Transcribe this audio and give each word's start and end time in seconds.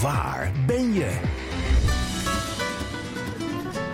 Waar 0.00 0.52
ben 0.66 0.92
je? 0.92 1.20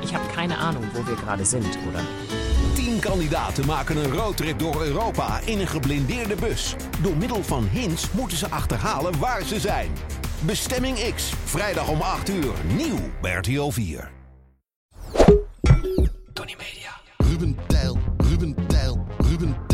Ich 0.01 0.15
habe 0.15 0.27
keine 0.35 0.57
Ahnung, 0.57 0.85
wo 0.93 1.07
wir 1.07 1.17
gerade 1.17 1.45
sind, 1.45 1.79
oder? 1.89 2.01
Tien 2.75 3.01
kandidaten 3.01 3.67
maken 3.67 3.97
een 3.97 4.13
roadtrip 4.13 4.59
door 4.59 4.83
Europa 4.83 5.41
in 5.45 5.61
een 5.61 5.67
geblindeerde 5.67 6.35
bus. 6.35 6.75
Door 7.03 7.17
middel 7.17 7.43
van 7.43 7.69
hints 7.69 8.11
moeten 8.11 8.39
ze 8.39 8.51
achterhalen 8.51 9.19
waar 9.19 9.43
ze 9.43 9.61
zijn. 9.61 9.93
Bestemming 10.41 11.15
X, 11.15 11.33
vrijdag 11.45 11.89
om 11.89 12.01
8 12.01 12.29
uur, 12.29 12.53
nieuw 12.77 12.99
bij 13.21 13.35
RTL 13.35 13.69
4. 13.69 14.11
Tony 16.33 16.55
Media. 16.59 17.01
Ruben 17.17 17.57
Tijl, 17.67 17.99
Ruben 18.17 18.67
Tijl, 18.67 19.07
Ruben 19.19 19.57
Tijl, 19.67 19.74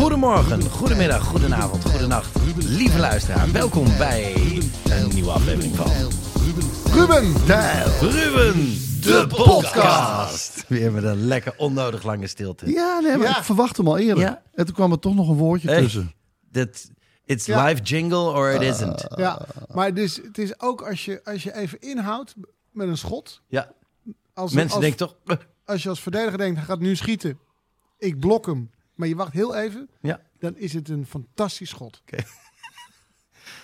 Goedemorgen, 0.00 0.62
goedemiddag, 0.70 1.24
goedenavond, 1.24 1.84
goedenacht. 1.84 2.36
Lieve 2.56 2.98
luisteraar, 2.98 3.52
welkom 3.52 3.84
bij 3.98 4.34
een 4.90 5.08
nieuwe 5.14 5.30
aflevering 5.30 5.76
van 5.76 5.86
Ruben 6.92 7.44
Tijl. 7.46 7.86
Ruben, 8.00 8.54
de 9.00 9.26
podcast. 9.28 10.64
Weer 10.68 10.92
met 10.92 11.04
een 11.04 11.26
lekker 11.26 11.54
onnodig 11.56 12.02
lange 12.02 12.26
stilte. 12.26 12.70
Ja, 12.72 12.98
nee, 13.00 13.16
maar 13.16 13.38
ik 13.38 13.44
verwacht 13.44 13.76
hem 13.76 13.88
al 13.88 13.98
eerder. 13.98 14.24
Ja. 14.24 14.42
En 14.54 14.64
toen 14.64 14.74
kwam 14.74 14.92
er 14.92 14.98
toch 14.98 15.14
nog 15.14 15.28
een 15.28 15.36
woordje 15.36 15.68
Hey, 15.70 15.80
tussen. 15.80 16.12
that 16.52 16.90
it's 17.24 17.46
Ja. 17.46 17.64
live 17.64 17.82
jingle 17.82 18.18
or 18.30 18.50
it 18.50 18.62
isn't. 18.62 19.06
Ja, 19.16 19.46
maar 19.72 19.94
dus, 19.94 20.16
het 20.16 20.38
is 20.38 20.60
ook 20.60 20.82
als 20.82 21.04
je, 21.04 21.20
als 21.24 21.42
je 21.42 21.54
even 21.54 21.80
inhoudt 21.80 22.34
met 22.72 22.88
een 22.88 22.98
schot. 22.98 23.42
Ja, 23.48 23.72
Als, 24.34 24.52
mensen 24.52 24.74
als, 24.76 24.84
denken 24.84 24.98
toch... 24.98 25.16
als 25.64 25.82
je 25.82 25.88
als 25.88 26.00
verdediger 26.00 26.38
denkt, 26.38 26.56
hij 26.56 26.64
gaat 26.66 26.80
nu 26.80 26.96
schieten. 26.96 27.38
Ik 27.98 28.18
blok 28.18 28.46
hem. 28.46 28.70
Maar 29.00 29.08
je 29.08 29.16
wacht 29.16 29.32
heel 29.32 29.54
even. 29.56 29.88
Ja. 30.00 30.20
Dan 30.38 30.56
is 30.56 30.72
het 30.72 30.88
een 30.88 31.06
fantastisch 31.06 31.68
schot. 31.68 32.02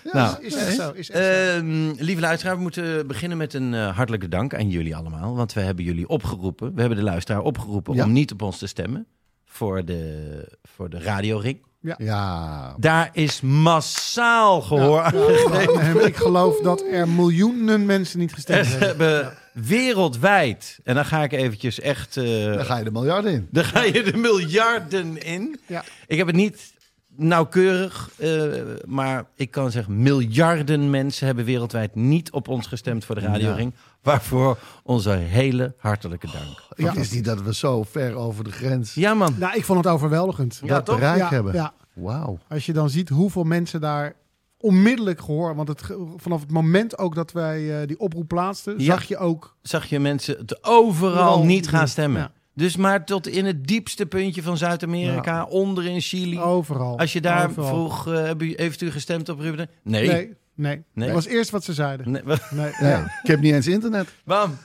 Ja, 0.03 0.13
Nou, 0.13 0.43
Is 0.45 0.55
echt 0.55 0.75
zo. 0.75 0.91
Is 0.91 1.09
echt 1.09 1.23
zo. 1.25 1.57
Ehm, 1.57 1.91
lieve 2.03 2.21
luisteraar, 2.21 2.55
we 2.55 2.61
moeten 2.61 3.07
beginnen 3.07 3.37
met 3.37 3.53
een 3.53 3.73
eh, 3.73 3.95
hartelijke 3.95 4.27
dank 4.27 4.55
aan 4.55 4.69
jullie 4.69 4.95
allemaal. 4.95 5.35
Want 5.35 5.53
we 5.53 5.61
hebben 5.61 5.85
jullie 5.85 6.07
opgeroepen, 6.07 6.73
we 6.73 6.79
hebben 6.79 6.97
de 6.97 7.03
luisteraar 7.03 7.41
opgeroepen 7.41 7.93
Ja. 7.95 8.03
om 8.03 8.11
niet 8.11 8.31
op 8.31 8.41
ons 8.41 8.57
te 8.57 8.67
stemmen 8.67 9.07
voor 9.45 9.85
de, 9.85 10.57
voor 10.63 10.89
de 10.89 10.99
radioring. 10.99 11.65
ja. 11.97 12.75
Daar 12.79 13.09
is 13.13 13.41
massaal 13.41 14.61
gehoor 14.61 15.01
aan 15.01 15.11
gegeven. 15.13 16.05
Ik 16.05 16.15
geloof 16.15 16.59
dat 16.61 16.81
er 16.91 17.07
miljoenen 17.09 17.85
mensen 17.85 18.19
niet 18.19 18.33
gestemd 18.33 18.67
hebben. 18.79 19.33
Wereldwijd, 19.65 20.79
en 20.83 20.95
dan 20.95 21.05
ga 21.05 21.23
ik 21.23 21.31
eventjes 21.31 21.79
echt, 21.79 22.17
eh, 22.17 22.53
Dan 22.53 22.65
ga 22.65 22.77
je 22.77 22.83
de 22.83 22.91
miljarden 22.91 23.31
in. 23.33 23.47
dan 23.51 23.63
ga 23.63 23.83
je 23.83 24.03
de 24.03 24.17
miljarden 24.17 25.23
in. 25.25 25.59
Ja. 25.67 25.83
Ik 26.07 26.17
heb 26.17 26.27
het 26.27 26.35
niet 26.35 26.73
nauwkeurig, 27.15 28.09
eh, 28.17 28.43
maar 28.85 29.25
ik 29.35 29.51
kan 29.51 29.71
zeggen, 29.71 30.01
miljarden 30.01 30.89
mensen 30.89 31.25
hebben 31.25 31.45
wereldwijd 31.45 31.95
niet 31.95 32.31
op 32.31 32.47
ons 32.47 32.67
gestemd 32.67 33.05
voor 33.05 33.15
de 33.15 33.21
radioring. 33.21 33.73
Waarvoor 34.01 34.57
onze 34.83 35.09
hele 35.09 35.73
hartelijke 35.77 36.27
dank. 36.31 36.63
Ik 36.75 36.85
Ja. 36.85 36.93
wist 36.93 37.13
niet 37.13 37.25
dat 37.25 37.41
we 37.41 37.53
zo 37.53 37.83
ver 37.83 38.15
over 38.15 38.43
de 38.43 38.51
grens 38.51 38.93
Ja 38.93 39.13
man, 39.13 39.35
Nou, 39.37 39.55
ik 39.57 39.65
vond 39.65 39.83
het 39.83 39.93
overweldigend. 39.93 40.59
Ja, 40.63 40.67
dat 40.67 40.85
toch? 40.85 40.95
bereik 40.99 41.17
Ja, 41.17 41.29
hebben. 41.29 41.53
ja. 41.53 41.73
Wauw. 41.93 42.39
Als 42.49 42.65
je 42.65 42.73
dan 42.73 42.89
ziet 42.89 43.09
hoeveel 43.09 43.43
mensen 43.43 43.81
daar 43.81 44.13
onmiddellijk 44.59 45.19
gehoor. 45.21 45.55
Want 45.55 45.67
het, 45.67 45.81
vanaf 46.15 46.41
het 46.41 46.51
moment 46.51 46.97
ook 46.97 47.15
dat 47.15 47.31
wij 47.31 47.81
eh, 47.81 47.87
die 47.87 47.99
oproep 47.99 48.27
plaatsten, 48.27 48.73
Ja. 48.77 48.83
zag 48.83 49.03
je 49.03 49.17
ook. 49.17 49.55
zag 49.61 49.85
je 49.85 49.99
mensen 49.99 50.37
het 50.37 50.63
overal 50.63 51.11
Overal 51.11 51.43
niet 51.43 51.67
gaan 51.69 51.87
stemmen. 51.87 52.21
Ja. 52.21 52.31
Dus 52.53 52.75
maar 52.75 53.05
tot 53.05 53.27
in 53.27 53.45
het 53.45 53.67
diepste 53.67 54.05
puntje 54.05 54.41
van 54.43 54.57
Zuid-Amerika, 54.57 55.45
onder 55.45 55.85
in 55.85 56.01
Chili. 56.01 56.39
Overal. 56.39 56.99
Als 56.99 57.13
je 57.13 57.21
daar 57.21 57.49
Overal. 57.49 57.67
vroeg, 57.67 58.07
eh, 58.07 58.13
hebben 58.23 58.47
u- 58.47 58.53
heeft 58.55 58.81
u 58.81 58.91
gestemd 58.91 59.29
op 59.29 59.39
Ruben? 59.39 59.69
Nee. 59.83 60.07
Nee, 60.07 60.33
nee. 60.55 60.83
Nee. 60.93 61.05
Dat 61.05 61.15
was 61.15 61.25
eerst 61.25 61.49
wat 61.49 61.63
ze 61.63 61.73
zeiden. 61.73 62.11
Nee, 62.11 62.21
wat- 62.25 62.51
Nee. 62.51 62.71
Nee, 62.81 62.95
ik 62.95 63.27
heb 63.27 63.39
niet 63.39 63.53
eens 63.53 63.67
internet. 63.67 64.07
Bam. 64.25 64.57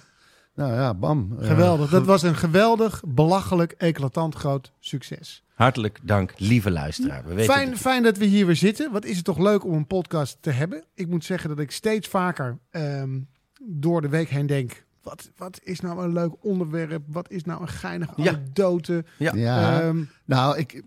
Nou 0.55 0.73
ja, 0.73 0.95
bam. 0.95 1.37
Eh, 1.41 1.47
Geweldig. 1.47 1.91
Dat 1.91 2.07
was 2.07 2.23
een 2.23 2.35
geweldig, 2.35 3.03
belachelijk, 3.07 3.73
eclatant 3.73 4.35
groot 4.35 4.73
succes. 4.81 5.43
Hartelijk 5.55 5.99
dank, 6.03 6.33
lieve 6.37 6.71
luisteraar. 6.71 7.25
We 7.25 7.35
weten 7.35 7.55
Fijn, 7.55 7.69
het- 7.71 7.79
fijn 7.79 8.03
dat 8.03 8.17
we 8.17 8.25
hier 8.25 8.47
weer 8.47 8.57
zitten. 8.57 8.93
Wat 8.93 9.05
is 9.05 9.17
het 9.17 9.25
toch 9.25 9.39
leuk 9.39 9.65
om 9.65 9.73
een 9.73 9.87
podcast 9.87 10.37
te 10.41 10.51
hebben? 10.51 10.85
Ik 10.95 11.09
moet 11.09 11.25
zeggen 11.25 11.49
dat 11.49 11.59
ik 11.59 11.71
steeds 11.71 12.09
vaker 12.09 12.59
ehm, 12.71 13.21
door 13.63 14.01
de 14.01 14.09
week 14.09 14.29
heen 14.29 14.47
denk... 14.47 14.85
Wat, 15.03 15.31
wat 15.37 15.61
is 15.63 15.81
nou 15.81 16.05
een 16.05 16.13
leuk 16.13 16.33
onderwerp? 16.45 17.03
Wat 17.07 17.31
is 17.31 17.45
nou 17.45 17.61
een 17.61 17.69
geinige 17.69 18.13
Ja. 18.17 18.33
anekdote? 18.33 19.05
Ja. 19.19 19.35
Ja. 19.35 19.81
Ehm, 19.81 20.03
Nou, 20.25 20.59
ik, 20.59 20.83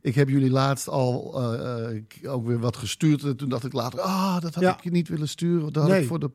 ik 0.00 0.14
heb 0.14 0.28
jullie 0.28 0.50
laatst 0.50 0.88
al 0.88 1.34
eh, 1.42 1.96
eh, 2.22 2.32
ook 2.32 2.46
weer 2.46 2.58
wat 2.58 2.76
gestuurd. 2.76 3.22
En 3.22 3.36
toen 3.36 3.48
dacht 3.48 3.64
ik 3.64 3.72
later, 3.72 4.00
ah, 4.00 4.40
dat 4.40 4.54
had 4.54 4.62
Ja. 4.64 4.76
ik 4.76 4.82
je 4.84 4.90
niet 4.90 5.08
willen 5.08 5.28
sturen. 5.28 5.72
Dat, 5.72 5.82
had 5.82 5.92
Nee. 5.92 6.00
ik 6.02 6.06
voor 6.08 6.18
de, 6.20 6.30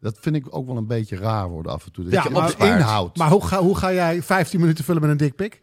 dat 0.00 0.16
vind 0.20 0.36
ik 0.36 0.46
ook 0.56 0.66
wel 0.66 0.76
een 0.76 0.86
beetje 0.86 1.16
raar 1.16 1.48
worden 1.48 1.72
af 1.72 1.86
en 1.86 1.92
toe. 1.92 2.04
Dat 2.04 2.12
Ja, 2.12 2.22
je 2.24 2.30
maar- 2.30 2.52
op 2.52 2.58
inhoud. 2.62 3.16
maar 3.16 3.30
hoe 3.30 3.46
ga, 3.46 3.58
hoe 3.60 3.76
ga 3.76 3.92
jij 3.92 4.22
15 4.22 4.60
minuten 4.60 4.84
vullen 4.84 5.02
met 5.02 5.10
een 5.10 5.16
dikpik? 5.16 5.62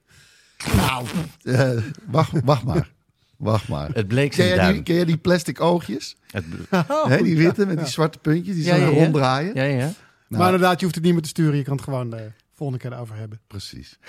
nou, 0.75 1.05
eh, 1.43 1.71
wacht, 2.07 2.31
wacht 2.43 2.63
maar. 2.63 2.93
Wacht 3.37 3.67
maar. 3.67 3.89
Het 3.93 4.07
bleek 4.07 4.31
Ken 4.31 4.45
jij, 4.47 4.73
die, 4.73 4.83
ken 4.83 4.95
jij 4.95 5.05
die 5.05 5.17
plastic 5.17 5.61
oogjes? 5.61 6.15
Het 6.31 6.45
Hè, 7.07 7.21
die 7.23 7.37
witte 7.37 7.65
met 7.65 7.77
die 7.77 7.87
zwarte 7.87 8.17
puntjes 8.17 8.55
die 8.55 8.63
Ja, 8.63 8.75
zo 8.75 8.81
ja, 8.81 8.87
ja. 8.87 8.93
ronddraaien? 9.03 9.55
ja, 9.55 9.63
ja. 9.63 9.77
Nou, 9.77 9.93
maar 10.27 10.45
inderdaad, 10.53 10.75
je 10.79 10.83
hoeft 10.83 10.95
het 10.95 11.03
niet 11.03 11.13
meer 11.13 11.21
te 11.21 11.27
sturen. 11.29 11.57
Je 11.57 11.63
kan 11.63 11.75
het 11.75 11.83
gewoon 11.83 12.09
de 12.09 12.31
volgende 12.53 12.81
keer 12.81 12.93
erover 12.93 13.15
hebben. 13.15 13.39
Precies. 13.47 13.99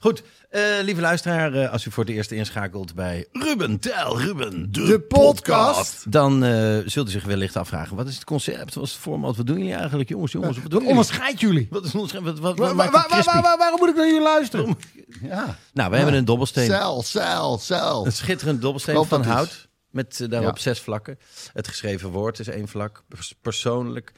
Goed, 0.00 0.22
eh, 0.50 0.62
lieve 0.82 1.00
luisteraar, 1.00 1.54
eh, 1.54 1.72
als 1.72 1.84
u 1.86 1.90
voor 1.90 2.04
het 2.04 2.12
eerst 2.12 2.30
inschakelt 2.30 2.94
bij 2.94 3.26
Ruben 3.32 3.78
Tel 3.78 4.20
Ruben, 4.20 4.72
de, 4.72 4.84
De 4.84 5.00
podcast. 5.00 6.12
dan 6.12 6.44
eh, 6.44 6.78
zult 6.86 7.08
u 7.08 7.10
zich 7.10 7.24
wellicht 7.24 7.56
afvragen, 7.56 7.96
wat 7.96 8.08
is 8.08 8.14
het 8.14 8.24
concept, 8.24 8.74
wat 8.74 8.84
is 8.84 8.90
het 8.92 9.00
format, 9.00 9.36
wat 9.36 9.46
doen 9.46 9.58
jullie 9.58 9.74
eigenlijk, 9.74 10.08
jongens, 10.08 10.32
jongens, 10.32 10.56
wat 10.58 10.70
doen 10.70 10.72
jullie? 10.80 10.88
onderscheidt 10.88 11.40
jullie? 11.40 11.66
Wat 11.70 11.84
is 11.84 11.94
ons, 11.94 12.12
wat, 12.12 12.38
wat, 12.38 12.58
Waar, 12.58 12.74
waar, 12.74 12.90
waar, 13.24 13.58
waarom 13.58 13.78
moet 13.78 13.88
ik 13.88 13.94
naar 13.96 14.06
jullie 14.06 14.22
luisteren? 14.22 14.76
Ja. 15.22 15.58
Nou, 15.72 15.90
we 15.90 15.96
hebben 15.96 16.14
een 16.14 16.24
dobbelsteen. 16.24 16.66
Cel, 16.66 17.02
cel, 17.02 17.58
cel. 17.58 18.06
Een 18.06 18.12
schitterend 18.12 18.60
dobbelsteen 18.62 19.04
van 19.04 19.20
is. 19.20 19.26
hout. 19.26 19.68
Met 19.90 20.26
daarop 20.30 20.56
Ja. 20.56 20.62
zes 20.62 20.80
vlakken. 20.80 21.18
Het 21.52 21.68
geschreven 21.68 22.10
woord 22.10 22.38
is 22.38 22.48
één 22.48 22.68
vlak. 22.68 23.02
Pers- 23.08 23.34
Persoonlijk. 23.42 24.12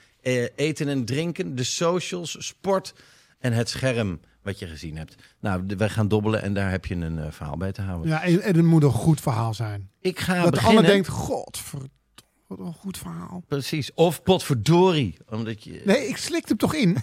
Eten 0.56 0.88
en 0.88 1.04
drinken. 1.04 1.54
De 1.54 1.65
socials. 1.65 2.36
Sport. 2.38 2.94
En 3.44 3.53
het 3.53 3.69
scherm 3.69 4.21
wat 4.43 4.59
je 4.59 4.66
gezien 4.66 4.97
hebt. 4.97 5.15
Nou, 5.41 5.66
de- 5.66 5.77
wij 5.77 5.88
gaan 5.88 6.09
dobbelen 6.09 6.43
en 6.43 6.55
daar 6.55 6.71
heb 6.71 6.87
je 6.87 6.94
een 6.94 7.19
eh, 7.19 7.31
verhaal 7.31 7.56
bij 7.56 7.72
te 7.72 7.82
houden. 7.82 8.09
Ja, 8.09 8.22
en, 8.22 8.41
en 8.43 8.56
het 8.56 8.65
moet 8.65 8.82
een 8.82 8.91
goed 8.91 9.21
verhaal 9.21 9.55
zijn. 9.55 9.91
Ik 10.00 10.21
ga 10.21 10.34
dat 10.34 10.44
de 10.44 10.50
beginnen. 10.50 10.77
ander 10.77 10.93
denkt, 10.93 11.09
godverdomme, 11.09 11.91
wat 12.47 12.59
een 12.59 12.72
goed 12.75 12.99
verhaal. 12.99 13.43
Precies. 13.49 13.94
Of 13.94 14.22
potverdorie. 14.22 15.16
Omdat 15.31 15.65
je... 15.65 15.83
Nee, 15.84 16.09
ik 16.09 16.16
slik 16.16 16.49
hem 16.49 16.56
toch 16.56 16.75
in? 16.75 16.97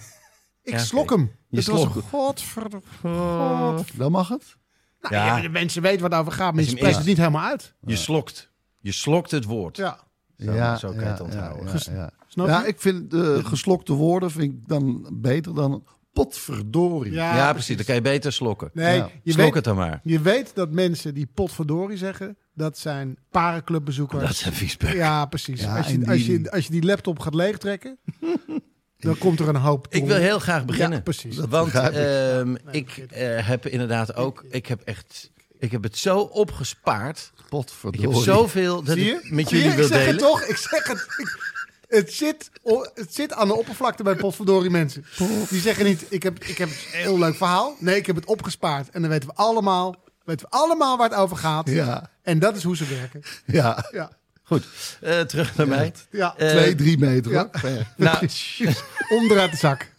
Ik 0.62 0.72
Ja, 0.72 0.78
slok 0.78 1.10
hem. 1.10 1.30
Je 1.48 1.56
het 1.56 1.66
was 1.66 1.80
slok 1.80 2.04
godverdomme. 2.04 2.86
God. 3.00 3.96
Dan 3.96 4.12
mag 4.12 4.28
het? 4.28 4.56
Nou, 5.00 5.14
Ja. 5.14 5.36
ja. 5.36 5.42
de 5.42 5.48
mensen 5.48 5.82
weten 5.82 6.00
wat 6.00 6.10
het 6.10 6.20
over 6.20 6.32
gaat, 6.32 6.52
maar 6.54 6.62
Is 6.62 6.70
je 6.70 6.76
spreekt 6.76 6.96
het 6.96 7.06
niet 7.06 7.16
helemaal 7.16 7.46
uit. 7.48 7.74
Je 7.86 7.96
slokt. 7.96 8.50
Je 8.80 8.92
slokt 8.92 9.30
het 9.30 9.44
woord. 9.44 9.76
Ja. 9.76 9.98
Zo- 10.38 10.76
zo 10.78 10.88
kan 10.92 11.00
je 11.00 11.04
het 11.10 11.20
onthouden. 11.20 11.66
Ja, 11.66 11.72
ja, 11.92 12.10
ja. 12.28 12.46
Ja, 12.46 12.64
ik 12.64 12.80
vind 12.80 13.10
de 13.10 13.40
geslokte 13.44 13.92
woorden 13.92 14.30
vind 14.30 14.52
ik 14.52 14.68
dan 14.68 15.08
beter 15.12 15.54
dan 15.54 15.84
potverdorie. 16.12 17.12
Ja, 17.12 17.52
precies. 17.52 17.76
Dan 17.76 17.84
kan 17.84 17.94
je 17.94 18.00
beter 18.00 18.32
slokken. 18.32 18.70
Nee, 18.72 18.96
Ja. 18.96 19.10
je, 19.22 19.32
Slok 19.32 19.44
weet, 19.44 19.54
het 19.54 19.64
dan 19.64 19.76
maar. 19.76 20.00
je 20.02 20.20
weet 20.20 20.54
dat 20.54 20.70
mensen 20.70 21.14
die 21.14 21.28
potverdorie 21.34 21.96
zeggen, 21.96 22.36
dat 22.54 22.78
zijn 22.78 23.18
parenclubbezoekers. 23.30 24.26
Dat 24.26 24.36
zijn 24.36 24.54
viespeuk. 24.54 24.92
Ja, 24.94 25.26
precies. 25.26 25.60
Ja, 25.60 25.76
als, 25.76 25.86
je, 25.88 26.06
als, 26.06 26.16
die- 26.24 26.40
je, 26.40 26.50
als 26.50 26.64
je 26.64 26.70
die 26.70 26.82
laptop 26.84 27.18
gaat 27.18 27.34
leegtrekken, 27.34 27.98
dan 28.98 29.18
komt 29.18 29.40
er 29.40 29.48
een 29.48 29.56
hoop 29.56 29.86
Ik 29.90 30.04
wil 30.04 30.16
heel 30.16 30.38
graag 30.38 30.64
beginnen. 30.64 30.96
Ja, 30.96 31.02
precies. 31.02 31.36
Want 31.38 31.68
ik. 31.68 31.74
ehm, 31.74 32.52
Nee, 32.52 32.58
ik 32.70 32.96
eh, 32.96 33.46
heb 33.48 33.66
inderdaad 33.66 34.14
ook... 34.16 34.44
Ik 34.50 34.66
heb 34.66 34.80
echt... 34.80 35.30
Ik 35.58 35.70
heb 35.70 35.82
het 35.82 35.96
zo 35.98 36.18
opgespaard. 36.18 37.32
Ik 37.38 37.44
Potverdorie. 37.48 38.08
heb 38.10 38.22
zoveel 38.22 38.82
dat 38.82 38.96
Zie 38.96 39.14
ik 39.14 39.22
je? 39.22 39.34
met 39.34 39.48
Zie 39.48 39.56
je? 39.58 39.62
jullie 39.62 39.76
wil 39.78 39.86
ik 39.86 39.92
zeg 39.92 40.04
delen. 40.04 40.14
het 40.14 40.30
toch? 40.30 40.42
Ik 40.42 40.56
zeg 40.56 40.86
het. 40.86 40.98
Ik, 41.16 41.52
Het 41.98 42.12
zit, 42.12 42.50
het 42.94 43.14
zit 43.14 43.32
aan 43.32 43.48
de 43.48 43.54
oppervlakte 43.54 44.02
bij 44.02 44.14
potverdorie 44.14 44.70
mensen. 44.70 45.04
Die 45.48 45.60
zeggen 45.60 45.84
niet, 45.84 46.04
ik 46.08 46.22
heb, 46.22 46.44
ik 46.44 46.58
heb 46.58 46.68
een 46.68 46.74
heel 47.00 47.18
leuk 47.18 47.34
verhaal. 47.34 47.76
Nee, 47.78 47.96
ik 47.96 48.06
heb 48.06 48.16
het 48.16 48.24
opgespaard. 48.24 48.90
En 48.90 49.00
dan 49.00 49.10
weten 49.10 49.28
we 49.28 49.34
allemaal, 49.34 49.96
weten 50.24 50.46
we 50.50 50.56
allemaal 50.56 50.96
waar 50.96 51.08
het 51.08 51.18
over 51.18 51.36
gaat. 51.36 51.68
Ja, 51.68 52.10
En 52.22 52.38
dat 52.38 52.56
is 52.56 52.62
hoe 52.62 52.76
ze 52.76 52.84
werken. 52.86 53.22
ja. 53.46 53.88
Ja, 53.90 54.10
Goed, 54.42 54.64
eh, 55.00 55.20
terug 55.20 55.56
naar 55.56 55.68
mij. 55.68 55.92
ja. 56.10 56.34
Eh, 56.36 56.48
Twee, 56.48 56.74
drie 56.74 56.98
meter. 56.98 57.32
ja. 57.32 57.50
nou. 57.96 58.28
Onderuit 59.18 59.50
de 59.50 59.56
zak. 59.56 59.90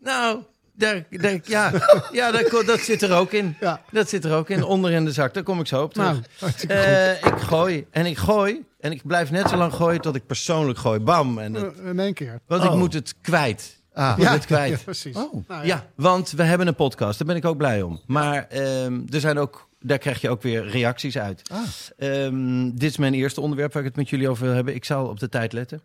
nou 0.00 0.42
daar, 0.78 1.04
daar, 1.10 1.38
ja, 1.44 1.72
ja 2.12 2.30
dat, 2.30 2.62
dat 2.66 2.80
zit 2.80 3.02
er 3.02 3.12
ook 3.16 3.32
in. 3.32 3.56
Ja. 3.60 3.80
Dat 3.90 4.08
zit 4.08 4.24
er 4.24 4.34
ook 4.34 4.50
in, 4.50 4.64
onder 4.64 4.90
in 4.90 5.04
de 5.04 5.12
zak. 5.12 5.34
Daar 5.34 5.42
kom 5.42 5.60
ik 5.60 5.66
zo 5.66 5.82
op 5.82 5.94
terug. 5.94 6.18
Nou, 6.40 6.52
Eh, 6.68 7.12
ik 7.12 7.38
gooi 7.38 7.86
en 7.90 8.06
ik 8.06 8.16
gooi 8.18 8.64
en 8.80 8.92
ik 8.92 9.06
blijf 9.06 9.30
net 9.30 9.48
zo 9.48 9.56
lang 9.56 9.72
gooien 9.72 10.00
tot 10.00 10.14
ik 10.14 10.26
persoonlijk 10.26 10.78
gooi. 10.78 10.98
Bam. 11.00 11.38
En 11.38 11.52
dat, 11.52 11.74
Eh, 11.78 11.88
In 11.88 11.98
één 12.00 12.14
keer. 12.14 12.40
want 12.46 12.64
ik 12.64 12.70
Oh. 12.70 12.76
moet 12.76 12.92
het 12.94 13.14
kwijt. 13.20 13.76
Ah. 13.92 14.14
Ja, 14.18 14.32
het 14.38 14.46
kwijt. 14.46 14.70
ja, 14.70 14.76
Ja, 14.76 14.82
precies. 14.84 15.16
Oh. 15.16 15.48
Nou, 15.48 15.78
want 15.96 16.30
we 16.30 16.42
hebben 16.42 16.66
een 16.66 16.74
podcast. 16.74 17.18
Daar 17.18 17.26
ben 17.28 17.36
ik 17.36 17.44
ook 17.44 17.56
blij 17.56 17.82
om. 17.82 18.00
Maar 18.06 18.46
ehm, 18.48 19.00
er 19.10 19.20
zijn 19.20 19.38
ook, 19.38 19.68
daar 19.80 19.98
krijg 19.98 20.20
je 20.20 20.30
ook 20.30 20.42
weer 20.42 20.66
reacties 20.68 21.18
uit. 21.18 21.42
Ah. 21.52 21.58
Ehm, 21.98 22.70
dit 22.70 22.90
is 22.90 22.96
mijn 22.96 23.14
eerste 23.14 23.40
onderwerp 23.40 23.72
waar 23.72 23.82
ik 23.82 23.88
het 23.88 23.96
met 23.96 24.08
jullie 24.08 24.28
over 24.28 24.44
wil 24.44 24.54
hebben. 24.54 24.74
Ik 24.74 24.84
zal 24.84 25.06
op 25.06 25.18
de 25.20 25.28
tijd 25.28 25.52
letten. 25.52 25.80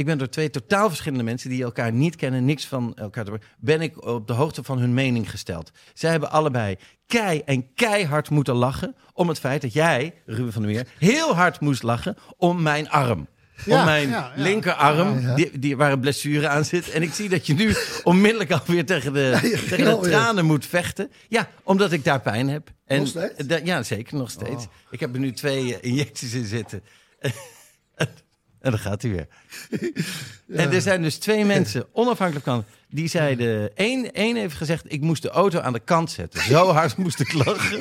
Ik 0.00 0.06
ben 0.06 0.18
door 0.18 0.28
twee 0.28 0.50
totaal 0.50 0.88
verschillende 0.88 1.24
mensen 1.24 1.50
die 1.50 1.62
elkaar 1.62 1.92
niet 1.92 2.16
kennen, 2.16 2.44
niks 2.44 2.66
van 2.66 2.94
elkaar 2.94 3.24
te 3.24 3.38
ben 3.58 3.80
ik 3.80 4.06
op 4.06 4.26
de 4.26 4.32
hoogte 4.32 4.62
van 4.62 4.78
hun 4.78 4.94
mening 4.94 5.30
gesteld. 5.30 5.70
Zij 5.94 6.10
hebben 6.10 6.30
allebei 6.30 6.76
kei 7.06 7.42
en 7.44 7.74
keihard 7.74 8.30
moeten 8.30 8.54
lachen 8.54 8.94
om 9.12 9.28
het 9.28 9.38
feit 9.38 9.62
dat 9.62 9.72
jij, 9.72 10.14
Ruben 10.26 10.52
van 10.52 10.62
der 10.62 10.70
Meer, 10.70 10.86
heel 10.98 11.34
hard 11.34 11.60
moest 11.60 11.82
lachen 11.82 12.16
om 12.36 12.62
mijn 12.62 12.90
arm. 12.90 13.28
Ja, 13.64 13.78
om 13.78 13.84
mijn 13.84 14.08
ja, 14.08 14.32
ja. 14.36 14.42
linkerarm. 14.42 15.34
Die, 15.34 15.58
die, 15.58 15.76
waar 15.76 15.92
een 15.92 16.00
blessure 16.00 16.48
aan 16.48 16.64
zit. 16.64 16.90
En 16.90 17.02
ik 17.02 17.12
zie 17.12 17.28
dat 17.28 17.46
je 17.46 17.54
nu 17.54 17.74
onmiddellijk 18.02 18.50
alweer 18.50 18.86
tegen 18.86 19.12
de, 19.12 19.38
tegen 19.40 19.84
de 19.84 19.90
alweer. 19.90 20.10
tranen 20.10 20.44
moet 20.44 20.66
vechten. 20.66 21.10
Ja, 21.28 21.48
omdat 21.62 21.92
ik 21.92 22.04
daar 22.04 22.20
pijn 22.20 22.48
heb. 22.48 22.70
En, 22.86 22.98
Nog 22.98 23.08
steeds? 23.08 23.60
ja, 23.64 23.82
zeker, 23.82 24.16
nog 24.16 24.30
steeds. 24.30 24.66
Ik 24.90 25.00
heb 25.00 25.14
er 25.14 25.20
nu 25.20 25.32
twee 25.32 25.78
eh, 25.78 25.90
injecties 25.90 26.32
in 26.34 26.44
zitten. 26.44 26.82
en 28.60 28.70
dan 28.70 28.80
gaat 28.80 29.02
hij 29.02 29.10
weer. 29.10 29.26
En 30.56 30.72
er 30.72 30.80
zijn 30.80 31.02
dus 31.02 31.18
twee 31.18 31.44
mensen, 31.44 31.86
onafhankelijk 31.92 32.44
van, 32.44 32.64
die 32.88 33.08
zeiden... 33.08 33.76
één, 33.76 34.12
één 34.12 34.36
heeft 34.36 34.56
gezegd, 34.56 34.92
ik 34.92 35.00
moest 35.00 35.22
de 35.22 35.30
auto 35.30 35.60
aan 35.60 35.72
de 35.72 35.80
kant 35.80 36.10
zetten. 36.10 36.40
Zo 36.42 36.66
hard 36.72 36.96
moest 36.96 37.20
ik 37.20 37.32
lachen. 37.32 37.80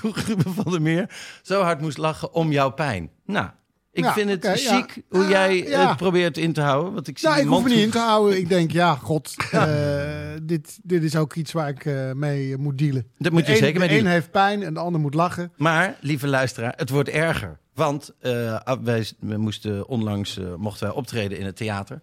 Toen 0.00 0.14
Ruben 0.26 0.54
van 0.54 0.70
der 0.72 0.82
Meer 0.82 1.10
zo 1.42 1.62
hard 1.62 1.80
moest 1.80 1.98
lachen 1.98 2.32
om 2.34 2.52
jouw 2.52 2.70
pijn. 2.70 3.10
Nou, 3.26 3.48
ik 3.92 4.04
Ja, 4.04 4.12
vind 4.12 4.30
het 4.30 4.42
ja. 4.42 4.54
chic 4.54 5.02
hoe 5.08 5.22
Ah, 5.22 5.30
jij 5.30 5.56
ja. 5.56 5.88
het 5.88 5.96
probeert 5.96 6.38
in 6.38 6.52
te 6.52 6.60
houden. 6.60 6.92
Want 6.92 7.08
ik 7.08 7.18
zie 7.18 7.28
Nou, 7.28 7.40
ik 7.40 7.46
hoef 7.46 7.62
me 7.62 7.68
niet 7.68 7.78
in 7.78 7.90
te 7.90 7.98
houden. 7.98 8.38
Ik 8.38 8.48
denk, 8.48 8.70
ja, 8.70 8.94
god, 8.94 9.34
eh, 9.50 10.02
dit, 10.42 10.78
dit 10.82 11.02
is 11.02 11.16
ook 11.16 11.34
iets 11.34 11.52
waar 11.52 11.68
ik 11.68 11.84
eh, 11.84 12.12
mee 12.12 12.56
moet 12.56 12.78
dealen. 12.78 13.06
Dat 13.18 13.32
moet 13.32 13.40
je 13.40 13.46
de 13.46 13.52
een, 13.52 13.58
zeker 13.64 13.80
mee 13.80 13.88
De 13.88 13.98
een 13.98 14.06
heeft 14.06 14.30
pijn 14.30 14.62
en 14.62 14.74
de 14.74 14.80
ander 14.80 15.00
moet 15.00 15.14
lachen. 15.14 15.52
Maar, 15.56 15.96
lieve 16.00 16.26
luisteraar, 16.26 16.72
het 16.76 16.90
wordt 16.90 17.08
erger. 17.08 17.58
Want 17.74 18.12
eh, 18.20 18.60
wij 18.82 19.06
we 19.18 19.36
moesten 19.36 19.88
onlangs 19.88 20.38
eh, 20.38 20.54
mochten 20.54 20.86
wij 20.86 20.96
optreden 20.96 21.38
in 21.38 21.46
het 21.46 21.56
theater. 21.56 22.00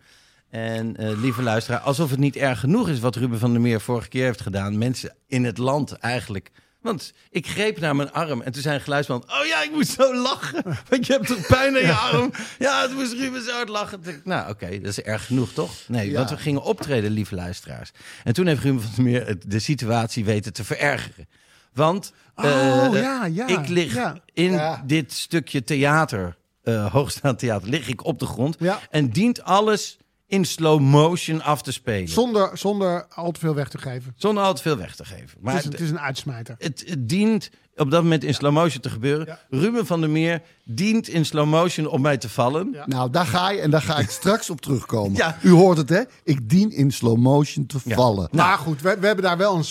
En 0.49 0.97
eh, 0.97 1.19
lieve 1.21 1.41
luisteraar, 1.41 1.79
alsof 1.79 2.09
het 2.09 2.19
niet 2.19 2.35
erg 2.35 2.59
genoeg 2.59 2.89
is 2.89 2.99
wat 2.99 3.15
Ruben 3.15 3.39
van 3.39 3.51
der 3.51 3.61
Meer 3.61 3.81
vorige 3.81 4.07
keer 4.09 4.25
heeft 4.25 4.41
gedaan. 4.41 4.77
Mensen 4.77 5.15
in 5.27 5.43
het 5.43 5.57
land 5.57 5.91
eigenlijk. 5.91 6.51
Want 6.81 7.13
ik 7.29 7.47
greep 7.47 7.79
naar 7.79 7.95
mijn 7.95 8.11
arm 8.11 8.41
en 8.41 8.51
toen 8.51 8.61
zei 8.61 8.75
een 8.75 8.81
geluidsman... 8.81 9.23
Oh 9.27 9.45
ja, 9.45 9.63
ik 9.63 9.71
moest 9.71 9.91
zo 9.91 10.15
lachen, 10.15 10.63
want 10.89 11.05
je 11.07 11.13
hebt 11.13 11.27
toch 11.27 11.47
pijn 11.47 11.75
aan 11.75 11.81
je 11.81 11.93
arm? 11.93 12.31
Ja, 12.59 12.87
toen 12.87 12.95
moest 12.95 13.13
Ruben 13.13 13.43
zo 13.43 13.51
hard 13.51 13.69
lachen. 13.69 14.03
Dacht 14.03 14.25
Nou, 14.25 14.49
oké, 14.49 14.69
dat 14.79 14.89
is 14.89 15.01
erg 15.01 15.25
genoeg, 15.25 15.51
toch? 15.53 15.71
Nee, 15.87 16.09
Ja. 16.09 16.17
want 16.17 16.29
we 16.29 16.37
gingen 16.37 16.61
optreden, 16.63 17.11
lieve 17.11 17.35
luisteraars. 17.35 17.91
En 18.23 18.33
toen 18.33 18.47
heeft 18.47 18.61
Ruben 18.63 18.81
van 18.81 18.91
der 18.95 19.03
Meer 19.03 19.27
het- 19.27 19.51
de 19.51 19.59
situatie 19.59 20.25
weten 20.25 20.53
te 20.53 20.63
verergeren. 20.63 21.27
Want 21.73 22.13
Oh, 22.35 22.45
eh, 22.45 23.01
ja, 23.01 23.25
ja, 23.25 23.47
ik 23.47 23.67
lig 23.67 23.93
ja. 23.93 24.15
in 24.33 24.51
Ja. 24.51 24.83
dit 24.85 25.13
stukje 25.13 25.63
theater, 25.63 26.37
eh 26.63 26.91
hoogstaand 26.91 27.39
theater, 27.39 27.69
lig 27.69 27.87
ik 27.87 28.05
op 28.05 28.19
de 28.19 28.25
grond. 28.25 28.55
Ja. 28.59 28.79
En 28.89 29.09
dient 29.09 29.43
alles 29.43 29.97
in 30.27 30.45
slow 30.45 30.79
motion 30.79 31.41
af 31.41 31.61
te 31.61 31.71
spelen. 31.71 32.09
Zonder, 32.09 32.57
zonder 32.57 33.05
al 33.09 33.31
te 33.31 33.39
veel 33.39 33.55
weg 33.55 33.69
te 33.69 33.77
geven. 33.77 34.13
Zonder 34.17 34.43
al 34.43 34.53
te 34.53 34.61
veel 34.61 34.77
weg 34.77 34.95
te 34.95 35.05
geven. 35.05 35.37
Maar 35.41 35.53
het, 35.53 35.59
is, 35.63 35.69
het, 35.69 35.73
het 35.73 35.81
is 35.83 35.89
een 35.89 35.99
uitsmijter. 35.99 36.55
het, 36.57 36.83
het 36.87 37.09
dient 37.09 37.49
op 37.75 37.91
dat 37.91 38.03
moment 38.03 38.23
in 38.23 38.33
slow 38.33 38.53
motion 38.53 38.81
te 38.81 38.89
gebeuren. 38.89 39.25
Ja. 39.25 39.39
Ruben 39.49 39.85
van 39.85 39.99
der 40.01 40.09
Meer 40.09 40.41
dient 40.65 41.07
in 41.07 41.25
slow 41.25 41.47
motion 41.49 41.87
om 41.87 42.01
mij 42.01 42.17
te 42.17 42.29
vallen. 42.29 42.69
Ja. 42.73 42.87
Nou, 42.87 43.09
daar 43.09 43.25
ga 43.25 43.49
je 43.51 43.59
en 43.61 43.71
daar 43.71 43.81
ga 43.81 43.97
ik 43.97 44.09
straks 44.19 44.49
op 44.49 44.61
terugkomen. 44.61 45.17
Ja. 45.17 45.37
U 45.41 45.49
hoort 45.51 45.77
het, 45.77 45.89
hè? 45.89 46.01
Ik 46.23 46.49
dien 46.49 46.71
in 46.71 46.91
slow 46.91 47.17
motion 47.17 47.65
te 47.65 47.77
Ja. 47.83 47.95
vallen. 47.95 48.29
maar 48.31 48.57
goed, 48.57 48.81
we, 48.81 48.97
we 48.99 49.05
hebben 49.05 49.25
daar 49.25 49.37
wel 49.37 49.55
een 49.55 49.63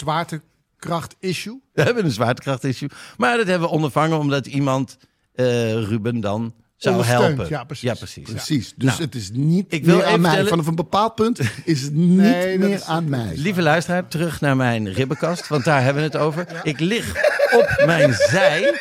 zwaartekracht-issue. 0.81 1.61
We 1.73 1.83
hebben 1.83 2.05
een 2.05 2.11
zwaartekracht-issue. 2.11 2.89
Maar 3.17 3.37
dat 3.37 3.47
hebben 3.47 3.69
we 3.69 3.75
ondervangen 3.75 4.19
omdat 4.19 4.47
iemand 4.47 4.97
eh, 5.35 5.73
Ruben 5.73 6.21
dan 6.21 6.55
zou 6.77 7.05
helpen. 7.05 7.49
ja, 7.49 7.65
precies. 7.65 7.89
Ja, 7.89 7.95
precies. 7.95 8.31
Precies. 8.31 8.73
Dus 8.77 8.89
Nou, 8.91 9.03
het 9.03 9.15
is 9.15 9.31
niet 9.33 9.65
ik 9.69 9.85
wil 9.85 9.95
meer 9.97 10.05
aan 10.05 10.09
even 10.09 10.21
mij. 10.21 10.31
vertellen- 10.31 10.51
Vanaf 10.51 10.67
een 10.67 10.75
bepaald 10.75 11.15
punt 11.15 11.39
is 11.65 11.83
het 11.83 11.93
niet 11.95 12.09
Nee, 12.17 12.59
meer 12.59 12.69
is- 12.69 12.83
aan 12.85 13.09
mij. 13.09 13.33
Lieve 13.37 13.63
luisteraar, 13.63 14.09
terug 14.09 14.41
naar 14.41 14.57
mijn 14.57 14.93
ribbenkast, 14.93 15.49
want 15.49 15.65
daar 15.65 15.83
hebben 15.83 16.03
we 16.03 16.09
het 16.09 16.17
over. 16.17 16.47
Ik 16.63 16.81
lig 16.81 17.15
op 17.53 17.83
mijn 17.87 18.13
zij. 18.15 18.81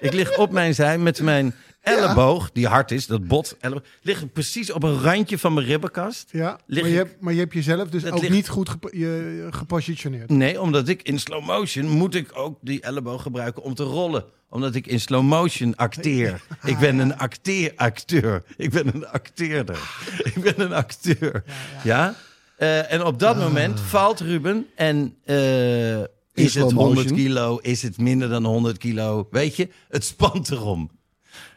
Ik 0.00 0.12
lig 0.12 0.36
op 0.38 0.52
mijn 0.52 0.74
zij 0.74 0.98
met 0.98 1.20
mijn 1.22 1.54
elleboog, 1.80 2.50
die 2.52 2.66
hard 2.66 2.90
is, 2.90 3.06
dat 3.06 3.26
bot, 3.26 3.56
elleboog, 3.60 3.84
lig 4.02 4.22
ik 4.22 4.32
precies 4.32 4.72
op 4.72 4.82
een 4.82 5.00
randje 5.00 5.38
van 5.38 5.54
mijn 5.54 5.66
ribbenkast. 5.66 6.28
Ja, 6.32 6.58
maar 6.66 6.88
je, 6.88 6.96
hebt, 6.96 7.20
maar 7.20 7.32
je 7.32 7.38
hebt 7.38 7.52
jezelf 7.54 7.88
dus 7.88 8.04
ook 8.06 8.20
ligt- 8.20 8.32
niet 8.32 8.48
goed 8.48 8.70
je, 8.90 9.46
gepositioneerd. 9.50 10.30
Nee, 10.30 10.60
omdat 10.60 10.88
ik 10.88 11.02
in 11.02 11.18
slow 11.18 11.44
motion 11.46 11.88
moet 11.88 12.14
ik 12.14 12.30
ook 12.38 12.58
die 12.62 12.80
elleboog 12.80 13.22
gebruiken 13.22 13.62
om 13.62 13.74
te 13.74 13.82
rollen. 13.82 14.24
Omdat 14.48 14.74
ik 14.74 14.86
in 14.86 15.00
slow 15.00 15.22
motion 15.22 15.76
acteer. 15.76 16.40
Ik 16.64 16.78
ben 16.78 16.98
een 16.98 17.16
acteer 17.18 17.72
acteur. 17.76 18.42
Ik 18.56 18.70
ben 18.70 18.94
een 18.94 19.06
acteerder. 19.08 19.78
Ik 20.22 20.42
ben 20.42 20.60
een 20.60 20.72
acteur. 20.72 21.44
Ja? 21.84 22.14
Eh, 22.56 22.92
en 22.92 23.04
op 23.04 23.18
dat 23.18 23.36
moment 23.36 23.80
valt 23.80 24.20
Ruben 24.20 24.66
en 24.74 25.14
eh, 25.24 25.98
is 25.98 26.04
het 26.34 26.50
slow 26.50 26.72
100 26.72 26.94
motion. 26.94 27.14
kilo? 27.16 27.58
Is 27.62 27.82
het 27.82 27.98
minder 27.98 28.28
dan 28.28 28.44
100 28.44 28.78
kilo? 28.78 29.28
Weet 29.30 29.56
je, 29.56 29.68
het 29.88 30.04
spant 30.04 30.50
erom. 30.50 30.90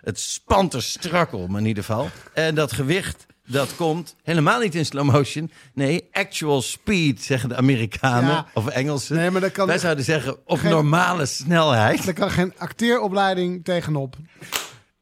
Het 0.01 0.19
spant 0.19 0.73
er 0.73 0.83
strak 0.83 1.33
om 1.33 1.57
in 1.57 1.65
ieder 1.65 1.83
geval. 1.83 2.09
En 2.33 2.55
dat 2.55 2.71
gewicht, 2.71 3.25
dat 3.47 3.75
komt 3.75 4.15
helemaal 4.23 4.59
niet 4.59 4.75
in 4.75 4.85
slow 4.85 5.11
motion. 5.11 5.51
Nee, 5.73 6.07
actual 6.11 6.61
speed, 6.61 7.23
zeggen 7.23 7.49
de 7.49 7.55
Amerikanen 7.55 8.29
Ja. 8.29 8.45
of 8.53 8.67
Engelsen. 8.67 9.15
Nee, 9.15 9.29
maar 9.31 9.41
dat 9.41 9.51
kan- 9.51 9.67
Wij 9.67 9.77
zouden 9.77 10.03
zeggen 10.03 10.37
op 10.45 10.57
Geen- 10.59 10.71
normale 10.71 11.25
snelheid. 11.25 12.05
Daar 12.05 12.13
kan 12.13 12.31
geen 12.31 12.53
acteeropleiding 12.57 13.63
tegenop. 13.63 14.15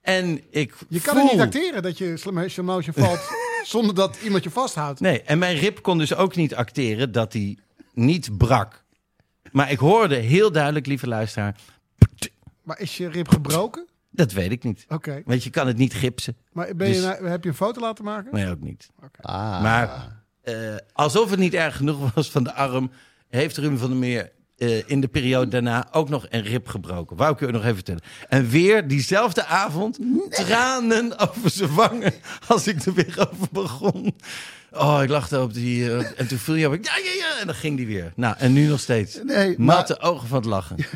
En 0.01 0.41
ik 0.49 0.73
Je 0.89 1.01
kan 1.01 1.15
voel... 1.15 1.25
er 1.29 1.31
niet 1.35 1.41
acteren 1.45 1.83
dat 1.83 1.97
je 1.97 2.17
slow 2.17 2.33
motion 2.35 2.65
motion 2.65 2.93
valt 2.93 3.19
zonder 3.63 3.95
dat 3.95 4.17
iemand 4.23 4.43
je 4.43 4.49
vasthoudt. 4.49 4.99
Nee, 4.99 5.21
en 5.21 5.39
mijn 5.39 5.57
rib 5.57 5.81
kon 5.81 5.97
dus 5.97 6.15
ook 6.15 6.35
niet 6.35 6.55
acteren 6.55 7.11
dat 7.11 7.33
hij 7.33 7.57
niet 7.93 8.37
brak. 8.37 8.83
Maar 9.51 9.71
ik 9.71 9.79
hoorde 9.79 10.15
heel 10.15 10.51
duidelijk, 10.51 10.85
lieve 10.85 11.07
luisteraar, 11.07 11.55
Maar 12.63 12.79
is 12.79 12.97
je 12.97 13.09
rib 13.09 13.27
gebroken? 13.29 13.85
Dat 14.11 14.31
weet 14.31 14.51
ik 14.51 14.63
niet. 14.63 14.85
Oké. 14.87 15.21
Want 15.25 15.43
je 15.43 15.49
kan 15.49 15.67
het 15.67 15.77
niet 15.77 15.93
gipsen. 15.93 16.35
Maar 16.51 16.75
ben 16.75 16.87
je, 16.87 16.93
Dus- 16.93 17.03
nou- 17.03 17.27
heb 17.27 17.43
je 17.43 17.49
een 17.49 17.55
foto 17.55 17.81
laten 17.81 18.03
maken? 18.03 18.33
Nee, 18.33 18.49
ook 18.49 18.61
niet. 18.61 18.89
Ah. 19.21 19.61
Maar 19.61 20.19
eh, 20.41 20.75
alsof 20.93 21.29
het 21.29 21.39
niet 21.39 21.53
erg 21.53 21.75
genoeg 21.75 22.13
was 22.13 22.31
van 22.31 22.43
de 22.43 22.53
arm, 22.53 22.91
heeft 23.29 23.57
Ruben 23.57 23.77
van 23.79 23.89
der 23.89 23.97
Meer 23.97 24.31
eh, 24.57 24.89
in 24.89 25.01
de 25.01 25.07
periode 25.07 25.47
daarna 25.47 25.87
ook 25.91 26.09
nog 26.09 26.25
een 26.29 26.41
rib 26.43 26.67
gebroken. 26.67 27.17
Wou 27.17 27.33
ik 27.33 27.39
u 27.41 27.51
nog 27.51 27.61
even 27.61 27.75
vertellen. 27.75 28.01
En 28.29 28.49
weer 28.49 28.87
diezelfde 28.87 29.45
avond 29.45 29.99
tranen 30.29 31.17
over 31.19 31.49
zijn 31.49 31.73
wangen 31.73 32.13
als 32.47 32.67
ik 32.67 32.81
er 32.85 32.93
weer 32.93 33.27
over 33.31 33.47
begon. 33.51 34.15
Oh, 34.71 34.99
ik 35.03 35.09
daar 35.29 35.41
op 35.41 35.53
die... 35.53 35.91
eh, 35.95 36.19
en 36.19 36.27
toen 36.27 36.37
viel 36.37 36.55
je 36.55 36.67
op. 36.67 36.73
Ja, 36.83 36.97
ja, 36.97 37.11
ja. 37.17 37.39
En 37.39 37.45
dan 37.45 37.55
ging 37.55 37.77
die 37.77 37.87
weer. 37.87 38.13
Nou, 38.15 38.35
en 38.37 38.53
nu 38.53 38.67
nog 38.67 38.79
steeds. 38.79 39.19
Nee, 39.23 39.55
maar- 39.57 39.75
Natte 39.75 39.99
ogen 39.99 40.27
van 40.27 40.37
het 40.37 40.45
lachen. 40.47 40.75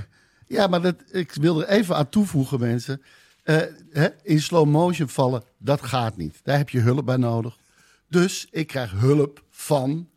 Ja, 0.47 0.67
maar 0.67 0.81
dat, 0.81 0.95
ik 1.11 1.31
wil 1.33 1.61
er 1.61 1.67
even 1.67 1.95
aan 1.95 2.09
toevoegen, 2.09 2.59
mensen. 2.59 3.01
Eh, 3.43 3.57
hè, 3.89 4.07
in 4.23 4.41
slow 4.41 4.67
motion 4.67 5.09
vallen, 5.09 5.43
dat 5.57 5.81
gaat 5.81 6.17
niet. 6.17 6.39
Daar 6.43 6.57
heb 6.57 6.69
je 6.69 6.79
hulp 6.79 7.05
bij 7.05 7.17
nodig. 7.17 7.57
Dus 8.09 8.47
ik 8.51 8.67
krijg 8.67 8.91
hulp 8.91 9.43
van 9.49 10.09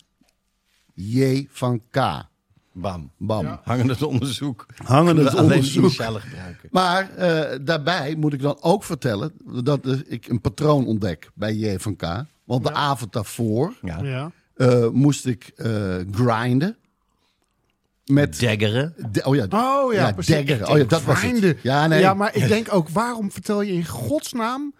J 0.94 1.46
van 1.50 1.82
K. 1.90 2.26
Bam. 2.72 3.10
Bam. 3.16 3.58
Hangend 3.64 4.02
onderzoek. 4.02 4.66
Hangend 4.76 5.34
onderzoek. 5.34 5.90
gebruiken. 5.90 6.68
Maar 6.70 7.10
eh, 7.14 7.58
daarbij 7.62 8.14
moet 8.14 8.32
ik 8.32 8.40
dan 8.42 8.56
ook 8.60 8.84
vertellen 8.84 9.32
dat 9.62 9.86
eh, 9.86 9.98
ik 10.06 10.28
een 10.28 10.40
patroon 10.40 10.86
ontdek 10.86 11.30
bij 11.34 11.54
J 11.54 11.78
van 11.78 11.96
K. 11.96 12.02
Want 12.44 12.64
de 12.64 12.72
avond 12.72 13.12
daarvoor 13.12 13.74
Ja. 13.82 14.02
Ja. 14.02 14.30
eh, 14.54 14.88
moest 14.88 15.26
ik 15.26 15.52
eh, 15.56 15.96
grinden. 16.12 16.76
Met. 18.08 18.40
Daggeren. 18.40 18.94
de- 19.12 19.24
oh 19.24 19.34
ja, 19.34 19.46
Oh 19.50 19.92
ja, 19.92 20.06
ja 20.06 20.12
precies. 20.12 20.34
daggeren. 20.34 20.68
Oh 20.68 20.78
ja, 20.78 20.84
dat 20.84 21.02
was 21.02 21.22
het. 21.22 21.56
Ja, 21.62 21.86
nee. 21.86 22.00
Ja, 22.00 22.14
maar 22.14 22.34
ik 22.36 22.48
denk 22.48 22.74
ook, 22.74 22.88
waarom 22.88 23.32
vertel 23.32 23.62
je 23.62 23.72
in 23.72 23.86
godsnaam 23.86 24.74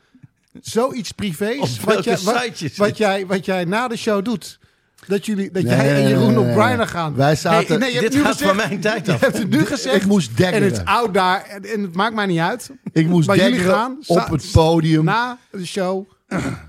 zoiets 0.61 1.13
privés. 1.13 1.81
Wat, 1.81 2.05
jij, 2.05 2.19
wat, 2.25 2.59
je 2.59 3.05
jij, 3.05 3.27
wat 3.27 3.45
jij 3.45 3.65
na 3.65 3.89
de 3.89 3.97
show 3.97 4.25
doet. 4.25 4.59
Dat, 5.07 5.27
jullie, 5.27 5.51
dat 5.51 5.63
Nee, 5.63 5.77
jij 5.77 5.95
en 6.03 6.09
Jeroen 6.09 6.29
nee, 6.35 6.39
op 6.39 6.57
nee. 6.77 6.87
gaan. 6.87 7.15
Wij 7.15 7.37
zaten... 7.37 7.69
Nee, 7.69 7.79
nee, 7.79 7.93
je 7.93 7.99
hebt 8.01 8.13
Dit 8.13 8.23
gaat 8.23 8.33
gezegd- 8.33 8.49
van 8.51 8.69
mijn 8.69 8.81
tijd 8.81 9.07
Je 9.07 9.13
af. 9.13 9.21
hebt 9.21 9.39
het 9.39 9.51
nu 9.51 9.65
gezegd. 9.67 9.97
ik 9.97 10.07
moest 10.07 10.29
En 10.29 10.45
het 10.45 10.55
is 10.55 10.61
dekkeren. 10.61 10.85
oud 10.85 11.15
daar. 11.15 11.45
En, 11.45 11.65
en 11.65 11.83
het 11.83 11.95
maakt 11.95 12.15
mij 12.15 12.27
niet 12.27 12.39
uit. 12.39 12.71
Ik 12.93 13.07
moest 13.07 13.27
Maar 13.27 13.37
jullie 13.37 13.51
dekkeren 13.53 13.75
gaan 13.77 13.97
op 14.07 14.29
het 14.31 14.49
podium. 14.53 15.05
Na 15.05 15.39
de 15.51 15.67
show. 15.67 16.05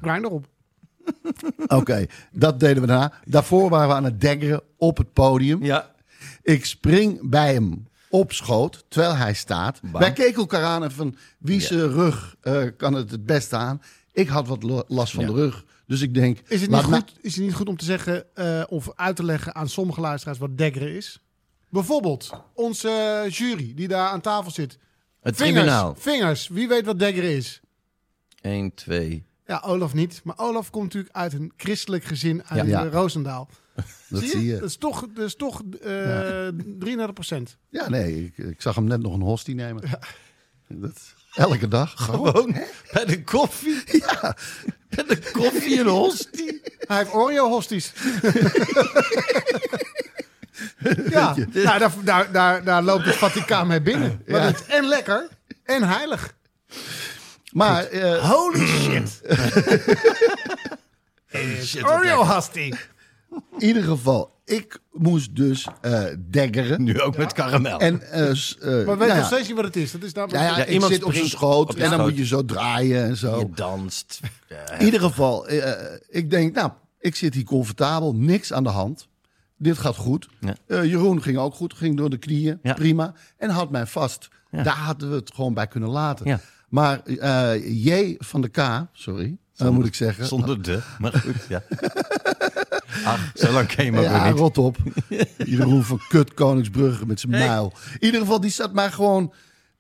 Grindr 0.01 0.27
op. 0.27 0.45
Oké, 1.67 2.05
dat 2.31 2.59
deden 2.59 2.81
we 2.81 2.87
daarna. 2.87 3.13
Daarvoor 3.25 3.69
waren 3.69 3.87
we 3.87 3.93
aan 3.93 4.03
het 4.03 4.21
dekkeren 4.21 4.61
op 4.77 4.97
het 4.97 5.13
podium. 5.13 5.63
Ja. 5.63 5.91
Ik 6.53 6.65
spring 6.65 7.29
bij 7.29 7.53
hem 7.53 7.87
op 8.09 8.31
schoot, 8.33 8.85
terwijl 8.87 9.15
hij 9.15 9.33
staat. 9.33 9.79
Bam. 9.81 10.01
Wij 10.01 10.13
keken 10.13 10.39
elkaar 10.39 10.63
aan 10.63 10.83
en 10.83 10.91
van 10.91 11.15
wie 11.37 11.61
zijn 11.61 11.91
rug 11.91 12.35
eh, 12.41 12.63
kan 12.77 12.93
het 12.93 13.11
het 13.11 13.25
beste 13.25 13.55
aan. 13.55 13.81
Ik 14.11 14.27
had 14.27 14.47
wat 14.47 14.63
last 14.87 15.13
van 15.13 15.23
Ja. 15.23 15.29
de 15.29 15.35
rug. 15.35 15.65
Dus 15.87 16.01
ik 16.01 16.13
denk... 16.13 16.39
Is 16.47 16.61
het, 16.61 16.69
niet 16.69 16.83
goed, 16.83 17.13
is 17.21 17.35
het 17.35 17.43
niet 17.43 17.53
goed 17.53 17.67
om 17.69 17.77
te 17.77 17.85
zeggen 17.85 18.35
eh, 18.35 18.63
of 18.67 18.89
uit 18.95 19.15
te 19.15 19.23
leggen 19.23 19.55
aan 19.55 19.69
sommige 19.69 20.01
luisteraars 20.01 20.37
wat 20.37 20.57
dekkeren 20.57 20.95
is? 20.95 21.21
Bijvoorbeeld 21.69 22.29
onze 22.53 22.89
eh, 22.89 23.31
jury 23.31 23.73
die 23.75 23.87
daar 23.87 24.09
aan 24.09 24.21
tafel 24.21 24.51
zit. 24.51 24.77
Het 25.21 25.35
Vingers, 25.35 25.55
tribunaal. 25.55 25.95
vingers. 25.97 26.47
Wie 26.47 26.67
weet 26.67 26.85
wat 26.85 26.99
dekkeren 26.99 27.35
is? 27.35 27.59
1, 28.41 28.73
2. 28.73 29.25
Ja, 29.45 29.61
Olaf 29.65 29.93
niet. 29.93 30.21
Maar 30.23 30.37
Olaf 30.37 30.69
komt 30.69 30.83
natuurlijk 30.83 31.15
uit 31.15 31.33
een 31.33 31.53
christelijk 31.57 32.03
gezin 32.03 32.43
uit 32.45 32.67
Ja. 32.67 32.83
Roosendaal. 32.87 33.49
Dat 34.09 34.23
zie 34.23 34.45
je. 34.45 34.59
Dat 34.59 34.69
is 34.69 34.77
toch, 34.77 35.05
dat 35.13 35.25
is 35.25 35.35
toch 35.35 35.61
eh 35.81 36.47
33 36.79 37.13
procent. 37.13 37.57
Ja, 37.69 37.89
nee, 37.89 38.25
ik, 38.25 38.37
ik 38.45 38.61
zag 38.61 38.75
hem 38.75 38.83
net 38.83 39.01
nog 39.01 39.13
een 39.13 39.21
hostie 39.21 39.55
nemen. 39.55 39.83
Dat, 40.67 41.13
elke 41.35 41.67
dag. 41.67 41.93
Gewoon 41.95 42.55
bij 42.91 43.05
de 43.05 43.23
koffie. 43.23 43.83
Ja. 43.99 44.35
Bij 44.89 45.03
de 45.03 45.19
koffie 45.31 45.79
en 45.79 45.87
hostie. 45.87 46.61
Hij 46.87 46.97
heeft 46.97 47.13
Oreo-hosties. 47.13 47.91
ja, 51.09 51.35
nou, 51.35 51.45
daar, 51.79 51.91
daar, 52.03 52.31
daar, 52.31 52.63
daar 52.63 52.83
loopt 52.83 53.05
het 53.05 53.15
Vaticaan 53.15 53.67
mee 53.67 53.81
binnen. 53.81 54.21
Maar 54.27 54.39
Ja. 54.39 54.45
het 54.45 54.59
is 54.59 54.65
en 54.75 54.85
lekker 54.85 55.27
en 55.63 55.83
heilig. 55.87 56.33
Maar 57.51 57.83
eh, 57.85 58.29
Holy 58.31 58.67
shit. 58.67 59.21
Oreo-hostie. 61.83 62.75
In 63.57 63.67
ieder 63.67 63.83
geval, 63.83 64.37
ik 64.45 64.79
moest 64.91 65.35
dus 65.35 65.67
eh 65.81 66.03
dekkeren. 66.29 66.83
Nu 66.83 67.01
ook 67.01 67.17
met 67.17 67.33
karamel. 67.33 67.79
En, 67.79 68.01
eh, 68.11 68.29
eh, 68.29 68.29
Maar 68.29 68.71
weet 68.85 68.85
nou 68.85 68.99
je 69.01 69.07
ja, 69.07 69.15
nog 69.15 69.25
steeds 69.25 69.47
niet 69.47 69.55
wat 69.55 69.65
het 69.65 69.75
is? 69.75 69.91
Dat 69.91 70.03
is 70.03 70.13
namelijk... 70.13 70.43
Ja, 70.43 70.49
ja, 70.49 70.57
Ja, 70.57 70.63
ik 70.63 70.69
iemand 70.69 70.91
zit 70.91 71.03
op 71.03 71.13
zijn 71.13 71.27
schoot 71.29 71.69
op 71.69 71.75
en 71.75 71.81
dan 71.81 71.91
schoot. 71.91 72.05
moet 72.09 72.17
je 72.17 72.25
zo 72.25 72.45
draaien 72.45 73.03
en 73.03 73.15
zo. 73.17 73.39
Je 73.39 73.49
danst. 73.55 74.19
In 74.79 74.85
ieder 74.85 74.99
geval, 74.99 75.47
eh, 75.47 75.95
ik 76.09 76.29
denk, 76.29 76.55
nou, 76.55 76.71
ik 76.99 77.15
zit 77.15 77.33
hier 77.33 77.43
comfortabel, 77.43 78.15
niks 78.15 78.53
aan 78.53 78.63
de 78.63 78.69
hand. 78.69 79.07
Dit 79.57 79.77
gaat 79.77 79.95
goed. 79.95 80.27
Ja. 80.39 80.55
Eh, 80.67 80.83
Jeroen 80.83 81.21
ging 81.21 81.37
ook 81.37 81.53
goed, 81.53 81.73
ging 81.73 81.97
door 81.97 82.09
de 82.09 82.17
knieën, 82.17 82.59
Ja. 82.63 82.73
prima. 82.73 83.13
En 83.37 83.49
had 83.49 83.69
mij 83.71 83.85
vast. 83.85 84.27
Ja. 84.51 84.63
Daar 84.63 84.77
hadden 84.77 85.09
we 85.09 85.15
het 85.15 85.31
gewoon 85.35 85.53
bij 85.53 85.67
kunnen 85.67 85.89
laten. 85.89 86.27
Ja. 86.27 86.39
Maar 86.69 87.01
eh, 87.03 87.85
J 87.85 88.15
van 88.19 88.41
de 88.41 88.47
K, 88.49 88.85
sorry, 88.93 89.37
eh, 89.55 89.69
moet 89.69 89.85
ik 89.85 89.95
zeggen. 89.95 90.25
Zonder 90.25 90.61
de. 90.61 90.79
Maar 90.99 91.13
goed, 91.13 91.35
ja. 91.49 91.63
Ach, 93.05 93.31
zo 93.35 93.51
lang 93.51 93.67
ken 93.67 93.85
je 93.85 93.91
me 93.91 94.01
ja, 94.01 94.27
niet. 94.29 94.37
rot 94.37 94.57
op. 94.57 94.77
Jeroen 95.45 95.83
van 95.83 95.99
Kut 96.07 96.33
Koningsbrugge 96.33 97.05
met 97.05 97.19
zijn 97.19 97.31
Nee. 97.31 97.47
muil. 97.47 97.73
In 97.99 98.05
ieder 98.05 98.19
geval, 98.21 98.39
die 98.39 98.51
zat 98.51 98.73
mij 98.73 98.91
gewoon... 98.91 99.33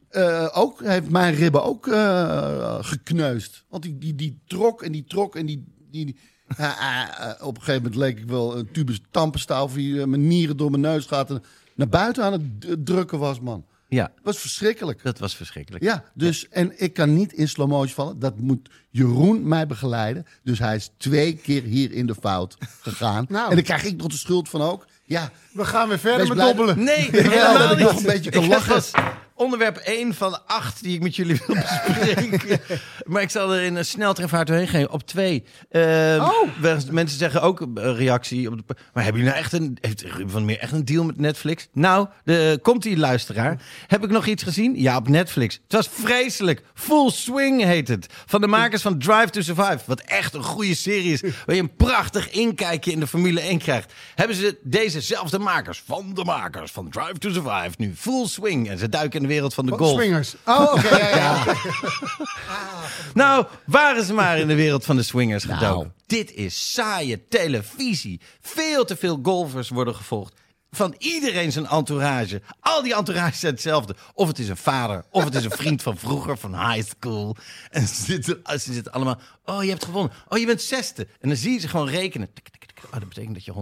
eh, 0.09 0.47
ook, 0.53 0.83
heeft 0.83 1.09
mijn 1.09 1.35
ribben 1.35 1.63
ook 1.63 1.87
eh, 1.87 2.77
gekneusd. 2.81 3.63
Want 3.69 3.83
die, 3.83 3.97
die, 3.97 4.15
die 4.15 4.39
trok 4.47 4.81
en 4.81 4.91
die 4.91 5.03
trok 5.07 5.35
en 5.35 5.45
die... 5.45 5.63
die, 5.91 6.05
die- 6.05 6.17
Ja, 6.57 6.77
eh, 7.39 7.47
op 7.47 7.55
een 7.57 7.63
gegeven 7.63 7.81
moment 7.83 8.01
leek 8.01 8.17
ik 8.19 8.27
wel 8.29 8.57
een 8.57 8.71
tubus 8.71 9.01
tandpasta... 9.11 9.63
of 9.63 9.73
die 9.73 10.05
mijn 10.07 10.27
nieren 10.27 10.57
door 10.57 10.69
mijn 10.71 10.81
neus 10.81 11.05
gaat... 11.05 11.29
en 11.29 11.43
naar 11.75 11.89
buiten 11.89 12.23
aan 12.23 12.31
het 12.59 12.85
drukken 12.85 13.19
was, 13.19 13.39
man. 13.39 13.65
Ja, 13.89 14.03
Dat 14.03 14.23
was 14.23 14.37
verschrikkelijk. 14.39 15.03
dat 15.03 15.19
was 15.19 15.35
verschrikkelijk. 15.35 15.83
Ja, 15.83 16.03
dus, 16.13 16.47
en 16.49 16.73
ik 16.81 16.93
kan 16.93 17.13
niet 17.13 17.33
in 17.33 17.47
slow 17.47 17.67
motion 17.69 17.95
vallen. 17.95 18.19
Dat 18.19 18.37
moet 18.39 18.69
Jeroen 18.89 19.47
mij 19.47 19.67
begeleiden. 19.67 20.25
Dus 20.43 20.59
hij 20.59 20.75
is 20.75 20.89
twee 20.97 21.35
keer 21.35 21.63
hier 21.63 21.91
in 21.91 22.05
de 22.05 22.15
fout 22.21 22.57
gegaan. 22.81 23.25
Nou. 23.29 23.49
En 23.49 23.55
dan 23.55 23.63
krijg 23.63 23.83
ik 23.83 23.97
nog 23.97 24.07
de 24.07 24.17
schuld 24.17 24.49
van 24.49 24.61
ook. 24.61 24.85
Ja, 25.03 25.31
We 25.51 25.65
gaan 25.65 25.87
weer 25.89 25.99
verder 25.99 26.19
Wees 26.19 26.27
met 26.29 26.37
dobbelen. 26.37 26.83
Nee, 26.83 27.09
helemaal 27.11 27.57
dat 27.57 27.71
ik 27.71 27.77
niet. 27.77 27.87
nog 27.87 27.97
een 27.97 28.03
beetje 28.05 28.31
kan 28.31 28.43
Ik 28.43 28.49
lachen. 28.49 28.83
Onderwerp 29.39 29.77
1 29.77 30.13
van 30.13 30.31
de 30.31 30.39
8 30.45 30.83
die 30.83 30.95
ik 30.95 31.01
met 31.01 31.15
jullie 31.15 31.41
wil 31.47 31.55
bespreken. 31.55 32.59
maar 33.11 33.21
ik 33.21 33.29
zal 33.29 33.53
er 33.53 33.61
in 33.61 33.75
een 33.75 33.85
sneltrefvaart 33.85 34.47
doorheen 34.47 34.67
gaan. 34.67 34.89
Op 34.89 35.07
2. 35.07 35.43
Mensen 36.91 37.17
zeggen 37.17 37.41
ook 37.41 37.59
een 37.59 37.95
reactie. 37.95 38.51
Op 38.51 38.57
de, 38.57 38.75
maar 38.93 39.03
hebben 39.03 39.21
jullie 39.21 39.35
nou 39.35 39.43
echt 39.43 39.53
een, 39.53 39.77
heeft 39.81 40.05
van 40.25 40.45
Meer 40.45 40.59
echt 40.59 40.71
een 40.71 40.85
deal 40.85 41.03
met 41.03 41.19
Netflix? 41.19 41.67
Nou, 41.73 42.07
de, 42.23 42.59
komt 42.61 42.83
die 42.83 42.97
luisteraar. 42.97 43.61
Heb 43.87 44.03
ik 44.03 44.09
nog 44.09 44.25
iets 44.25 44.43
gezien? 44.43 44.79
Ja, 44.81 44.97
op 44.97 45.07
Netflix. 45.07 45.59
Het 45.63 45.73
was 45.73 45.89
vreselijk. 45.91 46.61
Full 46.73 47.09
Swing 47.09 47.63
heet 47.63 47.87
het. 47.87 48.07
Van 48.25 48.41
de 48.41 48.47
makers 48.47 48.81
van 48.81 48.99
Drive 48.99 49.29
to 49.29 49.41
Survive. 49.41 49.79
Wat 49.85 49.99
echt 49.99 50.33
een 50.33 50.43
goede 50.43 50.75
serie 50.75 51.13
is. 51.13 51.21
Waar 51.21 51.55
je 51.55 51.61
een 51.61 51.75
prachtig 51.75 52.29
inkijkje 52.29 52.91
in 52.91 52.99
de 52.99 53.07
Formule 53.07 53.39
1 53.39 53.57
krijgt. 53.57 53.93
Hebben 54.15 54.35
ze 54.35 54.57
dezezelfde 54.63 55.39
makers 55.39 55.83
van 55.85 56.13
de 56.13 56.23
makers 56.23 56.71
van 56.71 56.89
Drive 56.89 57.17
to 57.17 57.29
Survive 57.29 57.71
nu 57.77 57.93
Full 57.95 58.27
Swing. 58.27 58.69
En 58.69 58.77
ze 58.77 58.89
duiken 58.89 59.21
in 59.21 59.27
de 59.27 59.28
wereld 59.29 59.53
van 59.53 59.65
de 59.65 59.71
golf. 59.71 59.99
Swingers. 60.01 60.35
Oh, 60.45 60.73
oké. 60.73 60.97
ja, 60.97 61.15
ja. 61.15 61.43
Nou, 63.13 63.45
waren 63.65 64.03
ze 64.03 64.13
maar 64.13 64.37
in 64.39 64.47
de 64.47 64.55
wereld 64.55 64.85
van 64.85 64.95
de 64.95 65.03
swingers 65.03 65.43
Nou. 65.45 65.59
gedoken. 65.59 65.93
Dit 66.07 66.33
is 66.33 66.71
saaie 66.73 67.27
televisie. 67.27 68.21
Veel 68.41 68.85
te 68.85 68.95
veel 68.95 69.19
golfers 69.23 69.69
worden 69.69 69.95
gevolgd. 69.95 70.33
Van 70.71 70.95
iedereen 70.97 71.51
zijn 71.51 71.67
entourage. 71.67 72.41
Al 72.59 72.81
die 72.83 72.95
entourages 72.95 73.39
zijn 73.39 73.53
hetzelfde. 73.53 73.95
Of 74.13 74.27
het 74.27 74.39
is 74.39 74.49
een 74.49 74.57
vader, 74.57 75.05
of 75.11 75.23
het 75.23 75.35
is 75.35 75.43
een 75.43 75.51
vriend 75.51 75.81
van 75.81 75.97
vroeger, 75.97 76.37
van 76.37 76.69
high 76.71 76.89
school. 76.89 77.35
En 77.69 77.87
ze 77.87 78.03
zitten, 78.03 78.41
ze 78.45 78.73
zitten 78.73 78.91
allemaal... 78.93 79.19
Oh, 79.45 79.63
je 79.63 79.69
hebt 79.69 79.85
gewonnen. 79.85 80.11
Oh, 80.27 80.37
je 80.37 80.45
bent 80.45 80.61
zesde. 80.61 81.07
En 81.19 81.27
dan 81.29 81.37
zie 81.37 81.51
je 81.53 81.59
ze 81.59 81.67
gewoon 81.67 81.87
rekenen. 81.89 82.33
Tik, 82.33 82.43
tik, 82.43 82.53
tik. 82.53 82.58
Oh, 82.85 82.91
dat 82.91 83.07
betekent 83.09 83.33
dat 83.33 83.45
je 83.45 83.53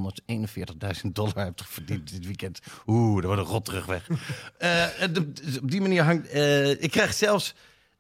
141.000 1.05 1.12
dollar 1.12 1.36
hebt 1.45 1.63
verdiend 1.65 2.12
dit 2.12 2.25
weekend. 2.25 2.59
Oeh, 2.88 3.15
dat 3.15 3.25
wordt 3.25 3.41
een 3.41 3.47
rot 3.47 3.65
terugweg. 3.65 4.07
Eh, 4.57 5.01
en 5.01 5.13
de- 5.13 5.31
dus 5.31 5.59
op 5.59 5.71
die 5.71 5.81
manier 5.81 6.03
hangt... 6.03 6.29
eh, 6.29 6.69
ik 6.69 6.91
krijg 6.91 7.13
zelfs 7.13 7.53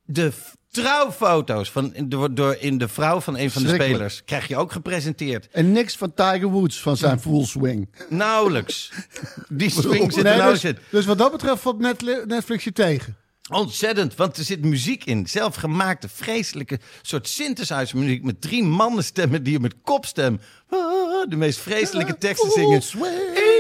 de 0.05 0.31
trouwfoto's 0.71 1.71
van, 1.71 1.93
door, 2.05 2.33
door 2.33 2.55
in 2.59 2.77
de 2.77 2.87
vrouw 2.87 3.19
van 3.21 3.37
een 3.37 3.51
van 3.51 3.63
de 3.63 3.73
spelers. 3.73 4.23
Krijg 4.23 4.47
je 4.47 4.55
ook 4.57 4.71
gepresenteerd. 4.71 5.47
En 5.49 5.71
niks 5.71 5.95
van 5.97 6.13
Tiger 6.13 6.47
Woods 6.47 6.81
van 6.81 6.97
zijn 6.97 7.19
full 7.19 7.45
swing. 7.45 7.89
Nauwelijks. 8.09 8.91
Die 9.49 9.69
swing 9.81 10.13
zit 10.13 10.25
er 10.25 10.37
Nee, 10.37 10.51
dus, 10.51 10.63
in. 10.63 10.77
dus 10.91 11.05
wat 11.05 11.17
dat 11.17 11.31
betreft 11.31 11.61
valt 11.61 11.79
Netflix 12.27 12.63
je 12.63 12.71
tegen. 12.71 13.17
Ontzettend, 13.49 14.15
want 14.15 14.37
er 14.37 14.43
zit 14.43 14.65
muziek 14.65 15.05
in. 15.05 15.27
Zelfgemaakte, 15.27 16.09
vreselijke 16.09 16.79
soort 17.01 17.27
synthesizer 17.27 17.97
muziek 17.97 18.23
met 18.23 18.41
drie 18.41 18.63
mannenstemmen 18.63 19.43
die 19.43 19.53
je 19.53 19.59
met 19.59 19.75
kopstem 19.81 20.39
ah, 20.69 21.29
de 21.29 21.35
meest 21.35 21.59
vreselijke 21.59 22.17
teksten 22.17 22.51
zingen. 22.51 22.81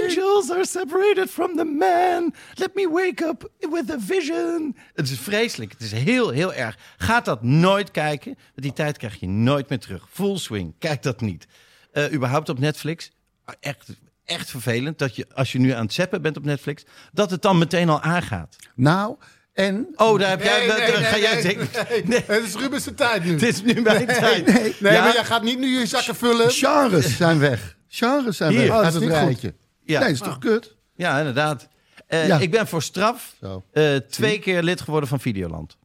Angels 0.03 0.51
are 0.51 0.65
separated 0.65 1.29
from 1.29 1.55
the 1.55 1.63
man. 1.63 2.33
Let 2.53 2.75
me 2.75 2.89
wake 2.89 3.25
up 3.25 3.51
with 3.59 3.91
a 3.91 3.99
vision. 3.99 4.75
Het 4.93 5.09
is 5.09 5.19
vreselijk. 5.19 5.71
Het 5.71 5.81
is 5.81 5.91
heel, 5.91 6.29
heel 6.29 6.53
erg. 6.53 6.77
Gaat 6.97 7.25
dat 7.25 7.43
nooit 7.43 7.91
kijken. 7.91 8.33
Want 8.33 8.61
die 8.61 8.73
tijd 8.73 8.97
krijg 8.97 9.19
je 9.19 9.27
nooit 9.27 9.69
meer 9.69 9.79
terug. 9.79 10.07
Full 10.11 10.37
swing. 10.37 10.73
Kijk 10.79 11.03
dat 11.03 11.21
niet. 11.21 11.47
Eh, 11.91 12.13
überhaupt 12.13 12.49
op 12.49 12.59
Netflix. 12.59 13.11
Echt, 13.59 13.87
echt 14.25 14.49
vervelend 14.49 14.99
dat 14.99 15.15
je, 15.15 15.27
als 15.33 15.51
je 15.51 15.59
nu 15.59 15.71
aan 15.71 15.83
het 15.83 15.93
zappen 15.93 16.21
bent 16.21 16.37
op 16.37 16.43
Netflix, 16.43 16.83
dat 17.11 17.31
het 17.31 17.41
dan 17.41 17.57
meteen 17.57 17.89
al 17.89 18.01
aangaat. 18.01 18.55
Nou, 18.75 19.17
en... 19.57 19.87
Oh, 19.95 20.19
daar 20.19 20.29
heb 20.29 20.43
jij. 20.43 20.57
Nee, 20.59 20.67
daar- 20.67 20.77
nee, 20.77 20.91
daar 20.91 21.03
ga 21.03 21.11
nee, 21.11 21.21
jij 21.21 21.33
nee, 21.33 21.41
zeker. 21.41 21.85
nee. 21.89 22.03
Nee, 22.11 22.23
Het 22.27 22.43
is 22.43 22.55
Rubens 22.55 22.83
de 22.83 22.93
tijd 22.93 23.23
nu. 23.23 23.31
het 23.31 23.41
is 23.43 23.61
nu 23.61 23.81
mijn 23.81 24.05
tijd. 24.07 24.45
Nee, 24.45 24.75
Nee, 24.79 24.93
Ja. 24.93 25.03
maar 25.03 25.13
jij 25.13 25.23
gaat 25.25 25.43
niet 25.43 25.59
nu 25.59 25.79
je 25.79 25.85
zakken 25.85 26.15
vullen. 26.15 26.51
genres 26.51 27.17
zijn 27.17 27.39
weg. 27.39 27.77
Genres 27.87 28.37
zijn 28.37 28.51
Hier. 28.51 28.59
weg 28.61 28.69
Oh, 28.69 28.75
dat 28.75 28.85
het 28.85 28.93
is 28.93 28.99
niet 28.99 29.09
goed. 29.17 29.19
rijtje. 29.27 29.53
Ja. 29.83 29.99
Nee, 29.99 30.11
is 30.11 30.19
toch 30.19 30.37
kut? 30.39 30.75
Ja, 30.95 31.17
inderdaad. 31.17 31.67
Eh, 32.07 32.27
Ja. 32.27 32.37
Ik 32.39 32.51
ben 32.51 32.67
voor 32.67 32.81
straf 32.81 33.35
eh, 33.71 33.95
twee 33.95 34.39
keer 34.39 34.63
lid 34.63 34.81
geworden 34.81 35.09
van 35.09 35.19
Videoland. 35.19 35.77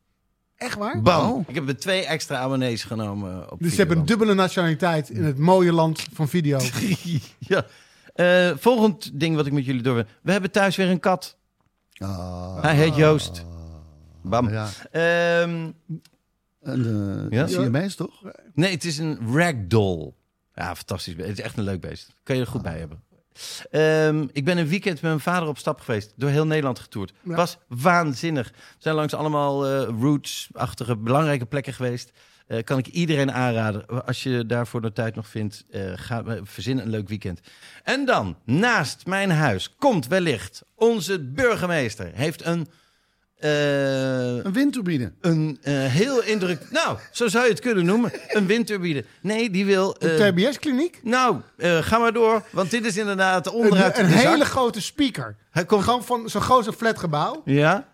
Echt 0.57 0.77
waar? 0.79 1.03
Bam. 1.03 1.31
Oh. 1.31 1.45
Ik 1.49 1.55
heb 1.55 1.69
er 1.69 1.77
twee 1.77 2.05
extra 2.07 2.37
abonnees 2.39 2.85
genomen 2.85 3.53
op 3.53 3.59
Dus 3.59 3.71
ze 3.71 3.77
hebben 3.77 3.97
een 3.97 4.03
Videoland. 4.03 4.09
dubbele 4.09 4.35
nationaliteit 4.35 5.11
in 5.11 5.25
het 5.25 5.39
mooie 5.39 5.73
land 5.73 6.03
van 6.13 6.29
video. 6.29 6.59
ja. 7.39 7.65
Eh, 8.15 8.51
volgend 8.59 9.21
ding 9.21 9.37
wat 9.37 9.47
ik 9.47 9.53
met 9.53 9.65
jullie 9.65 9.83
door 9.83 9.95
wil. 9.95 10.05
We 10.23 10.33
hebben 10.33 10.51
thuis 10.51 10.77
weer 10.77 10.89
een 10.91 11.01
kat. 11.01 11.37
Ah, 11.99 12.63
Hij 12.63 12.75
heet 12.75 12.97
Joost. 12.97 13.45
Bam. 14.23 14.49
ja. 14.49 14.69
En, 14.91 15.75
eh 16.63 17.31
Ja? 17.31 17.47
Siamese 17.47 17.97
toch? 17.97 18.23
nee, 18.55 18.71
het 18.71 18.85
is 18.85 18.99
een 18.99 19.19
ragdoll. 19.35 20.13
Ja, 20.55 20.77
fantastisch. 20.77 21.15
Het 21.17 21.39
is 21.39 21.41
echt 21.41 21.57
een 21.57 21.65
leuk 21.65 21.81
beest. 21.81 22.15
Kan 22.23 22.37
je 22.37 22.43
er 22.43 22.49
goed 22.49 22.63
bij 22.63 22.79
hebben. 22.79 23.03
Ehm, 23.71 24.27
ik 24.33 24.45
ben 24.45 24.59
een 24.59 24.69
weekend 24.69 24.95
met 24.95 25.03
mijn 25.03 25.21
vader 25.21 25.49
op 25.49 25.59
stap 25.59 25.81
geweest. 25.81 26.13
Door 26.17 26.31
heel 26.31 26.47
Nederland 26.47 26.79
getoerd. 26.79 27.13
Ja. 27.23 27.35
Was 27.35 27.59
waanzinnig. 27.69 28.49
We 28.49 28.57
zijn 28.79 28.95
langs 28.95 29.15
allemaal 29.15 29.67
eh, 29.67 29.89
roots-achtige 30.01 30.97
belangrijke 30.97 31.47
plekken 31.47 31.73
geweest. 31.73 32.13
Eh, 32.47 32.63
kan 32.65 32.79
ik 32.79 32.87
iedereen 32.87 33.33
aanraden. 33.33 34.07
Als 34.07 34.23
je 34.23 34.47
daarvoor 34.47 34.81
de 34.81 34.93
tijd 34.93 35.15
nog 35.15 35.29
vindt, 35.29 35.65
eh, 35.71 35.93
ga, 35.95 36.25
verzin 36.43 36.79
een 36.79 36.91
leuk 36.91 37.09
weekend. 37.09 37.41
En 37.83 38.05
dan, 38.05 38.37
naast 38.45 39.07
mijn 39.07 39.31
huis, 39.31 39.75
komt 39.77 40.07
wellicht 40.07 40.63
onze 40.75 41.21
burgemeester. 41.21 42.11
Heeft 42.15 42.45
een... 42.45 42.67
eh, 43.43 44.45
Een 44.45 44.53
windturbine. 44.53 45.13
een 45.21 45.59
eh, 45.63 45.73
heel 45.85 46.23
indruk... 46.23 46.61
Nou, 46.71 46.99
zo 47.11 47.29
zou 47.29 47.45
je 47.45 47.51
het 47.51 47.61
kunnen 47.61 47.85
noemen. 47.85 48.11
Een 48.29 48.47
windturbine. 48.47 49.05
Nee, 49.21 49.51
die 49.51 49.65
wil... 49.67 49.97
eh, 49.99 50.19
Een 50.19 50.35
TBS-kliniek. 50.35 51.01
nou, 51.03 51.37
eh, 51.57 51.79
ga 51.79 51.99
maar 51.99 52.13
door. 52.13 52.43
Want 52.51 52.71
dit 52.71 52.85
is 52.85 52.97
inderdaad 52.97 53.51
onderuit 53.51 53.99
een 53.99 54.07
de 54.07 54.13
hele 54.13 54.45
grote 54.45 54.81
speaker. 54.81 55.37
Hij 55.51 55.65
komt... 55.65 55.83
Gewoon 55.85 56.05
van 56.05 56.29
zo'n 56.29 56.41
groot 56.41 56.75
flatgebouw. 56.77 57.43
Ja, 57.45 57.87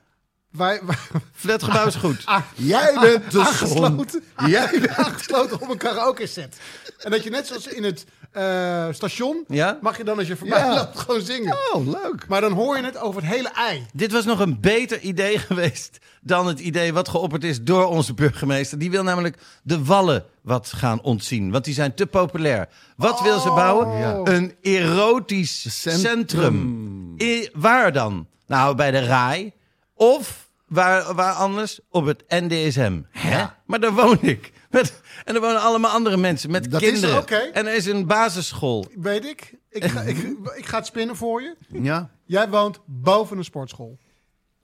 Waar, 0.50 0.78
waar, 0.83 1.09
flatgebouw 1.35 1.87
is 1.87 1.95
goed. 1.95 2.25
Jij 2.55 2.97
bent 3.00 3.31
de 3.31 3.40
aangesloten, 3.40 4.23
Jij 4.47 4.69
bent... 4.71 4.88
aangesloten 4.88 5.61
op 5.61 5.71
een 5.71 5.76
karaoke 5.76 6.26
set. 6.26 6.57
En 6.99 7.11
dat 7.11 7.25
je 7.25 7.31
net 7.31 7.47
zoals 7.47 7.67
in 7.67 7.85
het 7.85 8.05
eh, 8.33 8.87
station... 8.90 9.45
Ja? 9.49 9.78
mag 9.83 9.97
je 9.97 10.05
dan 10.05 10.19
als 10.19 10.26
je 10.26 10.37
voorbij 10.37 10.59
Ja. 10.59 10.75
loopt 10.75 10.99
gewoon 10.99 11.21
zingen. 11.21 11.57
Oh, 11.73 11.87
leuk. 11.87 12.28
Maar 12.28 12.40
dan 12.40 12.52
hoor 12.52 12.76
je 12.76 12.85
het 12.85 12.99
over 12.99 13.23
het 13.23 13.31
hele 13.31 13.49
ei. 13.49 13.87
Dit 13.93 14.12
was 14.12 14.25
nog 14.25 14.40
een 14.40 14.61
beter 14.61 15.00
idee 15.00 15.38
geweest 15.49 15.99
dan 16.21 16.47
het 16.47 16.61
idee 16.61 16.93
wat 16.93 17.09
geopperd 17.09 17.45
is 17.45 17.62
door 17.62 17.87
onze 17.87 18.14
burgemeester. 18.14 18.78
Die 18.78 18.90
wil 18.90 19.02
namelijk 19.02 19.37
de 19.62 19.85
wallen 19.85 20.25
wat 20.43 20.73
gaan 20.76 21.02
ontzien, 21.02 21.50
want 21.50 21.64
die 21.64 21.75
zijn 21.75 21.95
te 21.95 22.07
populair. 22.07 22.69
Wat 22.97 23.21
wil 23.23 23.38
ze 23.40 23.49
bouwen? 23.49 23.99
Ja. 23.99 24.21
Een 24.25 24.55
erotisch 24.62 25.81
Centrum. 25.83 26.00
centrum. 26.00 27.14
I- 27.21 27.49
waar 27.55 27.93
dan? 27.93 28.26
Nou, 28.47 28.75
bij 28.75 28.90
de 28.90 28.99
RAI. 29.05 29.52
Of 29.99 30.50
waar, 30.67 31.14
waar 31.14 31.33
anders? 31.33 31.81
Op 31.90 32.07
het 32.07 32.25
NDSM. 32.28 33.00
Hè? 33.11 33.45
Maar 33.67 33.81
daar 33.81 33.93
woon 33.95 34.19
ik. 34.23 34.52
Met, 34.71 35.00
en 35.25 35.35
er 35.35 35.40
wonen 35.40 35.61
allemaal 35.61 35.90
andere 35.90 36.17
mensen 36.17 36.50
met 36.50 36.71
Dat 36.71 36.83
is 36.83 36.90
kinderen. 36.90 37.52
En 37.55 37.67
er 37.67 37.75
is 37.75 37.87
een 37.87 38.07
basisschool. 38.07 38.87
Weet 38.95 39.25
ik. 39.25 39.55
Ik 39.71 39.85
ga, 39.85 40.00
ik, 40.00 40.17
ik 40.57 40.67
ga 40.67 40.76
het 40.76 40.87
spinnen 40.87 41.17
voor 41.17 41.43
je. 41.43 41.57
Ja. 41.69 42.11
Jij 42.25 42.49
woont 42.49 42.78
boven 42.87 43.38
een 43.38 43.45
sportschool. 43.45 43.99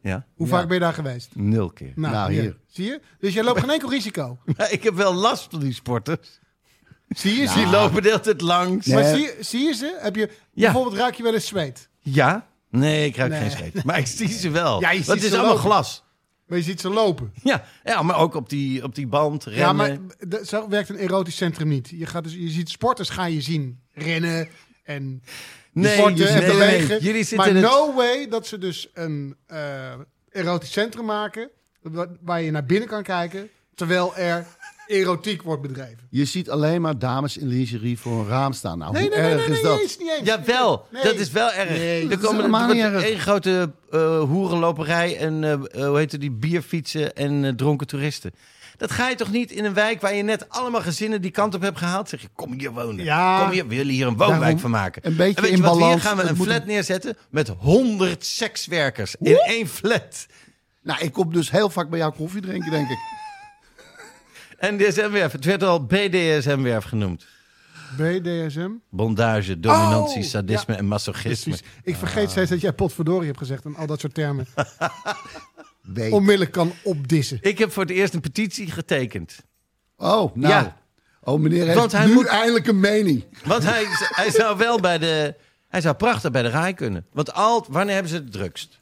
Ja, 0.01 0.27
Hoe 0.35 0.47
Ja. 0.47 0.53
vaak 0.53 0.65
ben 0.67 0.75
je 0.75 0.81
daar 0.81 0.93
geweest? 0.93 1.31
nul 1.35 1.71
keer. 1.71 1.93
Nou, 1.95 2.33
hier. 2.33 2.57
Zie 2.67 2.85
je? 2.87 3.01
Dus 3.19 3.35
jij 3.35 3.45
loopt 3.45 3.61
geen 3.61 3.71
enkel 3.71 3.91
risico. 3.91 4.39
Maar 4.57 4.73
ik 4.73 4.83
heb 4.83 4.95
wel 4.95 5.15
last 5.15 5.47
van 5.51 5.61
die 5.61 5.73
sporters. 5.73 6.41
Zie 7.09 7.41
je? 7.41 7.47
Zie 7.49 7.63
Die 7.63 7.67
lopen 7.73 8.03
de 8.03 8.09
hele 8.09 8.21
tijd 8.21 8.41
langs. 8.41 8.87
Nee. 8.87 8.95
Maar 9.03 9.15
zie, 9.15 9.23
je- 9.23 9.37
zie 9.41 9.61
je 9.65 9.73
ze? 9.75 9.97
Heb 10.01 10.17
je, 10.17 10.31
Bijvoorbeeld 10.55 10.97
ruik 10.97 11.15
je 11.15 11.23
wel 11.23 11.35
eens 11.35 11.47
zweet. 11.47 11.89
Ja? 11.99 12.47
Nee, 12.79 13.07
ik 13.07 13.17
ruik 13.17 13.31
Nee. 13.31 13.41
geen 13.41 13.51
zweet. 13.51 13.85
Maar 13.85 13.99
ik 13.99 14.07
zie 14.07 14.29
ze 14.29 14.51
wel. 14.51 14.81
Ja, 14.81 14.89
het 14.89 15.23
is 15.23 15.33
allemaal 15.33 15.47
lopen. 15.47 15.61
glas. 15.71 16.03
Maar 16.47 16.59
je 16.59 16.65
ziet 16.65 16.81
ze 16.81 16.89
lopen. 16.91 17.33
Ja, 17.43 17.65
ja, 17.85 18.03
maar 18.03 18.17
ook 18.19 18.35
op 18.35 18.49
die, 18.49 18.83
op 18.83 18.95
die 18.95 19.07
band, 19.07 19.45
rennen. 19.45 19.61
Ja, 19.67 19.73
maar 19.73 20.45
zo 20.45 20.69
werkt 20.69 20.89
een 20.89 20.97
erotisch 20.97 21.37
centrum 21.37 21.69
niet. 21.69 21.89
Je, 21.89 22.07
gaat 22.07 22.25
dus, 22.25 22.33
je 22.35 22.49
ziet 22.51 22.69
sporters 22.71 23.09
ga 23.09 23.25
je 23.25 23.41
zien 23.41 23.81
rennen 23.93 24.49
en 24.85 25.23
Nee, 25.73 25.97
sporten 25.97 26.29
en 26.29 26.39
nee, 26.39 26.51
bewegen. 26.51 26.89
nee. 26.89 27.01
Jullie 27.01 27.25
zitten 27.25 27.37
maar 27.37 27.49
in 27.49 27.57
het- 27.57 27.65
no 27.65 27.95
way 27.95 28.29
dat 28.29 28.47
ze 28.47 28.59
dus 28.59 28.91
een 28.95 29.37
eh, 29.47 29.93
erotisch 30.31 30.73
centrum 30.73 31.05
maken... 31.05 31.51
wa- 31.83 32.09
waar 32.21 32.43
je 32.43 32.51
naar 32.51 32.65
binnen 32.67 32.89
kan 32.89 33.03
kijken... 33.03 33.49
terwijl 33.75 34.17
er 34.17 34.47
erotiek 34.87 35.43
wordt 35.43 35.63
bedreven. 35.63 35.99
Je 36.11 36.25
ziet 36.25 36.51
alleen 36.51 36.81
maar 36.81 36.99
dames 36.99 37.37
in 37.37 37.47
lingerie 37.49 37.99
voor 37.99 38.19
een 38.21 38.27
raam 38.29 38.53
staan. 38.53 38.79
Nou, 38.79 38.93
Nee, 38.93 39.03
hoe 39.03 39.11
nee, 39.11 39.21
nee, 39.21 39.31
erg 39.33 39.49
nee, 39.49 39.57
is 39.57 39.63
nee, 39.63 39.73
dat? 39.73 39.81
eens, 39.81 39.99
niet 39.99 40.11
eens. 40.19 40.27
Jawel, 40.29 40.87
Nee. 40.91 41.03
dat 41.03 41.15
is 41.15 41.31
wel 41.31 41.53
erg. 41.53 41.69
Nee, 41.69 42.09
er 42.09 42.19
komen 42.19 42.37
helemaal 42.37 42.69
niet 42.73 42.83
erg. 42.83 43.03
één 43.03 43.19
grote 43.19 43.73
eh 43.91 44.21
hoerenloperij 44.21 45.17
en 45.19 45.45
eh, 45.45 45.87
hoe 45.87 45.99
heet 45.99 46.13
het, 46.13 46.21
die 46.21 46.31
bierfietsen 46.31 47.15
en 47.15 47.57
dronken 47.57 47.87
toeristen. 47.87 48.33
Dat 48.77 48.91
ga 48.91 49.09
je 49.09 49.15
toch 49.15 49.31
niet 49.31 49.51
in 49.51 49.65
een 49.65 49.75
wijk 49.75 50.01
waar 50.01 50.15
je 50.15 50.23
net 50.23 50.49
allemaal 50.49 50.81
gezinnen 50.83 51.21
die 51.23 51.31
kant 51.31 51.55
op 51.55 51.63
hebt 51.63 51.79
gehaald? 51.79 52.09
Zeg 52.09 52.21
je, 52.21 52.29
kom 52.35 52.53
hier 52.53 52.71
wonen. 52.73 53.05
Ja. 53.05 53.41
Kom 53.43 53.51
hier, 53.51 53.67
we 53.69 53.75
willen 53.77 53.93
hier 53.95 54.07
een 54.07 54.17
woonwijk 54.17 54.41
Daarom 54.41 54.59
van 54.59 54.71
maken. 54.71 55.03
een 55.07 55.17
beetje 55.17 55.37
en 55.37 55.43
weet 55.43 55.51
je 55.51 55.57
in 55.57 55.63
wat, 55.63 55.71
we 55.71 55.77
hier 55.77 55.87
balans, 55.87 56.03
gaan 56.03 56.17
we 56.17 56.23
een 56.23 56.37
flat 56.37 56.61
een- 56.61 56.67
neerzetten 56.67 57.17
met 57.31 57.49
100 57.49 58.25
sekswerkers 58.25 59.15
in 59.21 59.37
één 59.39 59.67
flat. 59.69 60.27
Nou, 60.83 61.01
ik 61.05 61.13
kom 61.13 61.33
dus 61.33 61.51
heel 61.51 61.71
vaak 61.71 61.89
bij 61.91 61.99
jou 61.99 62.13
koffie 62.15 62.41
drinken, 62.41 62.71
denk 62.71 62.89
ik. 62.91 62.99
En 64.67 64.77
DSM-werf, 64.79 65.33
het 65.33 65.45
werd 65.45 65.63
al 65.63 65.85
BDSM-werf 65.87 66.85
genoemd. 66.85 67.27
BDSM. 67.97 68.71
Bondage, 68.91 69.61
dominantie, 69.61 70.23
Oh, 70.23 70.29
sadisme 70.29 70.73
ja. 70.73 70.79
en 70.79 70.87
masochisme. 70.87 71.53
Precies. 71.53 71.69
Ik 71.83 71.97
vergeet 71.97 72.31
steeds 72.31 72.51
dat 72.51 72.61
jij 72.61 72.73
potverdorie 72.73 73.27
hebt 73.27 73.39
gezegd... 73.39 73.65
en 73.65 73.77
al 73.77 73.87
dat 73.87 74.01
soort 74.01 74.15
termen 74.15 74.47
Weet. 75.83 76.13
onmiddellijk 76.13 76.51
kan 76.53 76.73
opdissen. 76.83 77.39
Ik 77.41 77.59
heb 77.59 77.73
voor 77.73 77.83
het 77.83 77.93
eerst 77.93 78.15
een 78.15 78.21
petitie 78.21 78.71
getekend. 78.71 79.37
Oh, 79.97 80.35
nou. 80.37 80.53
Ja. 80.55 80.77
Oh, 81.21 81.41
meneer 81.41 81.65
heeft 81.65 81.79
Want 81.79 81.93
hij 81.93 82.07
nu 82.07 82.13
moet- 82.13 82.27
eindelijk 82.27 82.67
een 82.67 82.81
mening. 82.81 83.25
Want 83.45 83.65
hij, 83.65 83.85
hij 83.91 84.31
zou 84.31 84.57
wel 84.59 84.81
bij 84.81 84.99
de... 84.99 85.35
Hij 85.69 85.81
zou 85.81 85.95
prachtig 85.95 86.31
bij 86.31 86.43
de 86.43 86.49
RAI 86.49 86.75
kunnen. 86.75 87.07
Want 87.13 87.33
al, 87.33 87.67
wanneer 87.69 87.95
hebben 87.95 88.13
ze 88.13 88.17
het 88.17 88.33
drukst? 88.33 88.81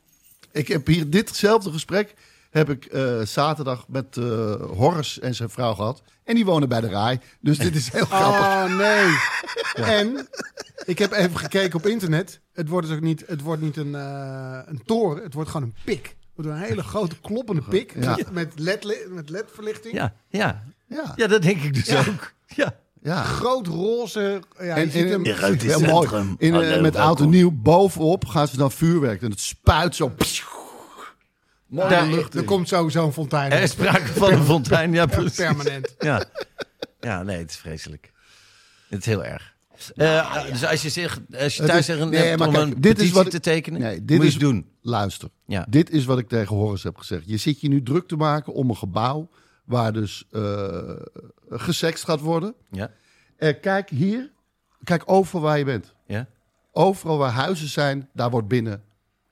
Ik 0.52 0.68
heb 0.68 0.86
hier 0.86 1.10
ditzelfde 1.10 1.72
gesprek 1.72 2.14
heb 2.52 2.70
ik 2.70 2.84
eh, 2.84 3.20
zaterdag 3.20 3.84
met 3.88 4.16
eh 4.16 4.54
Horace 4.76 5.20
en 5.20 5.34
zijn 5.34 5.50
vrouw 5.50 5.74
gehad. 5.74 6.02
En 6.24 6.34
die 6.34 6.44
wonen 6.44 6.68
bij 6.68 6.80
de 6.80 6.88
RAI. 6.88 7.18
Dus 7.40 7.58
dit 7.58 7.74
is 7.74 7.92
heel 7.92 8.04
grappig. 8.04 8.40
Oh 8.40 8.76
nee. 8.76 9.16
En 9.98 10.28
ik 10.84 10.98
heb 10.98 11.12
even 11.12 11.38
gekeken 11.38 11.78
op 11.78 11.86
internet. 11.86 12.40
Het 12.52 12.68
wordt 12.68 12.86
dus 12.86 12.96
ook 12.96 13.02
niet, 13.02 13.24
het 13.26 13.40
wordt 13.40 13.62
niet 13.62 13.76
een, 13.76 13.94
eh, 13.94 14.58
een 14.66 14.82
toren, 14.84 15.22
het 15.22 15.34
wordt 15.34 15.50
gewoon 15.50 15.66
een 15.66 15.74
pik. 15.84 16.04
Het 16.06 16.44
wordt 16.44 16.50
een 16.50 16.66
hele 16.66 16.82
grote 16.82 17.20
kloppende 17.20 17.62
pik 17.62 17.94
Ja. 18.00 18.18
met, 18.32 18.52
LED 18.56 19.06
met 19.10 19.30
LED-verlichting. 19.30 19.94
Ja, 19.94 20.14
ja. 20.28 20.64
Ja, 20.86 21.12
Ja, 21.16 21.26
dat 21.26 21.42
denk 21.42 21.62
ik 21.62 21.74
dus 21.74 21.86
Ja. 21.86 21.98
ook. 21.98 22.32
Ja. 22.46 22.74
ja. 23.02 23.22
Groot 23.22 23.66
roze. 23.66 24.42
Ja, 24.58 24.64
je 24.64 24.70
En, 24.70 24.90
ziet 24.90 25.08
hem. 25.08 25.24
en, 25.24 25.58
heel 25.58 25.80
mooi. 25.80 26.36
In, 26.38 26.54
eh, 26.54 26.80
met 26.80 26.96
oud 26.96 27.20
en 27.20 27.28
nieuw 27.28 27.50
bovenop 27.54 28.24
gaan 28.26 28.48
ze 28.48 28.56
dan 28.56 28.70
vuurwerk. 28.72 29.22
En 29.22 29.30
het 29.30 29.40
spuit 29.40 29.96
zo. 29.96 30.12
Daar- 31.76 32.06
lucht 32.06 32.34
er 32.34 32.44
komt 32.44 32.68
sowieso 32.68 33.06
een 33.06 33.12
fontein. 33.12 33.50
Er 33.52 33.62
is 33.62 33.70
sprake 33.70 34.06
van 34.12 34.32
een 34.32 34.44
fontein. 34.52 34.92
Ja, 34.92 35.06
precies. 35.06 35.34
permanent. 35.36 35.94
Ja. 35.98 36.24
ja, 37.00 37.22
nee, 37.22 37.38
het 37.38 37.50
is 37.50 37.56
vreselijk. 37.56 38.12
Het 38.88 38.98
is 38.98 39.06
heel 39.06 39.24
erg. 39.24 39.50
Eh, 39.96 40.44
dus 40.50 40.64
als 40.64 40.82
je, 40.82 40.88
zich, 40.88 41.20
als 41.38 41.56
je 41.56 41.64
thuis 41.64 41.78
is- 41.78 41.86
zeggen 41.86 42.08
nee, 42.10 42.36
maar 42.36 42.48
om 42.48 42.54
kijk, 42.54 42.66
een 42.74 42.80
dit 42.80 42.98
is 43.00 43.10
wat 43.10 43.24
ik- 43.24 43.30
te 43.30 43.40
tekenen, 43.40 43.80
Nee, 43.80 44.04
dit 44.04 44.16
moet 44.16 44.26
je 44.26 44.32
is 44.32 44.38
doen. 44.38 44.66
Luister. 44.82 45.28
Ja. 45.46 45.66
Dit 45.68 45.90
is 45.90 46.04
wat 46.04 46.18
ik 46.18 46.28
tegen 46.28 46.56
Horace 46.56 46.86
heb 46.86 46.96
gezegd. 46.96 47.22
Je 47.26 47.36
zit 47.36 47.60
je 47.60 47.68
nu 47.68 47.82
druk 47.82 48.08
te 48.08 48.16
maken 48.16 48.52
om 48.52 48.70
een 48.70 48.76
gebouw 48.76 49.28
waar 49.64 49.92
dus 49.92 50.24
eh 50.30 50.90
gesext 51.48 52.04
gaat 52.04 52.20
worden. 52.20 52.54
Ja, 52.70 52.90
Eh, 53.36 53.60
kijk 53.60 53.88
hier. 53.90 54.30
Kijk 54.84 55.02
overal 55.06 55.42
waar 55.42 55.58
je 55.58 55.64
bent. 55.64 55.94
ja. 56.06 56.26
Overal 56.72 57.18
waar 57.18 57.30
huizen 57.30 57.68
zijn, 57.68 58.08
daar 58.12 58.30
wordt 58.30 58.48
binnen 58.48 58.82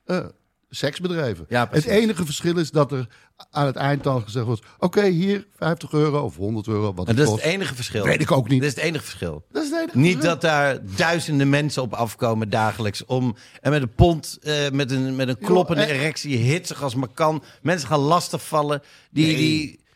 eh, 0.05 0.24
seks 0.70 1.00
bedreven. 1.00 1.46
Ja, 1.48 1.68
het 1.70 1.85
enige 1.85 2.24
verschil 2.24 2.59
is 2.59 2.70
dat 2.70 2.92
er 2.92 3.06
aan 3.50 3.66
het 3.66 3.76
eind 3.76 4.02
dan 4.02 4.22
gezegd 4.22 4.44
wordt... 4.46 4.62
oké, 4.78 5.06
hier 5.06 5.46
50 5.56 5.92
euro 5.92 6.20
of 6.24 6.37
100 6.37 6.66
euro, 6.66 6.94
wat 6.94 7.09
En 7.09 7.16
dat 7.16 7.26
is 7.26 7.33
het 7.33 7.40
enige 7.42 7.74
verschil. 7.74 8.04
Weet 8.04 8.20
ik 8.20 8.30
ook 8.33 8.48
niet. 8.48 8.61
Dat 8.61 8.68
is 8.68 8.74
het 8.74 8.85
enige 8.85 9.04
verschil. 9.04 9.44
Dat 9.52 9.62
is 9.62 9.70
het 9.70 9.78
enige 9.80 9.98
Niet 9.98 10.12
verschil. 10.12 10.30
dat 10.33 10.40
daar 10.40 10.78
duizenden 10.96 11.48
mensen 11.48 11.83
op 11.83 11.92
afkomen 11.94 12.50
dagelijks 12.50 13.04
om 13.04 13.37
en 13.61 13.70
met 13.70 13.83
een 13.83 13.94
pont, 13.94 14.38
eh, 14.42 14.70
met 14.70 14.90
een, 14.90 15.16
met 15.16 15.28
een 15.28 15.38
kloppende 15.38 15.83
eh. 15.83 15.98
erectie, 15.98 16.37
hitsig 16.37 16.83
als 16.83 16.94
maar 16.94 17.09
kan. 17.14 17.42
Mensen 17.62 17.88
gaan 17.88 18.00
lastig 18.00 18.46
vallen. 18.46 18.83
Die, 19.11 19.26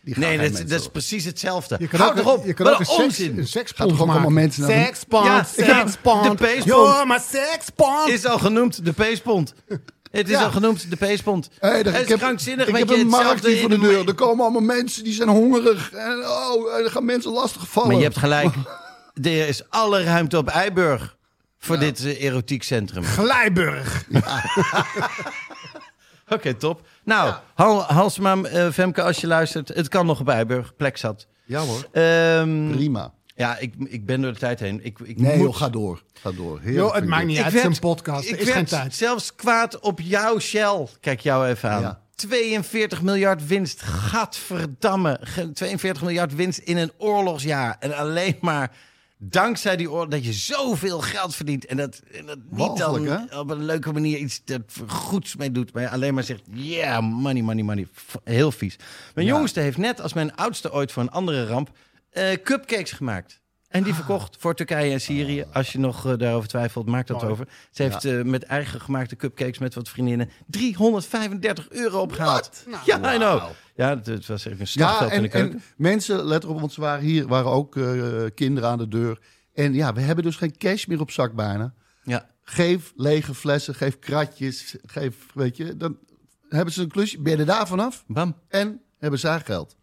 Nee, 0.04 0.38
die, 0.38 0.50
nee, 0.50 0.64
dat, 0.64 0.80
is 0.80 0.88
precies 0.88 1.24
hetzelfde. 1.24 1.76
Je 1.80 1.88
kan 1.88 2.00
Houd 2.00 2.12
ook, 2.12 2.18
erop. 2.18 2.46
je 2.46 2.52
kan 2.54 2.64
Wat 2.66 2.74
ook 2.74 2.80
een, 2.80 2.87
seks, 2.87 3.02
onzin. 3.02 3.38
een 3.38 3.46
sekspont 3.46 3.92
ook 3.92 3.98
allemaal 3.98 4.16
maken. 4.16 4.32
mensen 4.32 4.64
Sekspont, 4.64 5.26
Ja, 5.26 5.44
sekspont. 5.44 6.24
de 6.24 6.34
peespont. 6.34 6.64
You're 6.64 7.06
my 7.06 7.18
sekspont. 7.30 8.08
Is 8.08 8.26
al 8.26 8.38
genoemd, 8.38 8.84
de 8.84 8.92
peespont. 8.92 9.54
Het 10.18 10.29
is 10.29 10.35
Ja. 10.38 10.44
al 10.44 10.50
genoemd, 10.50 10.90
de 10.90 10.96
peespont. 10.96 11.48
Hey, 11.59 11.79
ik 11.81 11.87
is 11.87 12.09
heb, 12.09 12.18
krankzinnig. 12.18 12.66
ik 12.66 12.77
heb 12.77 12.90
een 12.90 13.07
markt 13.07 13.46
hier 13.46 13.61
voor 13.61 13.68
de 13.68 13.79
deur. 13.79 14.09
Er 14.09 14.14
komen 14.14 14.44
allemaal 14.44 14.62
mensen 14.62 15.05
die 15.05 15.12
zijn 15.12 15.29
hongerig. 15.29 15.92
En 15.92 16.18
oh, 16.29 16.74
er 16.85 16.90
gaan 16.90 17.05
mensen 17.05 17.33
lastig 17.33 17.68
vallen. 17.68 17.88
Maar 17.88 17.98
je 17.98 18.05
hebt 18.05 18.18
gelijk. 18.18 18.55
Er 19.22 19.48
is 19.48 19.62
alle 19.70 20.03
ruimte 20.03 20.38
op 20.38 20.48
Eiburg 20.48 21.16
voor 21.59 21.79
dit 21.79 22.05
eh, 22.05 22.22
erotiek 22.24 22.62
centrum. 22.62 23.05
Glijburg. 23.05 24.05
Oké, 26.29 26.55
top. 26.55 26.87
Nou, 27.05 27.35
Hal, 27.55 27.83
Halsma, 27.83 28.37
eh, 28.42 28.70
Femke, 28.70 29.03
als 29.03 29.20
je 29.20 29.27
luistert, 29.27 29.68
het 29.68 29.88
kan 29.88 30.07
nog 30.07 30.20
op 30.20 30.29
Eiburg. 30.29 30.77
Plek 30.77 30.96
zat. 30.96 31.27
Ja 31.46 31.61
hoor, 31.61 31.85
Ehm, 31.92 32.70
prima. 32.72 33.12
Ja, 33.34 33.58
ik, 33.58 33.74
ik 33.78 34.06
ben 34.06 34.20
door 34.20 34.32
de 34.32 34.38
tijd 34.38 34.60
heen. 34.60 34.84
Ik, 34.84 34.98
ik 34.98 35.18
Nee 35.20 35.36
moet- 35.36 35.46
joh, 35.46 35.56
ga 35.56 35.68
door. 35.68 36.02
Ga 36.12 36.32
door. 36.32 36.60
Joh, 36.64 36.94
het 36.94 37.04
maakt 37.06 37.26
niet 37.26 37.38
Ik 37.38 37.44
uit. 37.44 37.52
Het 37.52 37.62
is 37.62 37.68
werd- 37.68 37.74
een 37.74 37.88
podcast. 37.88 38.28
Ik 38.28 38.40
is 38.40 38.50
geen 38.50 38.64
tijd. 38.64 38.94
zelfs 38.94 39.34
kwaad 39.34 39.78
op 39.80 40.00
jouw 40.00 40.38
Shell. 40.38 40.86
Kijk 41.00 41.20
jou 41.20 41.46
even 41.48 41.70
aan. 41.70 41.80
Ja. 41.80 42.02
42 42.14 43.02
miljard 43.02 43.46
winst. 43.46 43.82
Gadverdamme. 43.82 45.18
Ge- 45.20 45.52
42 45.52 46.02
miljard 46.02 46.34
winst 46.34 46.58
in 46.58 46.76
een 46.76 46.92
oorlogsjaar. 46.98 47.76
En 47.80 47.96
alleen 47.96 48.36
maar 48.40 48.70
dankzij 49.18 49.76
die 49.76 49.90
oorlog 49.90 50.08
dat 50.08 50.24
je 50.24 50.32
zoveel 50.32 51.00
geld 51.00 51.34
verdient. 51.34 51.66
En 51.66 51.76
dat, 51.76 52.00
en 52.12 52.26
dat 52.26 52.36
niet 52.50 52.58
dan 52.58 52.76
Walgelijk, 52.78 53.30
hè? 53.30 53.38
op 53.38 53.50
een 53.50 53.64
leuke 53.64 53.92
manier 53.92 54.18
iets 54.18 54.42
dat 54.44 54.60
goeds 54.86 55.36
mee 55.36 55.50
doet. 55.52 55.72
Maar 55.72 55.82
je 55.82 55.90
alleen 55.90 56.14
maar 56.14 56.22
zegt, 56.22 56.42
yeah, 56.52 57.02
money, 57.02 57.42
money, 57.42 57.62
money. 57.64 57.86
Heel 58.24 58.52
vies. 58.52 58.76
Mijn 59.14 59.26
Ja. 59.26 59.34
jongste 59.34 59.60
heeft 59.60 59.78
net 59.78 60.00
als 60.00 60.12
mijn 60.12 60.34
oudste 60.36 60.72
ooit 60.72 60.92
voor 60.92 61.02
een 61.02 61.10
andere 61.10 61.46
ramp 61.46 61.70
eh, 62.14 62.42
cupcakes 62.42 62.92
gemaakt. 62.92 63.42
En 63.68 63.83
die 63.83 63.94
verkocht 63.94 64.37
voor 64.38 64.55
Turkije 64.55 64.92
en 64.92 65.00
Syrië. 65.00 65.44
Als 65.53 65.72
je 65.72 65.79
nog 65.79 66.07
eh, 66.07 66.18
daarover 66.18 66.48
twijfelt, 66.48 66.87
maak 66.87 67.07
dat 67.07 67.20
Mooi. 67.20 67.33
over. 67.33 67.48
Ze 67.70 67.83
heeft 67.83 68.05
eh, 68.05 68.22
met 68.22 68.42
eigen 68.42 68.81
gemaakte 68.81 69.16
cupcakes 69.16 69.59
met 69.59 69.74
wat 69.74 69.88
vriendinnen 69.88 70.31
335 70.46 71.70
euro 71.70 72.00
opgehaald. 72.00 72.64
Ja, 72.85 73.14
I 73.14 73.16
know. 73.16 73.42
Ja, 73.74 73.88
het, 73.88 74.07
het 74.07 74.27
was 74.27 74.46
echt 74.46 74.55
een 74.55 74.59
Ja, 74.59 74.64
slagveld 74.66 75.12
in 75.12 75.22
de 75.22 75.29
en, 75.29 75.31
keuken. 75.31 75.59
en 75.59 75.62
mensen, 75.77 76.24
let 76.24 76.44
erop, 76.44 76.61
want 76.61 76.72
ze 76.72 76.81
waren 76.81 77.05
hier 77.05 77.27
waren 77.27 77.50
ook 77.50 77.72
kinderen 78.35 78.68
aan 78.70 78.79
de 78.79 78.88
deur. 78.88 79.18
En 79.55 79.74
ja, 79.74 79.92
we 79.92 80.00
hebben 80.00 80.24
dus 80.24 80.37
geen 80.37 80.57
cash 80.59 80.87
meer 80.87 81.00
op 81.00 81.11
zak 81.11 81.33
bijna. 81.35 81.74
ja. 82.05 82.33
Geef 82.46 82.92
lege 82.96 83.35
flessen, 83.35 83.74
geef 83.74 83.98
kratjes, 83.98 84.77
geef, 84.87 85.16
weet 85.35 85.57
je, 85.57 85.77
dan 85.77 85.98
hebben 86.48 86.74
ze 86.74 86.83
een 86.83 86.88
klusje, 86.88 87.20
ben 87.20 87.33
je 87.33 87.38
er 87.38 87.46
daar 87.46 87.66
vanaf 87.66 88.05
Bam. 88.07 88.37
en 88.48 88.81
hebben 88.98 89.18
zij 89.18 89.40
geld. 89.40 89.77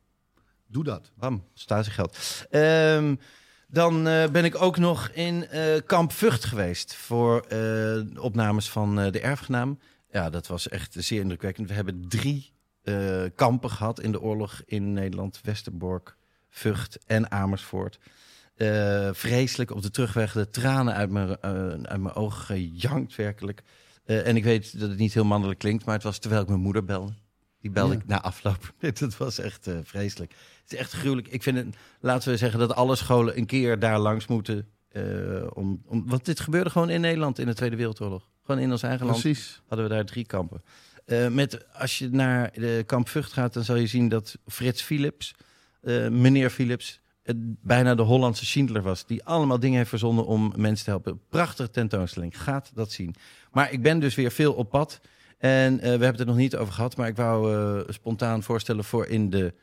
Doe 0.72 0.84
dat. 0.84 1.12
Bam, 1.16 1.44
statiegeld. 1.54 2.18
Ehm 2.50 3.16
dan 3.72 4.08
eh, 4.08 4.30
ben 4.30 4.46
ik 4.46 4.62
ook 4.62 4.78
nog 4.78 5.10
in 5.10 5.48
eh, 5.48 5.64
Kamp 5.86 6.12
Vught 6.12 6.46
geweest 6.46 6.96
voor 6.96 7.40
eh, 7.42 8.24
opnames 8.24 8.70
van 8.70 8.96
de 8.96 9.20
erfgenaam. 9.20 9.80
Ja, 10.10 10.30
dat 10.30 10.48
was 10.48 10.70
echt 10.70 10.96
zeer 10.98 11.22
indrukwekkend. 11.22 11.68
We 11.68 11.74
hebben 11.74 12.06
drie 12.08 12.50
kampen 13.36 13.70
gehad 13.70 14.00
in 14.00 14.12
de 14.12 14.22
oorlog 14.22 14.62
in 14.66 14.94
Nederland. 14.94 15.40
Westerbork, 15.44 16.16
Vught 16.50 17.00
en 17.06 17.32
Amersfoort. 17.32 18.00
Vreselijk 19.12 19.72
op 19.72 19.82
de 19.82 19.92
terugweg, 19.92 20.34
de 20.34 20.50
tranen 20.50 20.94
uit 20.94 21.10
mijn, 21.10 21.42
uit 21.88 22.02
mijn 22.02 22.14
ogen 22.14 22.42
gejankt 22.42 23.16
werkelijk. 23.16 23.64
En 24.06 24.36
ik 24.36 24.44
weet 24.44 24.80
dat 24.80 24.90
het 24.90 24.98
niet 24.98 25.14
heel 25.14 25.26
mannelijk 25.26 25.60
klinkt, 25.60 25.86
maar 25.86 25.94
het 25.94 26.04
was 26.04 26.18
terwijl 26.18 26.42
ik 26.42 26.48
mijn 26.48 26.60
moeder 26.60 26.86
belde. 26.86 27.14
Die 27.62 27.72
belde 27.72 27.94
Ja. 27.94 28.00
ik 28.00 28.08
na 28.08 28.22
afloop. 28.22 28.74
Het 28.80 29.18
was 29.18 29.40
echt 29.40 29.68
eh, 29.68 29.76
vreselijk. 29.84 30.32
Het 30.64 30.72
is 30.74 30.78
echt 30.80 30.92
gruwelijk. 30.92 31.28
Ik 31.28 31.44
vind 31.44 31.58
het, 31.58 31.76
laten 32.00 32.30
we 32.32 32.38
zeggen 32.38 32.60
dat 32.60 32.74
alle 32.76 32.96
scholen 32.96 33.38
een 33.38 33.46
keer 33.46 33.80
daar 33.80 34.00
langs 34.00 34.28
moeten. 34.28 34.68
eh, 34.92 35.04
om, 35.54 35.82
om, 35.86 36.04
want 36.08 36.26
dit 36.26 36.40
gebeurde 36.40 36.70
gewoon 36.70 36.90
in 36.90 37.02
Nederland 37.02 37.40
in 37.40 37.46
de 37.46 37.54
Tweede 37.54 37.76
Wereldoorlog. 37.76 38.28
Gewoon 38.46 38.62
in 38.62 38.72
ons 38.72 38.84
eigen 38.84 39.06
land 39.06 39.22
Precies. 39.22 39.62
hadden 39.68 39.88
we 39.88 39.94
daar 39.94 40.06
drie 40.06 40.26
kampen. 40.26 40.64
Eh, 41.06 41.28
met, 41.28 41.74
als 41.74 41.98
je 41.98 42.10
naar 42.10 42.52
de 42.54 42.84
kamp 42.86 43.10
Vught 43.10 43.34
gaat, 43.34 43.54
dan 43.54 43.64
zal 43.64 43.76
je 43.76 43.88
zien 43.88 44.10
dat 44.10 44.38
Frits 44.48 44.82
Philips, 44.82 45.36
meneer 46.10 46.50
Philips, 46.50 47.00
bijna 47.62 47.96
de 47.96 48.02
Hollandse 48.02 48.46
Schindler 48.46 48.82
was. 48.82 49.06
Die 49.06 49.24
allemaal 49.24 49.60
dingen 49.60 49.78
heeft 49.78 49.90
verzonnen 49.90 50.26
om 50.26 50.54
mensen 50.56 50.86
te 50.86 50.92
helpen. 50.92 51.22
Prachtige 51.30 51.70
tentoonstelling. 51.70 52.42
Gaat 52.42 52.72
dat 52.74 52.92
zien. 52.92 53.16
Maar 53.52 53.72
ik 53.72 53.82
ben 53.82 54.00
dus 54.00 54.16
weer 54.16 54.32
veel 54.32 54.54
op 54.54 54.70
pad. 54.70 55.00
En 55.42 55.74
eh, 55.74 55.82
we 55.84 55.90
hebben 55.90 56.08
het 56.08 56.20
er 56.20 56.26
nog 56.26 56.36
niet 56.36 56.56
over 56.56 56.74
gehad. 56.74 56.98
Maar 56.98 57.08
ik 57.08 57.16
wou 57.16 57.56
eh, 57.56 57.94
spontaan 57.94 58.44
voorstellen 58.44 58.84
voor 58.84 59.06
in 59.08 59.30
de 59.30 59.54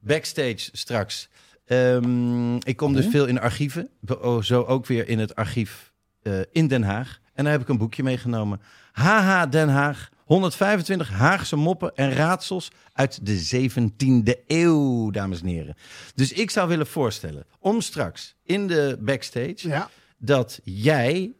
backstage 0.00 0.68
straks. 0.72 1.28
Ehm, 1.64 2.56
ik 2.56 2.76
kom 2.76 2.92
dus 2.92 3.06
veel 3.06 3.26
in 3.26 3.40
archieven. 3.40 3.88
Oh, 4.20 4.42
Zo 4.42 4.62
ook 4.62 4.86
weer 4.86 5.08
in 5.08 5.18
het 5.18 5.34
archief 5.34 5.92
eh, 6.22 6.40
in 6.52 6.66
Den 6.66 6.82
Haag. 6.82 7.20
En 7.34 7.44
daar 7.44 7.52
heb 7.52 7.62
ik 7.62 7.68
een 7.68 7.78
boekje 7.78 8.02
meegenomen. 8.02 8.60
HH 8.92 9.42
Den 9.50 9.68
Haag. 9.68 10.08
125 10.24 11.10
Haagse 11.10 11.56
moppen 11.56 11.94
en 11.94 12.12
raadsels 12.12 12.70
uit 12.92 13.26
de 13.26 13.68
17e 13.70 14.44
eeuw, 14.46 15.10
dames 15.10 15.40
en 15.40 15.46
heren. 15.46 15.74
Dus 16.14 16.32
ik 16.32 16.50
zou 16.50 16.68
willen 16.68 16.86
voorstellen 16.86 17.44
om 17.58 17.80
straks 17.80 18.34
in 18.44 18.66
de 18.66 18.98
backstage 19.00 19.68
Ja. 19.68 19.90
dat 20.18 20.60
jij 20.64 21.32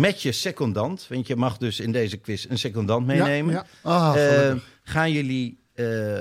met 0.00 0.22
je 0.22 0.32
secondant, 0.32 1.06
want 1.08 1.26
je 1.26 1.36
mag 1.36 1.56
dus 1.58 1.80
in 1.80 1.92
deze 1.92 2.16
quiz 2.16 2.46
een 2.48 2.58
secondant 2.58 3.06
meenemen, 3.06 3.54
Ja, 3.54 3.66
Ah, 3.82 4.48
eh, 4.50 4.56
gaan 4.82 5.12
jullie 5.12 5.62
eh, 5.74 6.20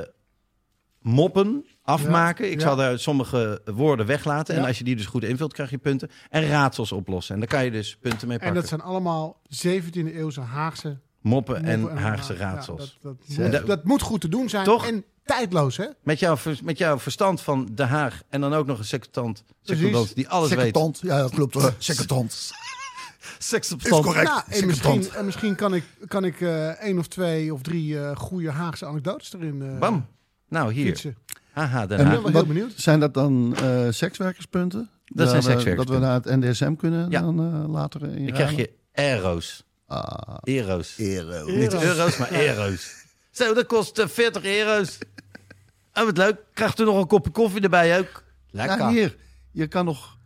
moppen 1.01 1.65
afmaken. 1.81 2.51
Ik 2.51 2.59
Ja. 2.59 2.65
zal 2.67 2.75
daar 2.75 2.99
sommige 2.99 3.61
woorden 3.65 4.05
weglaten. 4.05 4.55
En 4.55 4.61
Ja. 4.61 4.67
als 4.67 4.77
je 4.77 4.83
die 4.83 4.95
dus 4.95 5.05
goed 5.05 5.23
invult, 5.23 5.53
krijg 5.53 5.69
je 5.69 5.77
punten. 5.77 6.09
En 6.29 6.47
raadsels 6.47 6.91
oplossen. 6.91 7.33
En 7.33 7.39
daar 7.39 7.49
kan 7.49 7.63
je 7.65 7.71
dus 7.71 7.97
punten 8.01 8.27
mee 8.27 8.37
En 8.37 8.43
pakken. 8.43 8.61
dat 8.61 8.69
zijn 8.69 8.81
allemaal 8.81 9.41
17e 9.49 10.13
eeuwse 10.13 10.41
Haagse 10.41 10.97
Moppen 11.21 11.63
en 11.65 11.97
Haagse 11.97 12.33
ja, 12.33 12.39
raadsels. 12.39 12.97
dat, 13.01 13.15
dat, 13.37 13.51
moet, 13.51 13.67
dat 13.67 13.83
moet 13.83 14.01
goed 14.01 14.21
te 14.21 14.27
doen 14.29 14.49
zijn. 14.49 14.63
Toch? 14.65 14.87
En 14.87 15.03
tijdloos, 15.25 15.77
hè? 15.77 15.85
Met, 16.03 16.19
jouw, 16.19 16.37
met 16.63 16.77
jouw 16.77 16.99
verstand 16.99 17.41
van 17.41 17.69
Den 17.71 17.87
Haag 17.87 18.21
en 18.29 18.41
dan 18.41 18.53
ook 18.53 18.65
nog 18.65 18.79
een 18.79 18.85
secondant, 18.85 19.43
secondant 19.61 20.15
die 20.15 20.27
alles 20.29 20.49
weet. 20.49 20.57
Secretant. 20.57 20.99
Ja, 21.03 21.17
dat 21.17 21.31
klopt. 21.31 21.53
hoor. 21.53 21.73
Secretant. 23.37 23.81
Secondant. 23.81 24.05
correct. 24.05 24.29
Nou, 24.29 24.41
en 24.61 24.65
misschien, 24.67 25.11
en 25.11 25.25
misschien 25.25 25.55
kan 25.55 25.73
ik, 25.73 25.83
kan 26.07 26.25
ik 26.25 26.41
eh 26.41 26.67
één 26.69 26.99
of 26.99 27.07
twee 27.07 27.53
of 27.53 27.61
drie 27.61 27.99
eh 27.99 28.15
goede 28.15 28.51
Haagse 28.51 28.85
anekdotes 28.85 29.33
erin 29.33 29.61
eh 29.61 29.77
Bam. 29.79 30.05
Nou, 30.49 30.73
hier. 30.73 30.85
fietsen. 30.85 31.17
Haha, 31.51 31.67
Haag. 31.77 31.87
ben 31.87 32.09
wel 32.09 32.21
wat- 32.21 32.31
heel 32.33 32.45
benieuwd. 32.45 32.73
Zijn 32.75 32.99
dat 32.99 33.13
dan 33.13 33.55
eh, 33.55 33.87
sekswerkerspunten? 33.89 34.89
Dat 35.05 35.29
zijn 35.29 35.41
we- 35.41 35.49
sekswerkerspunten. 35.49 36.01
Dat 36.01 36.23
we 36.25 36.29
naar 36.31 36.41
het 36.41 36.49
NDSM 36.49 36.75
kunnen 36.75 37.09
Ja. 37.09 37.21
dan 37.21 37.39
eh, 37.63 37.69
later 37.71 38.01
in 38.15 38.25
Dan 38.25 38.33
krijg 38.35 38.55
je 38.55 38.69
euro's. 38.93 39.63
Ah, 39.87 40.37
Euro's. 40.43 40.93
euro. 40.97 41.45
Niet 41.51 41.73
euro's, 41.83 42.17
maar 42.17 42.31
euro's. 42.41 42.93
Zo, 43.31 43.53
dat 43.53 43.65
kost 43.65 43.99
eh, 43.99 44.07
40 44.07 44.43
euro's. 44.45 44.97
Oh, 45.93 46.03
wat 46.03 46.17
leuk. 46.17 46.35
Krijgt 46.53 46.79
u 46.79 46.83
nog 46.83 46.97
een 46.97 47.07
kopje 47.07 47.31
koffie 47.31 47.61
erbij 47.61 47.99
ook? 47.99 48.23
Lekker. 48.49 48.77
Ja, 48.77 48.89
hier. 48.89 49.15
Je 49.51 49.67
kan 49.67 49.85
nog... 49.85 50.17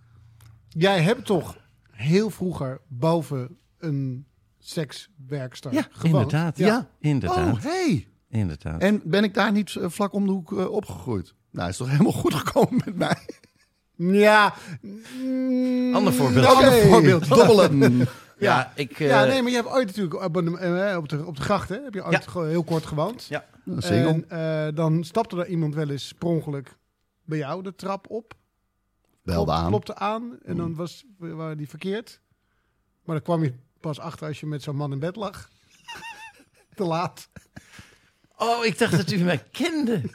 Jij 0.69 1.01
hebt 1.01 1.25
toch 1.25 1.57
heel 1.97 2.29
vroeger 2.29 2.81
boven 2.87 3.57
een 3.77 4.25
sekswerkster 4.59 5.73
Ja, 5.73 5.87
gewoond? 5.91 6.13
inderdaad. 6.23 6.57
Ja. 6.57 6.65
Ja, 6.67 6.87
inderdaad. 6.99 7.53
Oh, 7.55 7.61
hey. 7.63 8.07
Inderdaad. 8.29 8.81
En 8.81 9.01
ben 9.03 9.23
ik 9.23 9.33
daar 9.33 9.51
niet 9.51 9.75
eh, 9.75 9.89
vlak 9.89 10.13
om 10.13 10.25
de 10.25 10.31
hoek 10.31 10.57
eh, 10.57 10.71
opgegroeid? 10.71 11.33
Nou, 11.51 11.69
is 11.69 11.77
toch 11.77 11.89
helemaal 11.89 12.11
goed 12.11 12.33
gekomen 12.33 12.81
met 12.85 12.95
mij? 12.95 13.17
Ja. 13.99 14.53
mm, 14.81 15.95
Ander 15.95 16.13
voorbeeld. 16.13 16.45
Oké. 16.45 16.55
Ander 16.55 16.81
voorbeeld. 16.81 17.27
Dobbelen. 17.37 18.07
ja, 18.39 18.71
ik... 18.75 18.99
eh, 18.99 19.07
Ja, 19.07 19.25
nee, 19.25 19.41
maar 19.41 19.51
je 19.51 19.57
hebt 19.57 19.69
ooit 19.69 19.85
natuurlijk 19.87 20.23
op, 20.23 20.37
eh, 20.37 20.97
de, 21.07 21.25
op 21.25 21.35
de 21.35 21.41
gracht, 21.41 21.69
hè, 21.69 21.79
heb 21.83 21.93
je 21.93 22.05
ooit 22.05 22.25
Ja. 22.33 22.41
heel 22.43 22.63
kort 22.63 22.85
gewoond. 22.85 23.25
Ja. 23.29 23.45
Single. 23.77 24.23
En 24.27 24.29
eh, 24.29 24.75
dan 24.75 25.03
stapte 25.03 25.37
er 25.37 25.47
iemand 25.47 25.75
wel 25.75 25.89
eens 25.89 26.13
per 26.17 26.27
ongeluk 26.27 26.77
bij 27.25 27.37
jou 27.37 27.63
de 27.63 27.75
trap 27.75 28.09
op. 28.09 28.33
Belde 29.33 29.51
aan. 29.51 29.67
Klopte 29.67 29.95
aan 29.95 30.37
en 30.45 30.57
dan 30.57 30.75
was, 30.75 31.03
waren 31.17 31.57
die 31.57 31.69
verkeerd. 31.69 32.19
Maar 33.03 33.15
dan 33.15 33.23
kwam 33.23 33.43
je 33.43 33.53
pas 33.79 33.99
achter 33.99 34.27
als 34.27 34.39
je 34.39 34.45
met 34.45 34.63
zo'n 34.63 34.75
man 34.75 34.91
in 34.91 34.99
bed 34.99 35.15
lag. 35.15 35.49
Te 36.75 36.83
laat. 36.83 37.29
Oh, 38.37 38.65
ik 38.65 38.77
dacht 38.79 38.97
dat 38.97 39.11
u 39.11 39.17
mij 39.17 39.43
kende. 39.51 40.01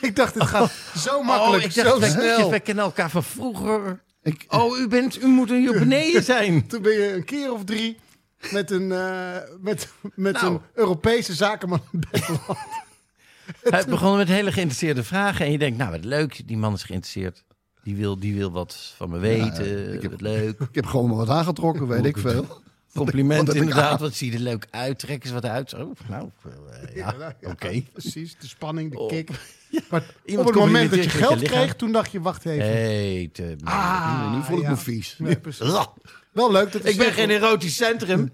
Ik 0.00 0.16
dacht, 0.16 0.34
het 0.34 0.42
gaat 0.42 0.72
zo 0.96 1.22
makkelijk, 1.22 1.62
oh, 1.62 1.68
ik 1.68 1.72
zo 1.72 1.82
dacht, 1.82 1.98
wij, 1.98 2.08
snel. 2.10 2.50
wij 2.50 2.60
kennen 2.60 2.84
elkaar 2.84 3.10
van 3.10 3.22
vroeger. 3.24 4.02
Ik, 4.22 4.44
Oh, 4.48 4.78
u, 4.78 4.88
bent, 4.88 5.22
u 5.22 5.26
moet 5.26 5.48
hier 5.48 5.72
beneden 5.78 6.22
zijn. 6.34 6.66
Toen 6.66 6.82
ben 6.82 6.92
je 6.92 7.12
een 7.12 7.24
keer 7.24 7.52
of 7.52 7.64
drie 7.64 7.98
met 8.52 8.70
een, 8.70 8.92
eh, 8.92 9.36
met, 9.60 9.88
met 10.14 10.32
Nou. 10.34 10.54
een 10.54 10.60
Europese 10.74 11.34
zakenman 11.34 11.80
in 11.92 12.00
bed 12.10 12.26
beland. 12.26 12.58
Hij 13.62 13.84
begon 13.84 14.16
met 14.16 14.28
hele 14.28 14.52
geïnteresseerde 14.52 15.04
vragen. 15.04 15.46
En 15.46 15.52
je 15.52 15.58
denkt, 15.58 15.78
nou, 15.78 15.90
wat 15.90 16.04
leuk. 16.04 16.46
Die 16.48 16.56
man 16.56 16.72
is 16.74 16.82
geïnteresseerd. 16.82 17.44
Die 17.84 17.96
wil, 17.96 18.18
die 18.18 18.34
wil 18.34 18.50
wat 18.50 18.92
van 18.96 19.10
me 19.10 19.18
weten. 19.18 19.94
ik 19.94 20.02
heb- 20.02 20.10
wat 20.10 20.20
leuk. 20.20 20.60
ik 20.70 20.74
heb 20.74 20.86
gewoon 20.86 21.06
maar 21.08 21.16
wat 21.16 21.28
aangetrokken, 21.28 21.86
weet 21.86 22.04
ik 22.04 22.18
veel. 22.18 22.62
Compliment 22.94 23.54
inderdaad. 23.54 24.00
Wat 24.00 24.14
zie 24.14 24.30
je 24.30 24.36
er 24.36 24.42
leuk 24.42 24.66
uit. 24.70 24.98
Trek 24.98 25.24
eens 25.24 25.32
wat 25.32 25.44
uit. 25.44 25.74
Oh, 25.74 25.90
nou, 26.08 26.28
eh, 26.82 26.96
ja, 26.96 27.36
oké. 27.42 27.82
Precies, 27.92 28.36
de 28.38 28.46
spanning, 28.46 28.90
de 28.90 28.98
Oh. 28.98 29.08
kick. 29.08 29.28
Maar 29.90 30.00
op 30.00 30.20
Iemand 30.24 30.48
het 30.48 30.56
moment 30.58 30.90
dat 30.90 31.04
je 31.04 31.10
geld 31.10 31.42
kreeg, 31.42 31.74
toen 31.76 31.92
dacht 31.92 32.12
je, 32.12 32.20
wacht 32.20 32.44
even. 32.46 32.64
Hey, 32.66 33.30
te- 33.32 33.56
Ah, 33.64 34.34
nu 34.34 34.42
voel 34.42 34.56
ik 34.56 34.62
ja. 34.62 34.70
me 34.70 34.76
vies. 34.76 35.18
Wel 36.32 36.52
leuk 36.52 36.72
dat 36.72 36.84
Ik 36.84 36.96
ben 36.96 37.12
geen 37.12 37.30
erotisch 37.30 37.76
centrum. 37.76 38.32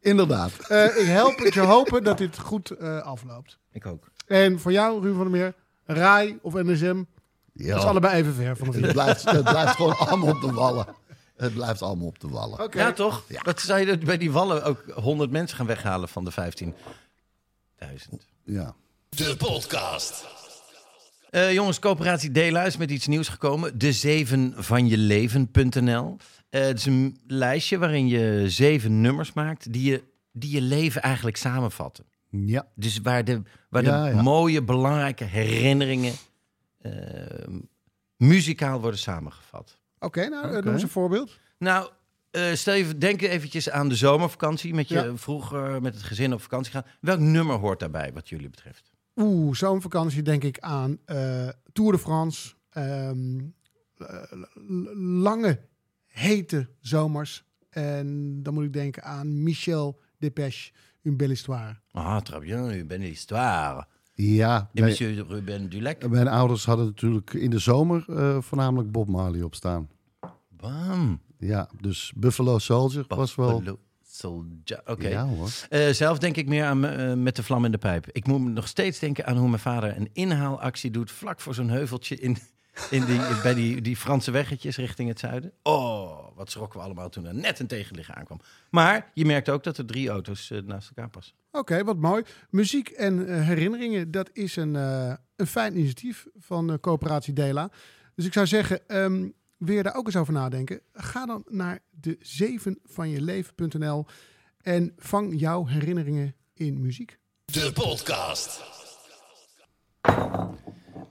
Inderdaad. 0.00 0.52
Eh, 0.68 0.84
ik 0.84 1.06
help 1.06 1.38
het 1.38 1.54
je 1.54 1.60
hopen 1.60 2.04
dat 2.04 2.18
dit 2.18 2.38
goed 2.38 2.70
eh, 2.70 2.98
afloopt. 3.00 3.58
Ik 3.72 3.86
ook. 3.86 4.10
En 4.26 4.60
voor 4.60 4.72
jou, 4.72 4.94
Ruben 5.00 5.14
van 5.22 5.30
der 5.30 5.40
Meer, 5.40 5.54
RAI 5.84 6.38
of 6.42 6.52
NSM, 6.54 7.02
Ja. 7.58 7.72
dat 7.74 7.82
is 7.82 7.88
allebei 7.88 8.14
even 8.14 8.34
ver 8.34 8.56
van 8.56 8.74
Het 8.74 8.92
blijft, 8.92 9.30
het 9.30 9.44
blijft 9.44 9.74
gewoon 9.76 9.96
allemaal 9.98 10.34
op 10.34 10.40
de 10.40 10.52
wallen. 10.52 10.86
Het 11.36 11.54
blijft 11.54 11.82
allemaal 11.82 12.06
op 12.06 12.20
de 12.20 12.28
wallen. 12.28 12.68
Ja, 12.70 12.92
toch? 12.92 13.24
Wat 13.42 13.60
zou 13.60 13.80
je 13.80 13.86
dat 13.86 14.00
bij 14.00 14.18
die 14.18 14.32
wallen 14.32 14.64
ook 14.64 14.84
100 14.94 15.30
mensen 15.30 15.56
gaan 15.56 15.66
weghalen 15.66 16.08
van 16.08 16.24
de 16.24 16.32
15.000? 16.32 16.74
Ja. 18.44 18.74
De 19.08 19.36
podcast. 19.36 20.26
Eh, 21.30 21.52
jongens, 21.52 21.78
coöperatie 21.78 22.30
Dela 22.30 22.64
is 22.64 22.76
met 22.76 22.90
iets 22.90 23.06
nieuws 23.06 23.28
gekomen. 23.28 23.78
De 23.78 23.92
zeven 23.92 24.54
van 24.56 24.88
je 24.88 24.96
leven.nl. 24.98 26.16
Eh, 26.50 26.60
het 26.62 26.78
is 26.78 26.84
een 26.86 27.20
lijstje 27.26 27.78
waarin 27.78 28.08
je 28.08 28.44
zeven 28.46 29.00
nummers 29.00 29.32
maakt 29.32 29.72
die 29.72 29.90
je, 29.90 30.02
die 30.32 30.50
je 30.50 30.60
leven 30.60 31.02
eigenlijk 31.02 31.36
samenvatten. 31.36 32.04
Ja. 32.30 32.66
Dus 32.74 32.98
waar 33.02 33.24
de, 33.24 33.42
waar 33.70 33.84
Ja, 33.84 34.04
de 34.04 34.14
ja. 34.14 34.22
mooie, 34.22 34.62
belangrijke 34.62 35.24
herinneringen 35.24 36.12
muzikaal 38.16 38.80
worden 38.80 39.00
samengevat. 39.00 39.78
Oké, 39.98 40.28
nou, 40.28 40.56
eh, 40.56 40.62
noem 40.62 40.72
eens 40.72 40.82
een 40.82 40.88
voorbeeld. 40.88 41.38
Nou, 41.58 41.90
eh 42.30 42.52
stel 42.52 42.74
je, 42.74 42.98
denk 42.98 43.22
eventjes 43.22 43.70
aan 43.70 43.88
de 43.88 43.96
zomervakantie. 43.96 44.74
Met 44.74 44.88
je 44.88 44.94
Ja. 44.94 45.16
vroeger 45.16 45.82
met 45.82 45.94
het 45.94 46.02
gezin 46.02 46.32
op 46.32 46.40
vakantie 46.42 46.72
gaan. 46.72 46.84
Welk 47.00 47.18
nummer 47.18 47.56
hoort 47.56 47.80
daarbij, 47.80 48.12
wat 48.12 48.28
jullie 48.28 48.50
betreft? 48.50 48.90
Oeh, 49.16 49.54
zo'n 49.54 49.80
vakantie 49.82 50.22
denk 50.22 50.44
ik 50.44 50.58
aan 50.58 50.98
eh, 51.04 51.48
Tour 51.72 51.92
de 51.92 51.98
France. 51.98 52.56
ehm, 52.68 53.38
eh, 53.96 54.22
lange, 55.22 55.60
hete 56.06 56.68
zomers. 56.80 57.44
En 57.70 58.38
dan 58.42 58.54
moet 58.54 58.64
ik 58.64 58.72
denken 58.72 59.02
aan 59.04 59.42
Michel 59.42 60.00
Dépêche, 60.24 60.72
Une 61.02 61.16
belle 61.16 61.32
histoire. 61.32 61.80
Ah, 61.92 62.20
très 62.20 62.40
bien, 62.40 62.70
u 62.72 62.84
bent 62.84 63.02
histoire. 63.02 63.86
Ja, 64.20 64.70
nee, 64.72 64.84
monsieur 64.84 65.24
Ruben 65.28 65.68
Dulec. 65.68 66.08
mijn 66.08 66.28
ouders 66.28 66.64
hadden 66.64 66.86
natuurlijk 66.86 67.32
in 67.32 67.50
de 67.50 67.58
zomer 67.58 68.04
eh, 68.08 68.38
voornamelijk 68.40 68.92
Bob 68.92 69.08
Marley 69.08 69.42
op 69.42 69.54
staan. 69.54 69.88
Bam. 70.48 71.20
Ja, 71.38 71.68
dus 71.80 72.12
Buffalo 72.16 72.58
Soldier 72.58 73.04
was 73.08 73.34
wel... 73.34 73.56
Buffalo 73.58 73.78
Soldier. 74.02 74.80
Oké. 74.86 75.08
Ja. 75.08 75.28
Eh, 75.68 75.88
zelf 75.88 76.18
denk 76.18 76.36
ik 76.36 76.48
meer 76.48 76.64
aan 76.64 76.84
eh, 76.84 77.14
met 77.14 77.36
de 77.36 77.42
vlam 77.42 77.64
in 77.64 77.70
de 77.70 77.78
pijp. 77.78 78.06
Ik 78.12 78.26
moet 78.26 78.40
nog 78.40 78.68
steeds 78.68 78.98
denken 78.98 79.26
aan 79.26 79.36
hoe 79.36 79.48
mijn 79.48 79.60
vader 79.60 79.96
een 79.96 80.10
inhaalactie 80.12 80.90
doet 80.90 81.10
vlak 81.10 81.40
voor 81.40 81.54
zo'n 81.54 81.68
heuveltje 81.68 82.16
in, 82.16 82.36
in 82.90 83.04
die, 83.04 83.20
bij 83.42 83.54
die, 83.54 83.80
die 83.80 83.96
Franse 83.96 84.30
weggetjes 84.30 84.76
richting 84.76 85.08
het 85.08 85.18
zuiden. 85.18 85.52
Oh, 85.62 86.36
wat 86.36 86.50
schrokken 86.50 86.78
we 86.78 86.84
allemaal 86.84 87.08
toen 87.08 87.26
er 87.26 87.34
net 87.34 87.58
een 87.58 87.66
tegenligger 87.66 88.14
aankwam. 88.14 88.40
Maar 88.70 89.10
je 89.14 89.24
merkt 89.24 89.48
ook 89.48 89.64
dat 89.64 89.78
er 89.78 89.86
drie 89.86 90.08
auto's 90.08 90.50
eh, 90.50 90.62
naast 90.62 90.88
elkaar 90.88 91.10
passen. 91.10 91.34
Oké, 91.50 91.84
wat 91.84 91.96
mooi. 91.96 92.22
Muziek 92.50 92.88
en 92.88 93.28
eh, 93.28 93.46
herinneringen, 93.46 94.10
dat 94.10 94.30
is 94.32 94.56
een, 94.56 94.76
eh, 94.76 95.12
een 95.36 95.46
fijn 95.46 95.76
initiatief 95.76 96.26
van 96.38 96.66
de 96.66 96.80
coöperatie 96.80 97.32
Dela. 97.32 97.70
Dus 98.14 98.26
ik 98.26 98.32
zou 98.32 98.46
zeggen, 98.46 98.88
ehm, 98.88 99.28
wil 99.56 99.74
je 99.74 99.82
daar 99.82 99.94
ook 99.94 100.06
eens 100.06 100.16
over 100.16 100.32
nadenken? 100.32 100.80
Ga 100.92 101.26
dan 101.26 101.44
naar 101.48 101.78
de 101.90 102.16
7 102.20 102.78
van 102.84 103.08
je 103.08 103.20
leven.nl 103.20 104.06
en 104.62 104.92
vang 104.96 105.40
jouw 105.40 105.66
herinneringen 105.66 106.34
in 106.54 106.80
muziek. 106.80 107.18
De 107.44 107.72
podcast. 107.74 108.77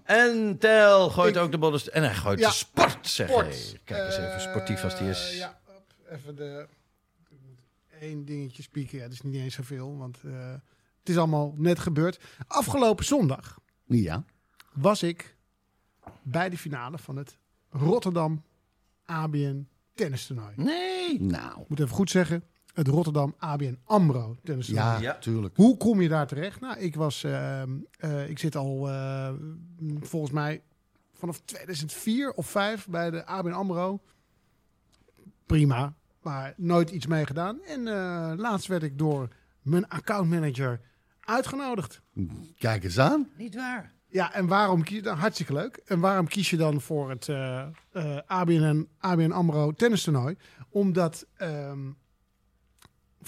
En 0.07 0.57
Tel 0.57 1.09
gooit 1.09 1.35
Ik- 1.35 1.41
ook 1.41 1.51
de 1.51 1.57
bollen. 1.57 1.81
En 1.93 2.03
hij 2.03 2.15
gooit 2.15 2.39
Ja, 2.39 2.47
de 2.47 2.53
sport, 2.53 3.07
zeg 3.07 3.29
sport. 3.29 3.75
Kijk 3.83 4.05
eens 4.05 4.17
even 4.17 4.41
sportief 4.41 4.83
als 4.83 4.97
die 4.97 5.09
is. 5.09 5.29
Eh, 5.31 5.37
ja, 5.37 5.59
even 6.09 6.35
de... 6.35 6.67
Ik 7.29 7.37
moet 7.47 7.59
één 7.99 8.25
dingetje 8.25 8.63
spieken. 8.63 8.97
Ja, 8.97 9.03
dat 9.03 9.13
is 9.13 9.21
niet 9.21 9.35
eens 9.35 9.55
zoveel, 9.55 9.97
want 9.97 10.17
eh, 10.25 10.51
het 10.99 11.09
is 11.09 11.17
allemaal 11.17 11.53
net 11.57 11.79
gebeurd. 11.79 12.19
Afgelopen 12.47 13.05
zondag 13.05 13.57
Ja. 13.85 14.23
was 14.73 15.03
ik 15.03 15.35
bij 16.21 16.49
de 16.49 16.57
finale 16.57 16.97
van 16.97 17.15
het 17.15 17.37
Rotterdam 17.69 18.43
ABN 19.05 19.67
tennistoernooi. 19.93 20.53
Nee. 20.55 21.21
Nou. 21.21 21.61
Ik 21.61 21.69
moet 21.69 21.79
even 21.79 21.95
goed 21.95 22.09
zeggen, 22.09 22.43
het 22.77 22.87
Rotterdam 22.87 23.35
ABN 23.37 23.77
AMRO 23.83 24.35
tennistoernooi. 24.43 24.87
Ja, 24.87 24.99
Ja. 25.01 25.17
tuurlijk. 25.17 25.55
Hoe 25.55 25.77
kom 25.77 26.01
je 26.01 26.09
daar 26.09 26.27
terecht? 26.27 26.59
Nou, 26.59 26.77
ik 26.79 26.95
was, 26.95 27.23
ehm, 27.23 27.69
eh, 27.99 28.29
ik 28.29 28.39
zit 28.39 28.55
al 28.55 28.89
eh, 28.89 29.33
volgens 29.99 30.31
mij 30.31 30.61
vanaf 31.13 31.41
2004 31.45 32.31
of 32.33 32.47
5 32.47 32.87
bij 32.87 33.09
de 33.11 33.25
ABN 33.25 33.51
AMRO. 33.51 33.99
Prima, 35.45 35.93
maar 36.21 36.53
nooit 36.57 36.89
iets 36.89 37.05
mee 37.07 37.25
gedaan. 37.25 37.61
En 37.63 37.87
eh, 37.87 38.31
laatst 38.37 38.67
werd 38.67 38.83
ik 38.83 38.97
door 38.97 39.27
mijn 39.61 39.87
accountmanager 39.87 40.79
uitgenodigd. 41.19 42.01
Kijk 42.57 42.83
eens 42.83 42.99
aan. 42.99 43.27
Niet 43.37 43.55
waar. 43.55 43.93
Ja, 44.09 44.33
en 44.33 44.47
waarom 44.47 44.83
kies 44.83 44.95
je 44.95 45.01
dan? 45.01 45.17
Hartstikke 45.17 45.53
leuk. 45.53 45.81
En 45.85 45.99
waarom 45.99 46.27
kies 46.27 46.49
je 46.49 46.57
dan 46.57 46.81
voor 46.81 47.09
het 47.09 47.29
eh 47.29 47.65
eh, 47.91 48.17
ABN, 48.25 48.87
ABN 48.97 49.31
AMRO 49.31 49.71
tennistoernooi? 49.71 50.35
Omdat 50.69 51.25
ehm, 51.37 51.79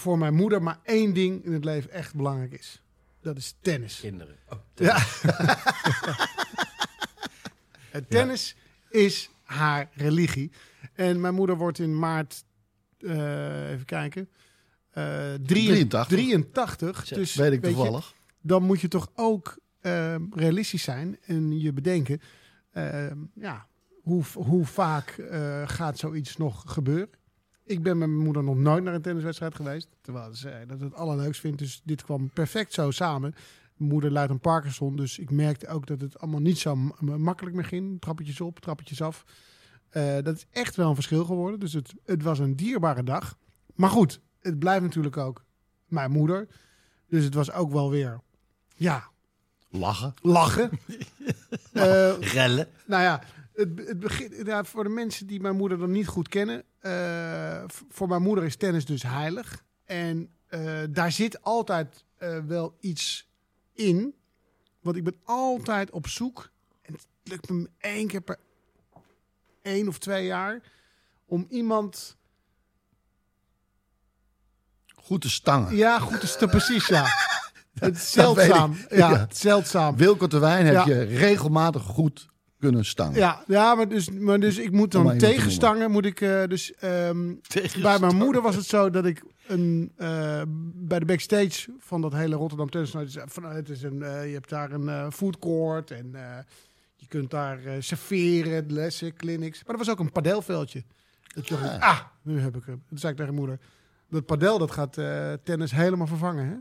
voor 0.00 0.18
mijn 0.18 0.34
moeder 0.34 0.62
maar 0.62 0.78
één 0.82 1.14
ding 1.14 1.44
in 1.44 1.52
het 1.52 1.64
leven 1.64 1.90
echt 1.90 2.14
belangrijk 2.14 2.52
is. 2.52 2.82
Dat 3.22 3.36
is 3.36 3.54
tennis. 3.60 4.00
Kinderen. 4.00 4.36
Oh, 4.48 4.58
Ja. 4.74 4.98
het 7.90 8.10
tennis 8.10 8.56
is 8.90 9.30
haar 9.42 9.88
religie. 9.92 10.50
En 10.94 11.20
mijn 11.20 11.34
moeder 11.34 11.56
wordt 11.56 11.78
in 11.78 11.98
maart, 11.98 12.44
eh, 12.98 13.70
even 13.70 13.84
kijken, 13.84 14.28
eh 14.90 15.34
83. 15.42 16.06
83. 16.06 17.06
Zo, 17.06 17.14
Dus 17.14 17.34
Weet 17.34 17.52
ik 17.52 17.64
je, 17.64 17.72
toevallig. 17.72 18.14
dan 18.40 18.62
moet 18.62 18.80
je 18.80 18.88
toch 18.88 19.10
ook 19.14 19.58
eh, 19.80 20.14
realistisch 20.30 20.82
zijn 20.82 21.18
en 21.26 21.60
je 21.60 21.72
bedenken, 21.72 22.20
eh, 22.70 23.10
ja, 23.34 23.66
hoe, 24.02 24.22
hoe 24.34 24.66
vaak 24.66 25.10
eh, 25.10 25.68
gaat 25.68 25.98
zoiets 25.98 26.36
nog 26.36 26.62
gebeuren? 26.66 27.08
Ik 27.70 27.82
ben 27.82 27.98
met 27.98 28.08
mijn 28.08 28.24
moeder 28.24 28.44
nog 28.44 28.56
nooit 28.56 28.84
naar 28.84 28.94
een 28.94 29.02
tenniswedstrijd 29.02 29.54
geweest, 29.54 29.88
terwijl 30.00 30.34
ze 30.34 30.64
dat 30.66 30.80
het 30.80 30.94
allerleukst 30.94 31.40
vindt. 31.40 31.58
Dus 31.58 31.80
dit 31.84 32.02
kwam 32.02 32.30
perfect 32.30 32.72
zo 32.72 32.90
samen. 32.90 33.34
Mijn 33.76 33.90
moeder 33.90 34.10
leidt 34.10 34.30
een 34.30 34.40
Parkinson, 34.40 34.96
dus 34.96 35.18
ik 35.18 35.30
merkte 35.30 35.68
ook 35.68 35.86
dat 35.86 36.00
het 36.00 36.18
allemaal 36.18 36.40
niet 36.40 36.58
zo 36.58 36.76
makkelijk 37.00 37.56
meer 37.56 37.64
ging. 37.64 38.00
Trappetjes 38.00 38.40
op, 38.40 38.60
trappetjes 38.60 39.02
af. 39.02 39.24
Eh, 39.88 40.16
dat 40.22 40.36
is 40.36 40.46
echt 40.50 40.76
wel 40.76 40.88
een 40.88 40.94
verschil 40.94 41.24
geworden. 41.24 41.60
Dus 41.60 41.72
het, 41.72 41.94
het 42.04 42.22
was 42.22 42.38
een 42.38 42.56
dierbare 42.56 43.02
dag. 43.02 43.38
Maar 43.74 43.90
goed, 43.90 44.20
het 44.40 44.58
blijft 44.58 44.82
natuurlijk 44.82 45.16
ook 45.16 45.44
mijn 45.86 46.10
moeder. 46.10 46.48
Dus 47.06 47.24
het 47.24 47.34
was 47.34 47.52
ook 47.52 47.72
wel 47.72 47.90
weer, 47.90 48.20
ja, 48.74 49.08
Lachen. 49.68 50.14
lachen. 50.22 50.70
Eh, 51.72 52.18
Rellen. 52.20 52.68
nou 52.86 53.02
ja, 53.02 53.22
het, 53.52 53.68
het 53.86 54.00
begint, 54.00 54.46
ja, 54.46 54.64
voor 54.64 54.84
de 54.84 54.90
mensen 54.90 55.26
die 55.26 55.40
mijn 55.40 55.56
moeder 55.56 55.78
dan 55.78 55.90
niet 55.90 56.06
goed 56.06 56.28
kennen. 56.28 56.64
Eh, 56.80 57.64
voor 57.88 58.08
mijn 58.08 58.22
moeder 58.22 58.44
is 58.44 58.56
tennis 58.56 58.84
dus 58.84 59.02
heilig. 59.02 59.64
En 59.84 60.30
eh, 60.46 60.80
daar 60.90 61.12
zit 61.12 61.42
altijd 61.42 62.04
eh, 62.16 62.38
wel 62.38 62.76
iets 62.80 63.28
in. 63.72 64.14
Want 64.80 64.96
ik 64.96 65.04
ben 65.04 65.16
altijd 65.24 65.90
op 65.90 66.08
zoek. 66.08 66.50
En 66.82 66.92
het 66.92 67.06
lukt 67.22 67.48
me 67.48 67.70
één 67.78 68.06
keer 68.06 68.20
per 68.20 68.38
één 69.62 69.88
of 69.88 69.98
twee 69.98 70.26
jaar. 70.26 70.60
Om 71.26 71.46
iemand 71.48 72.18
Goed 74.94 75.20
te 75.20 75.30
stangen. 75.30 75.76
Ja, 75.76 75.98
goed 75.98 76.22
is 76.22 76.34
het 76.36 76.50
precies, 76.50 76.86
ja. 76.86 77.06
Het 77.74 77.96
is 77.96 78.10
zeldzaam. 78.10 78.76
Ja, 78.88 79.10
Ja. 79.10 79.26
zeldzaam. 79.30 79.96
Wilco 79.96 80.26
Terwijn 80.26 80.66
heb 80.66 80.74
Ja. 80.74 80.84
je 80.86 81.02
regelmatig 81.02 81.82
goed 81.82 82.28
kunnen 82.60 82.84
stangen. 82.84 83.18
Ja, 83.18 83.42
ja 83.46 83.74
maar, 83.74 83.88
dus, 83.88 84.10
maar 84.10 84.40
dus 84.40 84.58
ik 84.58 84.70
moet 84.72 84.92
dan 84.92 85.18
tegenstangen. 85.18 85.90
Moet 85.90 86.04
ik, 86.06 86.20
eh, 86.20 86.44
dus, 86.46 86.74
ehm, 86.74 87.34
bij 87.82 87.98
mijn 87.98 88.16
moeder 88.16 88.42
was 88.42 88.56
het 88.56 88.66
zo 88.66 88.90
dat 88.90 89.04
ik 89.04 89.22
een, 89.46 89.92
eh, 89.96 90.42
bij 90.74 90.98
de 90.98 91.04
backstage 91.04 91.70
van 91.78 92.00
dat 92.00 92.12
hele 92.12 92.36
Rotterdam 92.36 92.70
Tennis 92.70 92.92
Night, 92.92 93.12
dus, 93.12 93.22
van, 93.26 93.44
het 93.44 93.68
is 93.68 93.82
een, 93.82 94.02
eh, 94.02 94.26
je 94.26 94.32
hebt 94.32 94.48
daar 94.48 94.72
een 94.72 94.88
eh, 94.88 95.10
food 95.10 95.38
court 95.38 95.90
en 95.90 96.10
eh, 96.14 96.38
je 96.96 97.06
kunt 97.06 97.30
daar 97.30 97.64
eh, 97.64 97.72
serveren, 97.78 98.72
lessen, 98.72 99.14
clinics. 99.14 99.64
Maar 99.64 99.72
er 99.72 99.78
was 99.84 99.90
ook 99.90 99.98
een 99.98 100.12
padelveldje. 100.12 100.84
Dat 101.34 101.48
je 101.48 101.54
dacht, 101.54 101.80
ah, 101.80 102.00
nu 102.22 102.40
heb 102.40 102.56
ik 102.56 102.62
hem. 102.66 102.82
Toen 102.88 102.98
zei 102.98 103.12
ik 103.12 103.18
tegen 103.18 103.34
mijn 103.34 103.46
moeder, 103.46 103.66
dat 104.08 104.26
padel 104.26 104.58
dat 104.58 104.70
gaat 104.70 104.98
eh, 104.98 105.32
tennis 105.44 105.70
helemaal 105.70 106.06
vervangen, 106.06 106.46
hè? 106.46 106.54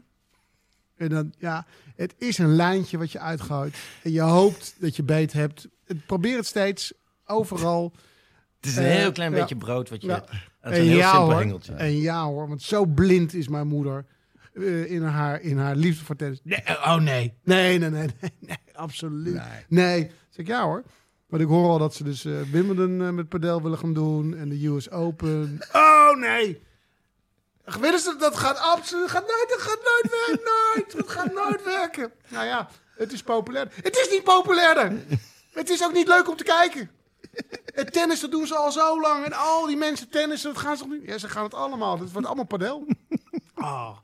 En 1.03 1.09
dan, 1.09 1.33
ja, 1.37 1.65
het 1.95 2.15
is 2.17 2.37
een 2.37 2.55
lijntje 2.55 2.97
wat 2.97 3.11
je 3.11 3.19
uitgooit. 3.19 3.77
En 4.03 4.11
je 4.11 4.21
hoopt 4.21 4.75
dat 4.79 4.95
je 4.95 5.03
beet 5.03 5.33
hebt. 5.33 5.67
Het, 5.89 6.05
probeer 6.05 6.37
het 6.37 6.45
steeds, 6.45 6.93
overal. 7.25 7.93
Het 8.59 8.69
is 8.69 8.75
een 8.77 8.83
Eh, 8.83 8.89
heel 8.95 9.11
klein 9.11 9.31
ja. 9.31 9.39
beetje 9.39 9.55
brood 9.55 9.89
wat 9.89 10.01
je... 10.01 10.07
Ja. 10.07 10.15
aan 10.61 10.73
zo'n 10.73 10.81
En 10.81 10.81
heel 10.87 10.97
ja, 10.97 11.09
simpel 11.11 11.29
hoor. 11.29 11.39
hengeltje. 11.39 11.73
En 11.73 11.97
ja 11.97 12.23
hoor, 12.25 12.47
want 12.47 12.61
zo 12.61 12.85
blind 12.85 13.33
is 13.33 13.47
mijn 13.47 13.67
moeder 13.67 14.05
eh, 14.53 14.91
in, 14.91 15.03
haar, 15.03 15.41
in 15.41 15.57
haar 15.57 15.75
liefde 15.75 16.05
voor 16.05 16.15
tennis. 16.15 16.39
Nee, 16.43 16.63
oh 16.67 16.95
nee. 16.95 17.33
Nee, 17.43 17.77
nee, 17.79 17.89
nee, 17.89 18.07
nee, 18.19 18.31
nee, 18.39 18.57
absoluut. 18.73 19.33
Nee. 19.33 19.65
nee. 19.67 20.11
Zeg 20.29 20.45
ik 20.45 20.47
ja 20.47 20.63
hoor. 20.63 20.83
Want 21.27 21.41
ik 21.41 21.47
hoor 21.47 21.69
al 21.69 21.77
dat 21.77 21.93
ze 21.95 22.03
dus 22.03 22.25
eh 22.25 22.33
Wimbledon 22.51 23.01
eh, 23.01 23.09
met 23.09 23.29
padel 23.29 23.61
willen 23.61 23.77
gaan 23.77 23.93
doen 23.93 24.37
en 24.37 24.49
de 24.49 24.67
US 24.67 24.91
Open. 24.91 25.59
Oh 25.73 26.15
nee. 26.17 26.61
Willen 27.79 27.99
ze, 27.99 28.15
dat 28.19 28.35
gaat 28.37 28.57
absoluut, 28.59 29.09
gaat 29.09 29.27
nooit, 29.27 29.45
dat 29.49 29.61
gaat 29.61 29.79
nooit 29.83 30.15
werken, 30.27 30.45
nooit. 30.75 30.95
Dat 30.97 31.09
gaat 31.09 31.33
nooit 31.33 31.63
werken. 31.63 32.11
Nou 32.27 32.45
ja, 32.45 32.69
het 32.97 33.11
is 33.13 33.23
populair. 33.23 33.67
Het 33.83 33.97
is 33.97 34.07
niet 34.11 34.23
populairder. 34.23 34.91
Het 35.51 35.69
is 35.69 35.83
ook 35.83 35.93
niet 35.93 36.07
leuk 36.07 36.29
om 36.29 36.35
te 36.35 36.43
kijken. 36.43 36.91
Het 37.65 37.93
tennis, 37.93 38.19
dat 38.19 38.31
doen 38.31 38.47
ze 38.47 38.55
al 38.55 38.71
zo 38.71 39.01
lang. 39.01 39.25
En 39.25 39.33
al 39.33 39.65
die 39.65 39.77
mensen 39.77 40.09
tennissen, 40.09 40.53
dat 40.53 40.61
gaan 40.61 40.77
ze 40.77 40.83
toch 40.83 40.91
nu... 40.91 41.07
Ja, 41.07 41.17
ze 41.17 41.29
gaan 41.29 41.43
het 41.43 41.53
allemaal. 41.53 41.99
Het 41.99 42.11
wordt 42.11 42.27
allemaal 42.27 42.45
padel. 42.45 42.85
Ah, 43.53 43.97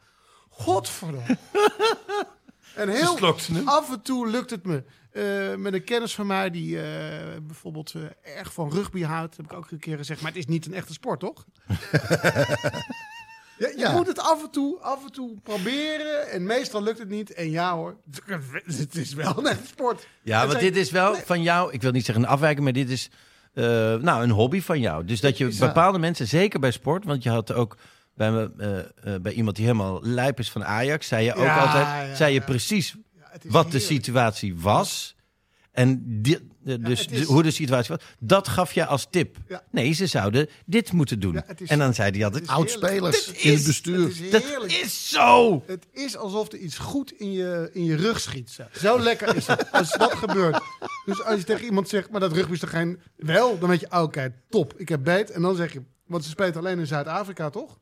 godverdomme. 0.50 1.38
En 2.76 2.90
heel 2.90 3.36
af 3.66 3.92
en 3.92 4.02
toe 4.02 4.28
lukt 4.28 4.50
het 4.50 4.66
me. 4.66 4.84
Eh, 5.12 5.56
met 5.56 5.74
een 5.74 5.84
kennis 5.84 6.16
van 6.16 6.28
mij 6.28 6.50
die 6.50 6.82
eh, 6.82 7.42
bijvoorbeeld 7.42 7.94
eh, 7.96 8.38
erg 8.38 8.54
van 8.54 8.72
rugby 8.72 9.04
houdt, 9.04 9.38
heb 9.38 9.46
ik 9.46 9.54
ook 9.54 9.72
een 9.72 9.80
keer 9.80 9.98
gezegd. 9.98 10.22
Maar 10.22 10.32
het 10.32 10.40
is 10.40 10.46
niet 10.46 10.66
een 10.66 10.74
echte 10.74 10.94
sport, 10.94 11.20
toch? 11.20 11.46
Je, 13.58 13.90
moet 13.94 14.08
het 14.08 14.20
af 14.20 14.44
en, 14.44 14.50
toe, 14.52 14.80
af 14.80 15.04
en 15.06 15.12
toe 15.12 15.36
proberen. 15.44 16.30
En 16.32 16.44
meestal 16.44 16.84
lukt 16.84 17.00
het 17.00 17.10
niet. 17.10 17.34
En 17.34 17.50
ja 17.52 17.76
hoor, 17.76 17.98
het 18.78 18.96
is 18.96 19.14
wel 19.14 19.38
een 19.38 19.48
echte 19.48 19.68
sport. 19.68 20.08
Ja, 20.24 20.40
Het 20.40 20.48
want 20.48 20.60
zijn- 20.62 20.74
dit 20.74 20.82
is 20.84 20.92
wel 20.92 21.16
van 21.16 21.42
jou, 21.42 21.72
ik 21.74 21.82
wil 21.82 21.92
niet 21.92 22.06
zeggen 22.06 22.24
een 22.24 22.30
afwijking, 22.30 22.64
maar 22.64 22.74
dit 22.74 22.90
is 22.90 23.10
eh, 23.54 23.64
nou, 23.96 24.24
een 24.24 24.30
hobby 24.30 24.62
van 24.62 24.80
jou. 24.80 25.06
Dus 25.06 25.22
dat 25.22 25.38
je 25.38 25.56
bepaalde 25.60 26.00
mensen, 26.00 26.28
zeker 26.28 26.60
bij 26.60 26.72
sport, 26.72 27.06
want 27.06 27.24
je 27.24 27.30
had 27.30 27.54
ook 27.54 27.78
bij, 28.14 28.32
me, 28.32 28.52
eh, 28.58 29.14
eh, 29.16 29.22
bij 29.22 29.32
iemand 29.32 29.56
die 29.56 29.66
helemaal 29.66 30.00
lijp 30.04 30.40
is 30.40 30.52
van 30.52 30.66
Ajax, 30.66 31.08
zei 31.08 31.26
je 31.26 31.34
ook 31.34 31.48
altijd, 31.48 32.18
zei 32.18 32.34
je 32.34 32.42
precies 32.42 32.96
wat 33.44 33.72
de 33.72 33.80
situatie 33.80 34.60
was. 34.60 35.16
En 35.72 36.04
di- 36.22 36.50
de- 36.66 36.80
dus 36.80 37.00
het 37.00 37.12
is- 37.12 37.20
de- 37.20 37.26
hoe 37.26 37.44
de 37.44 37.52
situatie 37.52 37.96
was, 37.96 38.04
dat 38.20 38.48
gaf 38.48 38.74
je 38.74 38.86
als 38.86 39.08
tip. 39.10 39.38
Ja. 39.48 39.64
Nee, 39.72 39.92
ze 39.94 40.08
zouden 40.08 40.50
dit 40.66 40.92
moeten 40.92 41.20
doen. 41.20 41.34
Ja, 41.34 41.44
het 41.48 41.62
is- 41.62 41.70
en 41.70 41.80
dan 41.80 41.94
zei 41.94 42.12
hij 42.12 42.26
altijd, 42.26 42.48
Oud-spelers 42.48 43.28
in 43.32 43.54
het 43.54 43.64
bestuur. 43.66 44.04
Het 44.08 44.20
is 44.20 44.32
dat 44.32 44.66
is 44.72 45.10
zo! 45.10 45.64
Het 45.68 45.86
is 45.92 46.18
alsof 46.18 46.52
er 46.52 46.58
iets 46.58 46.78
goed 46.78 47.12
in 47.12 47.32
je, 47.32 47.70
in 47.74 47.84
je 47.84 47.96
rug 47.96 48.20
schiet. 48.20 48.58
Zo, 48.80 49.00
lekker 49.00 49.36
is 49.36 49.48
het. 49.48 49.72
Als 49.72 49.92
dat 49.98 50.14
gebeurt. 50.14 50.62
Dus 51.06 51.24
als 51.24 51.38
je 51.40 51.44
tegen 51.46 51.66
iemand 51.66 51.90
zegt, 51.90 52.10
maar 52.10 52.20
dat 52.20 52.32
rugby 52.34 52.54
is 52.54 52.60
toch 52.60 52.70
geen... 52.70 53.00
Wel, 53.16 53.60
dan 53.60 53.70
weet 53.70 53.80
je, 53.80 53.92
oké, 54.02 54.34
top, 54.50 54.74
ik 54.78 54.90
heb 54.90 55.04
beet. 55.04 55.32
En 55.32 55.42
dan 55.42 55.56
zeg 55.56 55.74
je, 55.74 55.82
want 56.06 56.24
ze 56.24 56.30
speelt 56.30 56.58
alleen 56.58 56.80
in 56.80 56.88
Zuid-Afrika, 56.88 57.50
toch? 57.50 57.78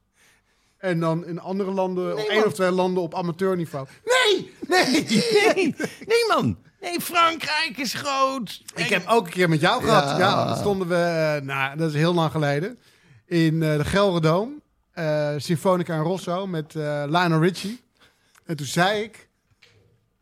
En 0.78 1.00
dan 1.00 1.26
in 1.26 1.40
andere 1.40 1.72
landen, 1.72 2.18
één 2.18 2.46
of 2.46 2.54
twee 2.54 2.72
landen 2.72 3.04
op 3.04 3.16
amateurniveau. 3.16 3.88
Nee, 4.06 4.52
nee. 4.68 5.04
Nee, 5.56 5.76
nee 6.06 6.26
man. 6.28 6.58
Nee, 6.84 7.02
Frankrijk 7.02 7.78
is 7.78 7.94
groot. 7.94 8.62
Ik 8.76 8.90
heb 8.90 9.08
ook 9.08 9.26
een 9.26 9.32
keer 9.32 9.50
met 9.50 9.60
jou 9.62 9.84
gehad. 9.84 10.04
Ja, 10.10 10.18
Ja. 10.18 10.46
dan 10.46 10.58
stonden 10.58 10.88
we, 10.88 10.96
eh, 10.96 11.42
nou, 11.46 11.78
dat 11.78 11.90
is 11.90 11.96
heel 11.96 12.14
lang 12.14 12.32
geleden, 12.32 12.80
in 13.26 13.64
eh, 13.64 13.78
de 13.78 13.86
Gelredoom. 13.86 14.62
eh 14.94 15.30
Symfonica 15.38 15.94
en 15.94 16.02
Rosso 16.02 16.48
met 16.48 16.76
eh 16.76 17.04
Lionel 17.08 17.42
Richie. 17.42 17.82
En 18.46 18.56
toen 18.56 18.66
zei 18.66 19.02
ik, 19.04 19.28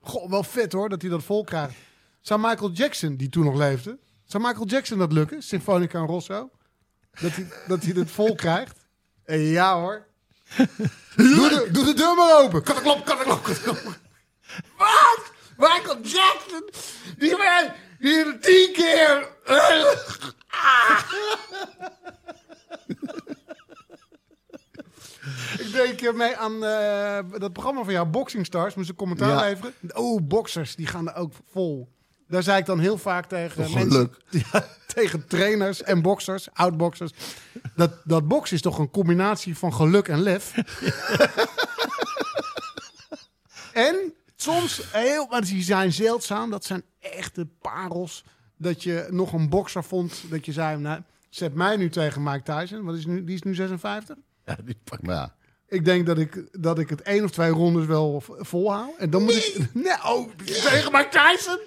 goh, 0.02 0.30
wel 0.30 0.44
vet 0.44 0.72
hoor, 0.74 0.90
dat 0.90 1.02
hij 1.02 1.10
dat 1.12 1.24
vol 1.24 1.44
krijgt. 1.44 1.74
Zou 2.22 2.40
Michael 2.40 2.72
Jackson, 2.72 3.16
die 3.16 3.30
toen 3.30 3.44
nog 3.46 3.56
leefde, 3.56 3.98
zou 4.26 4.44
Michael 4.44 4.66
Jackson 4.66 4.98
dat 4.98 5.12
lukken? 5.12 5.42
Symfonica 5.42 6.00
en 6.00 6.06
Rosso? 6.06 6.50
Dat 7.22 7.32
hij, 7.36 7.48
dat 7.68 7.84
hij 7.84 7.94
het 7.96 8.12
vol 8.12 8.36
krijgt? 8.36 8.78
En 9.26 9.40
ja 9.40 9.76
hoor. 9.80 10.06
Doe 11.16 11.50
de, 11.50 11.68
doe 11.72 11.86
de 11.86 11.94
deur 11.94 12.16
maar 12.16 12.42
open. 12.44 12.64
Katteklop, 12.64 13.06
katteklop, 13.06 13.44
katteklop. 13.44 13.98
Wat? 14.78 15.32
Michael 15.62 16.02
Jackson? 16.02 16.70
Die 17.18 17.38
man, 17.38 17.72
het 18.00 18.42
tien 18.44 18.72
keer. 18.74 19.28
Ik 25.88 25.98
keer 25.98 26.16
mee 26.16 26.36
aan 26.38 26.64
eh, 26.64 27.20
dat 27.40 27.54
programma 27.54 27.84
van 27.84 27.94
jou, 27.94 28.08
Boxing 28.08 28.46
Stars. 28.46 28.76
Moest 28.76 28.90
een 28.90 28.96
commentaar 28.96 29.30
Ja. 29.30 29.42
leveren. 29.42 29.74
Oh, 29.94 30.22
boxers, 30.24 30.76
die 30.76 30.88
gaan 30.88 31.10
er 31.10 31.16
ook 31.16 31.34
vol. 31.52 31.90
Daar 32.28 32.44
zei 32.44 32.58
ik 32.60 32.66
dan 32.66 32.80
heel 32.80 32.98
vaak 32.98 33.26
tegen 33.26 33.64
Toch 33.64 33.74
mensen, 33.74 34.14
ja, 34.52 34.68
tegen 34.94 35.28
trainers 35.28 35.84
en 35.84 36.02
boxers, 36.02 36.48
oud-boxers. 36.54 37.12
Dat, 37.76 37.92
dat 38.04 38.28
boksen 38.28 38.56
is 38.56 38.62
toch 38.62 38.78
een 38.78 38.90
combinatie 38.90 39.58
van 39.58 39.74
geluk 39.74 40.08
en 40.08 40.22
lef. 40.22 40.54
en 43.74 44.14
soms, 44.42 44.82
heel, 44.92 45.28
maar 45.30 45.42
die 45.46 45.64
zijn 45.64 45.94
zeldzaam. 45.94 46.50
Dat 46.50 46.66
zijn 46.66 46.84
echte 47.00 47.48
parels. 47.62 48.24
Dat 48.58 48.84
je 48.84 49.08
nog 49.10 49.34
een 49.34 49.50
bokser 49.50 49.84
vond. 49.84 50.24
Dat 50.30 50.46
je 50.46 50.52
zei, 50.52 50.78
nou, 50.78 51.02
zet 51.30 51.54
mij 51.54 51.76
nu 51.76 51.90
tegen 51.90 52.24
Mike 52.24 52.42
Tyson. 52.44 52.84
Wat 52.84 52.96
is 52.96 53.06
nu, 53.06 53.24
die 53.24 53.36
is 53.36 53.42
nu 53.42 53.56
56. 53.56 54.16
Ja, 54.46 54.58
die 54.64 54.78
pak- 54.84 55.02
Maar 55.02 55.16
ja. 55.16 55.36
Ik 55.68 55.86
denk 55.86 56.06
dat 56.06 56.18
ik, 56.18 56.48
dat 56.62 56.80
ik 56.80 56.90
het 56.90 57.02
één 57.02 57.24
of 57.24 57.32
twee 57.32 57.50
rondes 57.50 57.86
wel 57.86 58.22
v- 58.22 58.30
volhoud. 58.38 58.98
En 58.98 59.10
dan 59.10 59.24
moet 59.24 59.36
ik... 59.36 59.68
Nee, 59.74 59.94
oh, 60.06 60.30
tegen 60.46 60.92
Mike 60.92 61.08
Tyson? 61.10 61.58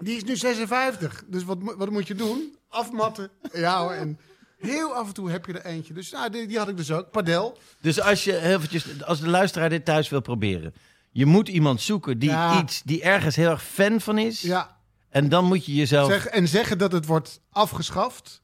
Die 0.00 0.16
is 0.16 0.24
nu 0.24 0.36
56. 0.36 1.24
Dus 1.26 1.44
wat, 1.44 1.58
wat 1.60 1.90
moet 1.90 2.06
je 2.06 2.14
doen? 2.14 2.56
Afmatten. 2.68 3.30
Ja 3.52 3.80
hoor. 3.80 3.92
En 3.92 4.18
heel 4.66 4.94
af 4.94 5.06
en 5.06 5.12
toe 5.14 5.30
heb 5.30 5.46
je 5.46 5.52
er 5.52 5.64
eentje. 5.64 5.94
Dus 5.94 6.10
nou, 6.10 6.30
die, 6.30 6.46
die 6.46 6.58
had 6.58 6.68
ik 6.68 6.76
dus 6.76 6.90
ook. 6.92 7.10
Padel. 7.10 7.58
Dus 7.80 8.00
als 8.00 8.24
je 8.24 8.32
heel 8.32 8.56
eventjes, 8.56 9.04
als 9.04 9.20
de 9.20 9.28
luisteraar 9.28 9.68
dit 9.68 9.84
thuis 9.84 10.08
wil 10.08 10.20
proberen, 10.20 10.74
je 11.10 11.26
moet 11.26 11.48
iemand 11.48 11.80
zoeken 11.80 12.18
die 12.18 12.30
Ja. 12.30 12.62
iets, 12.62 12.82
die 12.84 13.02
ergens 13.02 13.36
heel 13.36 13.50
erg 13.50 13.62
fan 13.64 14.00
van 14.00 14.18
is. 14.18 14.40
Ja. 14.40 14.76
En 15.08 15.28
dan 15.28 15.44
moet 15.44 15.64
je 15.66 15.74
jezelf 15.74 16.10
Zeg, 16.10 16.26
en 16.26 16.48
zeggen 16.48 16.78
dat 16.78 16.92
het 16.92 17.06
wordt 17.06 17.40
afgeschaft. 17.50 18.42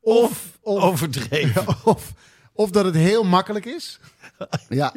of, 0.00 0.58
of- 0.60 0.82
overdreven. 0.82 1.66
Of, 1.84 2.12
of 2.52 2.70
dat 2.70 2.84
het 2.84 2.94
heel 2.94 3.24
makkelijk 3.24 3.64
is. 3.64 3.98
ja. 4.68 4.92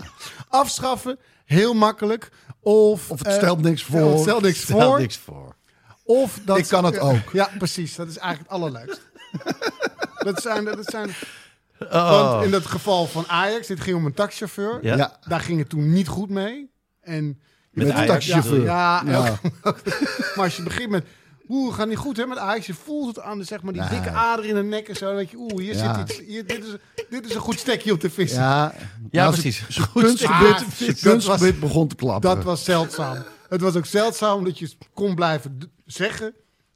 Afschaffen, 0.47 1.19
heel 1.45 1.73
makkelijk. 1.73 2.31
Of, 2.59 3.12
Of 3.12 3.19
het 3.19 3.27
eh, 3.27 3.36
stelt 3.36 3.62
niks 3.62 3.83
voor. 3.83 4.12
het 4.12 4.19
stelt 4.19 4.41
niks 4.41 4.62
Stel 4.62 4.79
voor. 4.89 4.99
niks 4.99 5.17
voor. 5.17 5.55
Of 6.03 6.39
dat, 6.45 6.57
Ik 6.57 6.67
kan 6.67 6.86
het 6.86 6.93
ja, 6.95 6.99
ook. 7.01 7.31
Ja, 7.33 7.49
precies. 7.57 7.95
Dat 7.95 8.07
is 8.07 8.17
eigenlijk 8.17 8.51
het 8.51 8.62
allerleukst. 8.62 9.01
dat 10.23 10.41
zijn, 10.41 10.65
dat 10.65 10.77
zijn, 10.86 11.09
Oh. 11.79 12.31
Want 12.31 12.45
in 12.45 12.51
dat 12.51 12.65
geval 12.65 13.07
van 13.07 13.27
Ajax, 13.27 13.67
dit 13.67 13.79
ging 13.79 13.95
om 13.97 14.05
een 14.05 14.13
taxichauffeur. 14.13 14.79
Ja. 14.81 14.95
Ja. 14.95 15.17
Daar 15.27 15.39
ging 15.39 15.59
het 15.59 15.69
toen 15.69 15.93
niet 15.93 16.07
goed 16.07 16.29
mee. 16.29 16.71
En 17.01 17.25
Met 17.71 17.88
Met 17.88 17.97
een 17.97 18.05
taxichauffeur. 18.05 18.63
Ja, 18.63 19.03
Ja. 19.05 19.39
ook- 19.63 19.81
maar 20.36 20.43
als 20.45 20.55
je 20.55 20.63
begint 20.63 20.89
met... 20.89 21.05
Oeh, 21.49 21.75
gaat 21.75 21.88
niet 21.88 21.97
goed 21.97 22.17
hè 22.17 22.25
met 22.25 22.38
Ajax. 22.38 22.65
Je 22.65 22.73
voelt 22.73 23.15
het 23.15 23.25
aan 23.25 23.38
de, 23.38 23.43
zeg 23.43 23.62
maar, 23.62 23.73
die 23.73 23.88
dikke 23.89 24.09
ader 24.09 24.45
in 24.45 24.55
de 24.55 24.63
nek 24.63 24.88
en 24.89 24.95
zo. 24.95 25.15
Weet 25.15 25.29
je, 25.29 25.38
oeh, 25.38 25.55
hier 25.57 25.75
Ja. 25.75 25.95
zit 26.05 26.09
iets. 26.09 26.27
Hier, 26.27 26.47
dit, 26.47 26.63
is, 26.65 27.03
dit 27.09 27.25
is 27.25 27.36
een 27.36 27.41
goed 27.41 27.59
stekje 27.59 27.91
op 27.91 28.01
de 28.01 28.09
vis. 28.09 28.31
Ja, 28.31 28.73
Ja, 29.12 29.31
precies. 29.31 29.65
Ah, 30.27 30.62
kunstgebied 31.01 31.59
begon 31.65 31.88
te 31.88 31.95
klappen. 31.95 32.36
Dat 32.36 32.43
was 32.43 32.63
zeldzaam. 32.63 33.17
Het 33.49 33.62
was 33.62 33.75
ook 33.75 33.86
zeldzaam 33.86 34.43
dat 34.43 34.59
je 34.59 34.71
kon 34.93 35.15
blijven 35.15 35.59
zeggen 35.86 36.33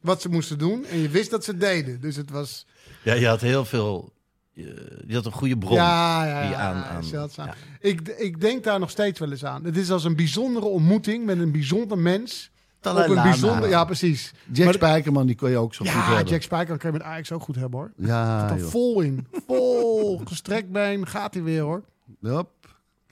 wat 0.07 0.21
ze 0.21 0.29
moesten 0.29 0.57
doen. 0.57 0.85
En 0.85 0.97
je 0.97 1.09
wist 1.09 1.29
dat 1.29 1.43
ze 1.43 1.57
deden. 1.57 2.01
Dus 2.01 2.15
het 2.15 2.29
was... 2.29 2.65
Ja, 3.03 3.13
je 3.13 3.27
had 3.27 3.41
heel 3.41 3.65
veel, 3.65 4.13
je, 4.51 5.01
je 5.07 5.13
had 5.15 5.25
een 5.25 5.31
goede 5.31 5.57
bron. 5.57 5.73
Ja, 5.75 6.25
ja, 6.25 6.41
die 6.41 6.49
ja, 6.51 6.57
aan- 6.57 6.83
aan- 6.83 7.03
zeldzaam. 7.03 7.45
ja. 7.47 7.53
Ik, 7.79 8.07
ik 8.07 8.41
denk 8.41 8.63
daar 8.63 8.79
nog 8.79 8.89
steeds 8.89 9.19
wel 9.19 9.31
eens 9.31 9.45
aan. 9.45 9.63
Het 9.63 9.77
is 9.77 9.91
als 9.91 10.03
een 10.03 10.15
bijzondere 10.15 10.65
ontmoeting 10.65 11.25
met 11.25 11.39
een 11.39 11.51
bijzonder 11.51 11.97
mens. 11.97 12.49
Dalai 12.79 13.09
op 13.11 13.17
een 13.17 13.23
bijzonder, 13.23 13.69
ja, 13.69 13.85
precies. 13.85 14.33
Jack 14.51 14.65
Maar- 14.65 14.73
Spijkerman, 14.73 15.25
die 15.25 15.35
kon 15.35 15.49
je 15.49 15.57
ook 15.57 15.73
zo 15.73 15.85
goed 15.85 15.93
Ja, 15.93 16.05
hebben. 16.07 16.25
Jack 16.33 16.41
Spijker 16.41 16.77
kan 16.77 16.91
je 16.91 16.97
met 16.97 17.05
Ajax 17.07 17.31
ook 17.31 17.41
goed 17.41 17.55
hebben 17.55 17.79
hoor. 17.79 17.91
Ja, 17.97 18.49
Er 18.51 18.59
vol 18.59 19.01
in. 19.01 19.27
Vol. 19.47 20.21
Gestrekt 20.25 20.71
been. 20.71 21.07
Gaat 21.07 21.33
hij 21.33 21.43
weer 21.43 21.61
hoor. 21.61 21.83
Hop. 22.21 22.49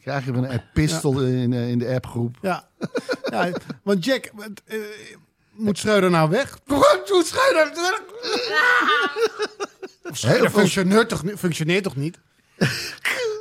Krijg 0.02 0.26
je 0.26 0.32
weer 0.32 0.52
een 0.52 0.62
pistol 0.74 1.22
in, 1.22 1.54
eh, 1.54 1.70
in 1.70 1.80
de 1.80 1.88
appgroep. 1.94 2.38
Ja. 2.42 2.68
ja 3.32 3.52
want 3.84 4.06
Jack... 4.06 4.32
moet 5.58 5.78
Schreuder 5.78 6.10
nou 6.10 6.30
weg? 6.30 6.58
Moet 6.65 7.28
Schreuder 7.28 7.72
weg? 7.74 8.02
Veel- 10.13 10.50
functioneert 10.50 11.10
toch, 11.10 11.24
niet- 11.24 11.38
functioneert 11.39 11.84
toch 11.84 11.96
niet? 11.96 12.20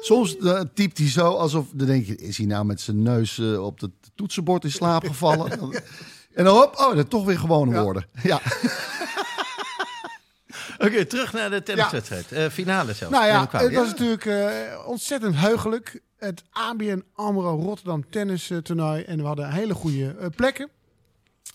Soms 0.00 0.36
eh, 0.36 0.60
typt 0.74 0.98
hij 0.98 1.08
zo 1.10 1.26
alsof... 1.34 1.66
Dan 1.72 1.86
denk 1.86 2.06
je, 2.06 2.16
is 2.16 2.36
hij 2.36 2.46
nou 2.46 2.64
met 2.64 2.80
zijn 2.80 3.02
neus 3.02 3.38
eh, 3.38 3.64
op 3.64 3.80
het 3.80 3.90
toetsenbord 4.14 4.64
in 4.64 4.70
slaap 4.70 5.06
gevallen? 5.12 5.50
en 6.34 6.44
dan 6.44 6.56
hop, 6.56 6.76
oh, 6.78 6.96
dat 6.96 7.10
toch 7.10 7.24
weer 7.24 7.38
gewone 7.38 7.82
woorden. 7.82 8.06
Ja. 8.22 8.40
Oké, 10.78 11.04
terug 11.04 11.32
naar 11.32 11.50
de 11.50 11.62
tenniswedstrijd. 11.62 12.32
Eh, 12.32 12.48
finale 12.48 12.92
zelfs. 12.92 13.14
Nou 13.14 13.26
ja, 13.26 13.48
het 13.50 13.74
was 13.74 13.88
natuurlijk 13.88 14.24
eh, 14.26 14.48
ontzettend 14.86 15.36
heugelijk. 15.36 16.00
Het 16.16 16.42
ABN 16.50 17.04
AMRO 17.14 17.56
Rotterdam 17.60 18.10
tennis 18.10 18.50
toernooi. 18.62 19.02
En 19.02 19.16
we 19.18 19.24
hadden 19.26 19.52
hele 19.52 19.74
goede 19.74 20.16
eh, 20.20 20.26
plekken. 20.36 20.68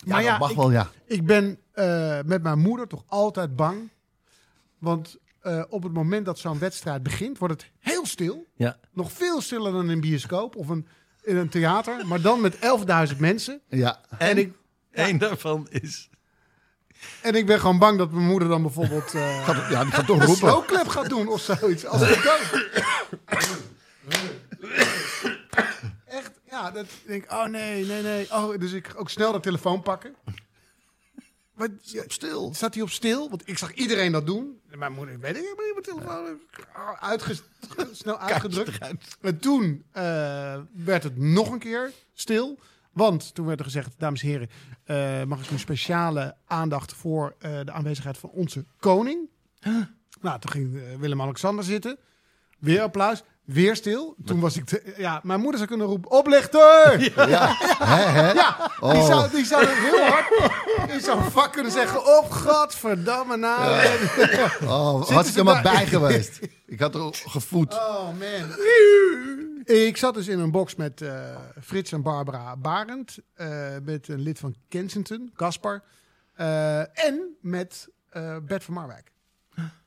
Ja, 0.04 0.12
maar 0.12 0.22
ja, 0.22 0.30
dat 0.30 0.38
mag 0.40 0.50
ik, 0.50 0.56
wel, 0.56 0.70
ja. 0.70 0.90
ik 1.06 1.26
ben 1.26 1.58
eh, 1.72 2.18
met 2.24 2.42
mijn 2.42 2.58
moeder 2.58 2.86
toch 2.86 3.02
altijd 3.06 3.56
bang. 3.56 3.88
Want 4.78 5.16
eh, 5.40 5.62
op 5.68 5.82
het 5.82 5.92
moment 5.92 6.24
dat 6.26 6.38
zo'n 6.38 6.58
wedstrijd 6.58 7.02
begint, 7.02 7.38
wordt 7.38 7.54
het 7.62 7.70
heel 7.78 8.06
stil. 8.06 8.46
Ja. 8.56 8.76
Nog 8.92 9.12
veel 9.12 9.40
stiller 9.40 9.72
dan 9.72 9.82
in 9.84 9.88
een 9.90 10.00
bioscoop 10.00 10.56
of 10.56 10.68
een, 10.68 10.86
in 11.22 11.36
een 11.36 11.48
theater. 11.48 12.06
Maar 12.06 12.20
dan 12.20 12.40
met 12.40 12.54
11.000 13.12 13.16
mensen. 13.18 13.60
ja. 13.68 14.00
En 14.18 14.38
ik, 14.38 14.52
Eén 14.92 15.18
daarvan 15.18 15.66
is... 15.70 16.08
en 17.22 17.34
ik 17.34 17.46
ben 17.46 17.60
gewoon 17.60 17.78
bang 17.78 17.98
dat 17.98 18.10
mijn 18.10 18.26
moeder 18.26 18.48
dan 18.48 18.62
bijvoorbeeld... 18.62 19.14
eh, 19.14 19.44
Gaat, 19.44 19.70
ja, 19.70 19.82
die 19.84 19.92
gaat 19.92 20.06
toch 20.06 20.20
een 20.20 20.26
roepen. 20.26 20.48
slowclap 20.48 20.88
gaat 20.88 21.08
doen 21.08 21.28
of 21.28 21.40
zoiets. 21.40 21.86
Als 21.86 22.02
ik 22.10 22.22
dood. 22.28 22.68
Echt, 26.06 26.30
ja, 26.60 26.70
dat 26.70 26.84
ik 26.84 27.06
denk, 27.06 27.32
oh 27.32 27.46
nee, 27.46 27.86
nee, 27.86 28.02
nee. 28.02 28.32
Oh, 28.32 28.58
dus 28.58 28.72
ik 28.72 28.92
ook 28.96 29.10
snel 29.10 29.32
de 29.32 29.40
telefoon 29.40 29.82
pakken. 29.82 30.14
Wat, 31.54 31.70
ja, 31.82 32.02
Stil. 32.06 32.54
Zat 32.54 32.74
hij 32.74 32.82
op 32.82 32.90
stil? 32.90 33.30
Want 33.30 33.48
ik 33.48 33.58
zag 33.58 33.74
iedereen 33.74 34.12
dat 34.12 34.26
doen. 34.26 34.60
En 34.70 34.78
mijn 34.78 34.92
moeder, 34.92 35.18
weet 35.20 35.36
ik, 35.36 35.42
ik 35.42 35.48
heb 35.48 35.84
mijn 35.84 36.00
telefoon 36.00 36.38
uitges, 37.00 37.42
snel 37.92 38.18
uitgedrukt. 38.18 38.78
En 39.20 39.38
toen 39.38 39.84
eh, 39.92 40.02
werd 40.72 41.02
het 41.02 41.18
nog 41.18 41.50
een 41.50 41.58
keer 41.58 41.92
stil. 42.14 42.58
Want 42.92 43.34
toen 43.34 43.46
werd 43.46 43.58
er 43.58 43.64
gezegd, 43.64 43.94
dames 43.98 44.22
en 44.22 44.28
heren, 44.28 44.50
eh, 44.84 45.24
mag 45.24 45.44
ik 45.44 45.50
een 45.50 45.58
speciale 45.58 46.36
aandacht 46.46 46.92
voor 46.92 47.34
eh, 47.38 47.60
de 47.64 47.72
aanwezigheid 47.72 48.18
van 48.18 48.30
onze 48.30 48.64
koning. 48.78 49.28
Nou, 50.20 50.40
toen 50.40 50.50
ging 50.50 50.98
Willem-Alexander 50.98 51.64
zitten. 51.64 51.98
Weer 52.58 52.82
applaus. 52.82 53.22
Weer 53.52 53.76
stil. 53.76 54.14
Toen 54.24 54.40
was 54.40 54.56
ik... 54.56 54.64
te- 54.64 54.94
ja, 54.96 55.20
mijn 55.22 55.38
moeder 55.40 55.56
zou 55.56 55.68
kunnen 55.68 55.86
roepen... 55.86 56.10
Oplichter! 56.10 57.00
Ja, 57.16 57.26
Ja, 57.28 57.56
hè, 57.78 58.02
hè? 58.02 58.32
die, 58.32 58.42
Oh. 58.80 59.06
zou, 59.06 59.30
die 59.30 59.44
zou 59.44 59.66
heel 59.66 60.04
hard 60.04 60.50
in 60.90 61.00
zo'n 61.00 61.22
vak 61.30 61.52
kunnen 61.52 61.72
zeggen... 61.72 62.18
Op, 62.18 62.30
godverdamme 62.30 63.36
nou. 63.36 63.70
Oh, 64.64 64.96
Zitten 64.98 65.14
was 65.14 65.28
ik 65.28 65.36
er 65.36 65.44
maar 65.44 65.62
bij 65.62 65.86
geweest. 65.86 66.38
Ik 66.66 66.80
had 66.80 66.94
er 66.94 67.10
gevoed. 67.12 67.74
Oh 67.74 68.04
man. 68.04 68.56
Ik 69.64 69.96
zat 69.96 70.14
dus 70.14 70.28
in 70.28 70.38
een 70.38 70.50
box 70.50 70.74
met 70.74 71.00
eh, 71.02 71.12
Frits 71.62 71.92
en 71.92 72.02
Barbara 72.02 72.56
Barend. 72.56 73.18
eh, 73.34 73.48
met 73.82 74.08
een 74.08 74.20
lid 74.20 74.38
van 74.38 74.54
Kensington, 74.68 75.30
Gaspar. 75.34 75.82
eh, 76.34 76.78
en 76.80 77.36
met 77.40 77.88
eh 78.10 78.36
Bert 78.46 78.64
van 78.64 78.74
Marwijk. 78.74 79.12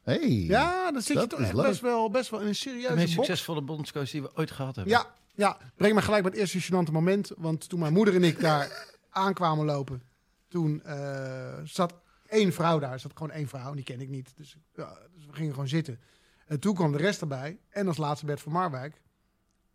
Hey. 0.02 0.30
Ja, 0.30 0.92
dan 0.92 1.02
zit 1.02 1.16
dat 1.16 1.24
je 1.24 1.30
toch 1.30 1.40
is 1.40 1.46
echt 1.46 1.56
leuk. 1.56 1.66
best 1.66 1.82
wel, 1.82 2.10
best 2.10 2.30
wel 2.30 2.40
in 2.40 2.46
een 2.46 2.52
De 2.52 2.58
serieuze 2.58 2.94
meest 2.94 3.16
box. 3.16 3.28
succesvolle 3.28 3.62
bondscoach 3.62 4.10
die 4.10 4.22
we 4.22 4.32
ooit 4.36 4.52
gehad 4.52 4.76
hebben. 4.76 4.94
Ja, 4.94 5.14
ja, 5.36 5.58
breng 5.76 5.96
me 5.96 6.02
gelijk 6.02 6.24
bij 6.24 6.32
het 6.32 6.40
eerste 6.40 6.62
gênante 6.62 6.92
moment. 6.92 7.32
Want 7.38 7.70
toen 7.70 7.80
mijn 7.80 7.94
moeder 7.94 8.16
en 8.16 8.24
ik 8.24 8.40
daar 8.40 8.88
aankwamen 9.10 9.66
lopen... 9.66 10.04
toen 10.48 10.84
eh, 10.84 11.60
zat 11.64 11.94
één 12.28 12.54
vrouw 12.54 12.80
daar. 12.80 12.92
Er 12.92 13.00
zat 13.00 13.12
gewoon 13.14 13.32
één 13.32 13.48
vrouw, 13.48 13.70
en 13.70 13.76
die 13.76 13.84
ken 13.86 14.02
ik 14.02 14.10
niet. 14.10 14.34
Dus, 14.36 14.58
ja, 14.76 14.98
dus 15.16 15.26
we 15.26 15.34
gingen 15.34 15.54
gewoon 15.54 15.68
zitten. 15.68 16.00
En 16.46 16.60
toen 16.60 16.76
kwam 16.76 16.92
de 16.92 16.98
rest 16.98 17.22
erbij. 17.22 17.60
En 17.70 17.88
als 17.88 17.98
laatste 17.98 18.26
Bert 18.26 18.42
van 18.42 18.52
Marwijk. 18.52 19.02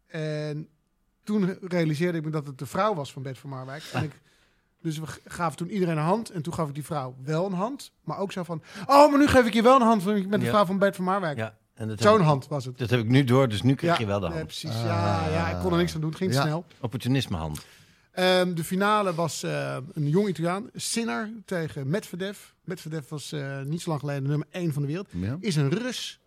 En 0.07 0.69
toen 1.25 1.59
realiseerde 1.61 2.19
ik 2.19 2.25
me 2.25 2.31
dat 2.31 2.47
het 2.47 2.59
de 2.59 2.67
vrouw 2.67 2.95
was 2.95 3.13
van 3.13 3.23
Bert 3.23 3.39
van 3.39 3.51
Marwijk. 3.51 3.83
En 3.93 4.05
ik, 4.09 4.21
dus 4.83 4.99
we 4.99 5.07
gaven 5.25 5.57
toen 5.57 5.71
iedereen 5.71 5.97
een 5.97 6.03
hand. 6.05 6.31
En 6.31 6.43
toen 6.43 6.55
gaf 6.55 6.69
ik 6.69 6.75
die 6.75 6.85
vrouw 6.85 7.15
wel 7.25 7.47
een 7.47 7.53
hand. 7.53 7.93
Maar 8.05 8.19
ook 8.19 8.33
zo 8.33 8.43
van... 8.43 8.63
Oh, 8.87 9.11
maar 9.11 9.19
nu 9.19 9.27
geef 9.27 9.47
ik 9.47 9.55
je 9.55 9.63
wel 9.63 9.77
een 9.77 9.87
hand. 9.87 10.03
Want 10.03 10.17
ik 10.17 10.29
ben 10.31 10.39
de 10.39 10.45
Ja. 10.45 10.51
vrouw 10.51 10.65
van 10.67 10.79
Bert 10.79 10.97
van 10.97 11.05
Marwijk. 11.05 11.37
Ja, 11.39 11.57
en 11.75 11.89
dat 11.89 12.01
Zo'n 12.01 12.21
hand 12.21 12.49
was 12.49 12.65
het. 12.65 12.79
Dat 12.79 12.91
heb 12.91 13.01
ik 13.01 13.09
nu 13.09 13.25
door, 13.25 13.49
dus 13.49 13.63
nu 13.63 13.75
krijg 13.75 13.99
je 13.99 14.07
wel 14.07 14.21
de 14.21 14.27
nee, 14.27 14.35
hand. 14.35 14.47
precies. 14.47 14.71
Ja, 14.83 15.29
ja, 15.29 15.49
ik 15.49 15.61
kon 15.63 15.73
er 15.73 15.79
niks 15.79 15.95
aan 15.95 16.01
doen. 16.01 16.09
Het 16.11 16.19
ging 16.19 16.31
te 16.31 16.37
Ja. 16.37 16.43
snel. 16.43 16.65
Opportunisme 16.81 17.37
hand. 17.37 17.61
Ehm, 18.13 18.55
de 18.55 18.65
finale 18.65 19.15
was 19.15 19.43
eh, 19.43 19.77
een 19.93 20.09
jong 20.09 20.29
Italiaan, 20.29 20.71
Sinner 20.75 21.31
tegen 21.45 21.89
Medvedev. 21.91 22.39
Medvedev 22.65 23.09
was 23.09 23.33
eh, 23.33 23.61
niet 23.63 23.81
zo 23.81 23.89
lang 23.89 24.01
geleden 24.01 24.23
nummer 24.23 24.47
1 24.51 24.73
van 24.73 24.83
de 24.83 24.89
wereld. 24.89 25.07
Ja. 25.11 25.37
Is 25.41 25.57
een 25.57 25.69
Rus. 25.71 26.21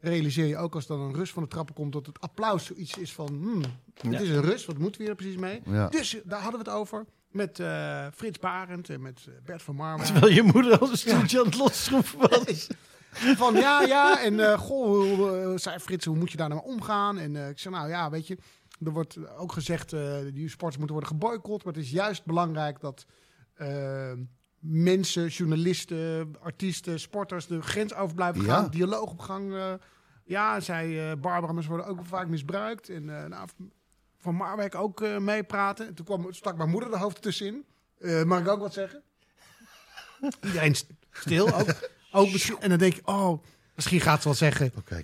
Realiseer 0.00 0.46
je 0.46 0.56
ook 0.56 0.74
als 0.74 0.86
dan 0.86 1.00
een 1.00 1.14
Rus 1.14 1.30
van 1.30 1.42
de 1.42 1.48
trappen 1.48 1.74
komt 1.74 1.92
dat 1.92 2.06
het 2.06 2.20
applaus 2.20 2.64
zoiets 2.64 2.98
is 2.98 3.12
van... 3.12 3.26
Hmm, 3.28 3.60
het 3.94 4.12
Ja. 4.12 4.18
is 4.18 4.28
een 4.28 4.40
Rus, 4.42 4.66
wat 4.66 4.78
moeten 4.78 5.00
we 5.00 5.06
hier 5.06 5.14
precies 5.16 5.36
mee? 5.36 5.60
Ja. 5.66 5.88
Dus 5.88 6.16
daar 6.24 6.40
hadden 6.42 6.64
we 6.64 6.70
het 6.70 6.78
over 6.78 7.04
met 7.34 7.60
eh, 7.60 8.06
Frits 8.14 8.38
Barend 8.38 8.88
en 8.90 9.02
met 9.02 9.24
eh, 9.28 9.34
Bert 9.44 9.62
van 9.62 9.74
Marwijk. 9.74 10.08
Terwijl 10.08 10.32
je 10.32 10.42
moeder 10.42 10.78
als 10.78 10.90
een 10.90 10.96
stoeltje 10.98 11.38
aan 11.38 11.44
het 11.44 11.56
losschroeven 11.56 12.18
was. 12.18 12.66
Van 13.12 13.54
ja, 13.54 13.80
ja. 13.82 14.22
En 14.22 14.40
eh, 14.40 14.58
goh, 14.58 15.16
hoe, 15.16 15.52
zei 15.58 15.78
Frits, 15.78 16.04
hoe 16.04 16.16
moet 16.16 16.30
je 16.30 16.36
daar 16.36 16.48
nou 16.48 16.62
omgaan? 16.64 17.18
En 17.18 17.36
ik 17.36 17.58
zei, 17.58 17.74
nou 17.74 17.88
ja, 17.88 18.10
weet 18.10 18.26
je, 18.26 18.38
er 18.84 18.92
wordt 18.92 19.36
ook 19.36 19.52
gezegd, 19.52 19.90
die 20.32 20.48
sporters 20.48 20.76
moeten 20.76 20.96
worden 20.96 21.12
geboycott. 21.12 21.64
Maar 21.64 21.72
het 21.72 21.82
is 21.82 21.90
juist 21.90 22.24
belangrijk 22.24 22.80
dat 22.80 23.06
mensen, 24.58 25.26
journalisten, 25.26 26.34
artiesten, 26.40 27.00
sporters 27.00 27.46
de 27.46 27.62
grens 27.62 27.94
over 27.94 28.14
blijven 28.14 28.44
Ja. 28.44 28.54
gaan. 28.54 28.70
Dialoog 28.70 29.10
op 29.10 29.20
gang. 29.20 29.54
ja, 30.24 30.60
zei 30.60 31.16
Barbara, 31.16 31.52
maar 31.52 31.62
ze 31.62 31.68
worden 31.68 31.86
ook 31.86 32.04
vaak 32.04 32.28
misbruikt. 32.28 32.88
En 32.88 33.04
nou, 33.04 33.48
van 34.24 34.34
Marwijk 34.34 34.74
ook 34.74 35.00
eh, 35.02 35.18
meepraten. 35.18 35.86
En 35.86 35.94
toen 35.94 36.04
kwam, 36.04 36.32
stak 36.32 36.56
mijn 36.56 36.70
moeder 36.70 36.90
de 36.90 36.96
hoofd 36.98 37.22
tussenin. 37.22 37.64
Eh, 38.00 38.22
mag 38.22 38.40
ik 38.40 38.48
ook 38.48 38.60
wat 38.60 38.72
zeggen? 38.72 39.02
Iedereen 40.46 40.74
st- 40.74 40.86
stil. 41.12 41.54
Ook, 41.54 41.68
ook 42.12 42.32
misschien, 42.32 42.60
en 42.60 42.68
dan 42.68 42.78
denk 42.78 42.94
je, 42.94 43.00
oh, 43.04 43.44
misschien 43.74 44.00
gaat 44.00 44.18
ze 44.22 44.28
wel 44.28 44.36
zeggen 44.36 44.72
Oké. 44.78 45.02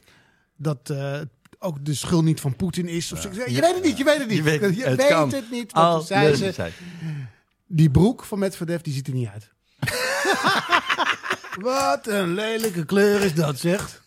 dat 0.56 0.90
eh, 0.90 1.20
ook 1.58 1.84
de 1.84 1.94
schuld 1.94 2.24
niet 2.24 2.40
van 2.40 2.56
Poetin 2.56 2.88
is. 2.88 3.12
Of. 3.12 3.22
Je 3.22 3.30
weet 3.60 3.74
het 3.74 3.82
niet, 3.82 3.98
je 3.98 4.04
weet 4.04 4.18
het 4.18 4.28
niet. 4.28 4.36
Je 4.36 4.42
weet- 4.42 4.60
het 4.60 4.96
weet 4.96 5.08
kan. 5.08 5.32
het 5.32 5.50
niet. 5.50 5.72
Zei 6.04 6.34
ze, 6.34 6.70
die 7.66 7.90
broek 7.90 8.24
van 8.24 8.38
Medvedev, 8.38 8.80
die 8.80 8.92
ziet 8.94 9.06
er 9.06 9.12
niet 9.14 9.28
uit. 9.28 9.50
Wat 11.60 12.06
een 12.06 12.34
lelijke 12.34 12.84
kleur 12.84 13.20
is 13.22 13.34
dat, 13.34 13.58
zegt. 13.58 14.00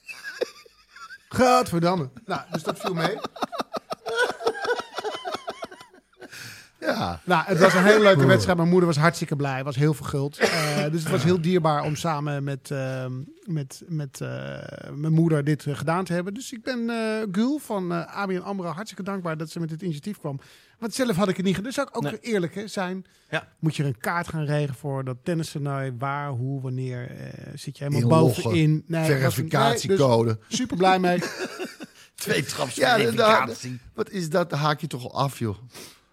Gadverdamme. 1.30 2.10
Nou, 2.26 2.42
dus 2.52 2.64
dat 2.64 2.80
viel 2.80 2.94
mee. 2.94 3.18
Ja. 6.86 7.20
Nou, 7.26 7.44
het 7.46 7.60
was 7.60 7.74
een 7.74 7.84
hele 7.84 8.00
leuke 8.02 8.26
wedstrijd. 8.26 8.58
Mijn 8.58 8.70
moeder 8.70 8.88
was 8.88 8.98
hartstikke 8.98 9.36
blij. 9.36 9.64
Was 9.64 9.76
heel 9.76 9.94
verguld. 9.94 10.38
Eh, 10.38 10.84
dus 10.92 11.02
het 11.02 11.12
was 11.12 11.24
heel 11.24 11.42
dierbaar 11.42 11.84
om 11.84 11.96
samen 11.96 12.44
met, 12.44 12.72
eh, 12.72 13.06
met, 13.46 13.82
met 13.88 14.22
eh, 14.22 14.28
mijn 14.94 15.14
moeder 15.14 15.44
dit 15.44 15.66
eh, 15.66 15.76
gedaan 15.76 16.04
te 16.06 16.14
hebben. 16.14 16.34
Dus 16.34 16.52
ik 16.52 16.64
ben 16.64 16.90
eh 16.90 17.28
Gul 17.32 17.60
van 17.60 17.92
eh 17.94 18.16
ABN 18.16 18.38
AMRO 18.38 18.68
hartstikke 18.70 19.04
dankbaar 19.04 19.38
dat 19.38 19.50
ze 19.50 19.60
met 19.60 19.70
dit 19.70 19.82
initiatief 19.82 20.18
kwam. 20.20 20.40
Want 20.80 20.94
zelf 20.94 21.16
had 21.16 21.28
ik 21.30 21.36
het 21.38 21.46
niet 21.46 21.56
gedaan. 21.56 21.68
Dus 21.72 21.76
zou 21.76 21.88
ik 21.88 21.98
ook 21.98 22.04
Nee. 22.04 22.20
eerlijk 22.20 22.56
hè, 22.56 22.68
zijn. 22.68 23.06
Ja. 23.30 23.48
Moet 23.60 23.76
je 23.76 23.84
er 23.84 23.90
een 23.90 23.98
kaart 23.98 24.28
gaan 24.28 24.46
regelen 24.46 24.76
voor 24.76 25.04
dat 25.04 25.18
tennistoernooi? 25.24 25.94
Waar, 26.00 26.30
hoe, 26.30 26.62
wanneer? 26.62 27.10
eh, 27.12 27.28
zit 27.56 27.78
je 27.78 27.84
helemaal 27.84 28.10
Inloggen. 28.12 28.44
bovenin? 28.44 28.84
Nee, 28.88 29.06
Verificatiecode. 29.06 30.38
nee, 30.50 30.58
super 30.60 30.78
blij 30.78 31.00
mee. 31.00 31.20
Twee 32.16 32.38
Ja, 32.44 32.48
trapsverificatie. 32.48 33.80
wat 33.94 34.10
is 34.10 34.30
dat? 34.30 34.52
Haak 34.52 34.80
je 34.82 34.88
toch 34.88 35.04
al 35.04 35.14
af, 35.24 35.40
joh. 35.40 35.58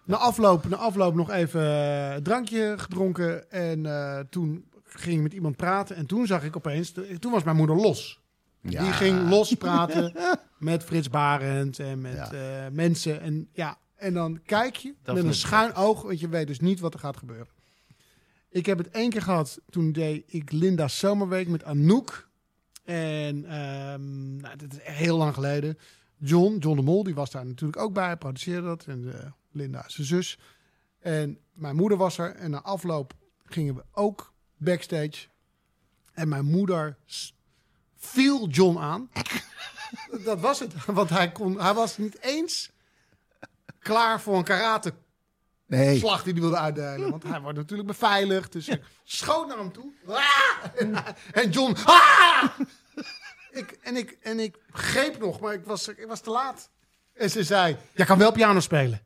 Na 0.05 0.17
afloop, 0.17 0.67
na 0.69 0.75
afloop 0.77 1.15
nog 1.15 1.29
even 1.31 1.61
eh, 1.61 2.13
een 2.15 2.23
drankje 2.23 2.73
gedronken. 2.77 3.51
En 3.51 3.85
eh, 3.85 4.19
toen 4.29 4.65
ging 4.83 5.15
ik 5.17 5.21
met 5.23 5.33
iemand 5.33 5.55
praten. 5.55 5.95
En 5.95 6.05
toen 6.05 6.27
zag 6.27 6.43
ik 6.43 6.55
opeens, 6.55 6.93
toen 7.19 7.31
was 7.31 7.43
mijn 7.43 7.55
moeder 7.55 7.75
los. 7.75 8.19
Ja. 8.61 8.83
Die 8.83 8.91
ging 8.91 9.29
los 9.29 9.53
praten 9.65 10.13
met 10.57 10.83
Frits 10.83 11.09
Barend 11.09 11.79
en 11.79 12.01
met 12.01 12.13
Ja. 12.15 12.31
eh, 12.65 12.71
mensen. 12.71 13.21
En, 13.21 13.49
ja, 13.53 13.77
en 13.95 14.13
dan 14.13 14.41
kijk 14.45 14.75
je 14.75 14.93
Dat 15.03 15.15
met 15.15 15.23
een 15.23 15.33
schuin 15.33 15.73
oog, 15.73 16.01
want 16.01 16.19
je 16.19 16.29
weet 16.29 16.47
dus 16.47 16.59
niet 16.59 16.79
wat 16.79 16.93
er 16.93 16.99
gaat 16.99 17.17
gebeuren. 17.17 17.47
Ik 18.49 18.65
heb 18.65 18.77
het 18.77 18.89
één 18.89 19.09
keer 19.09 19.21
gehad, 19.21 19.59
toen 19.69 19.91
deed 19.91 20.23
ik 20.27 20.51
Linda 20.51 20.87
Zomerweek 20.87 21.47
met 21.47 21.63
Anouk. 21.63 22.29
En 22.83 23.45
ehm, 23.45 24.35
nou, 24.35 24.57
dat 24.57 24.71
is 24.73 24.77
heel 24.81 25.17
lang 25.17 25.33
geleden. 25.33 25.77
John, 26.17 26.57
John 26.59 26.75
de 26.75 26.81
Mol, 26.81 27.03
die 27.03 27.15
was 27.15 27.31
daar 27.31 27.45
natuurlijk 27.45 27.81
ook 27.81 27.93
bij, 27.93 28.17
produceerde 28.17 28.67
dat. 28.67 28.85
En 28.87 29.13
eh, 29.13 29.31
Linda, 29.51 29.83
zijn 29.87 30.07
zus. 30.07 30.39
En 30.99 31.39
mijn 31.53 31.75
moeder 31.75 31.97
was 31.97 32.17
er. 32.17 32.35
En 32.35 32.51
na 32.51 32.61
afloop 32.61 33.13
gingen 33.45 33.75
we 33.75 33.83
ook 33.91 34.33
backstage. 34.57 35.27
En 36.13 36.27
mijn 36.27 36.45
moeder 36.45 36.97
viel 37.97 38.47
John 38.47 38.77
aan. 38.77 39.09
dat 40.25 40.39
was 40.39 40.59
het. 40.59 40.85
Want 40.85 41.09
hij, 41.09 41.31
kon, 41.31 41.61
hij 41.61 41.73
was 41.73 41.97
niet 41.97 42.19
eens 42.21 42.71
klaar 43.79 44.21
voor 44.21 44.37
een 44.37 44.43
karate 44.43 44.93
Nee. 45.65 45.97
slag 45.97 46.23
die 46.23 46.33
hij 46.33 46.41
wilde 46.41 46.57
uitdelen. 46.57 47.09
Want 47.09 47.23
hij 47.23 47.41
wordt 47.41 47.57
natuurlijk 47.57 47.87
beveiligd. 47.87 48.51
Dus 48.51 48.67
ik 48.67 48.81
schoot 49.03 49.47
naar 49.47 49.57
hem 49.57 49.71
toe. 49.71 49.93
Ah! 50.07 51.07
En 51.31 51.49
John... 51.49 51.75
Ah! 51.83 52.43
Ik, 53.51 53.71
en, 53.81 53.95
ik, 53.95 54.17
en 54.21 54.39
ik 54.39 54.57
greep 54.71 55.19
nog, 55.19 55.39
maar 55.39 55.53
ik 55.53 55.65
was, 55.65 55.87
ik 55.87 56.05
was 56.07 56.21
te 56.21 56.29
laat. 56.29 56.69
En 57.13 57.29
ze 57.29 57.43
zei, 57.43 57.77
jij 57.93 58.05
kan 58.05 58.17
wel 58.17 58.31
piano 58.31 58.59
spelen. 58.59 59.01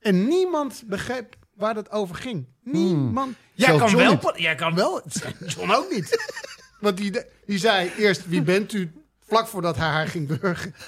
En 0.00 0.28
niemand 0.28 0.82
begreep 0.86 1.36
waar 1.54 1.74
dat 1.74 1.90
over 1.90 2.14
ging. 2.14 2.46
Niemand. 2.62 3.36
Jij, 3.54 3.66
Zelfs 3.66 3.92
kan 3.92 4.20
wel, 4.20 4.38
jij 4.38 4.54
kan 4.54 4.74
wel. 4.74 5.02
John 5.56 5.70
ook 5.70 5.90
niet. 5.90 6.38
Want 6.80 6.96
die, 6.96 7.22
die 7.46 7.58
zei 7.58 7.90
eerst, 7.98 8.26
wie 8.28 8.42
bent 8.42 8.72
u? 8.72 8.92
Vlak 9.18 9.46
voordat 9.46 9.76
hij 9.76 9.88
haar 9.88 10.08
ging 10.08 10.40
burgen. 10.40 10.74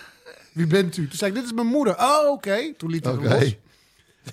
Wie 0.53 0.67
bent 0.67 0.97
u? 0.97 1.09
Toen 1.09 1.19
zei 1.19 1.31
ik, 1.31 1.37
dit 1.37 1.47
is 1.47 1.53
mijn 1.53 1.67
moeder. 1.67 1.99
Oh, 1.99 2.31
oké. 2.31 2.73
Toen 2.77 2.91
liet 2.91 3.05
hij 3.05 3.13
hem 3.15 3.23
los. 3.23 3.57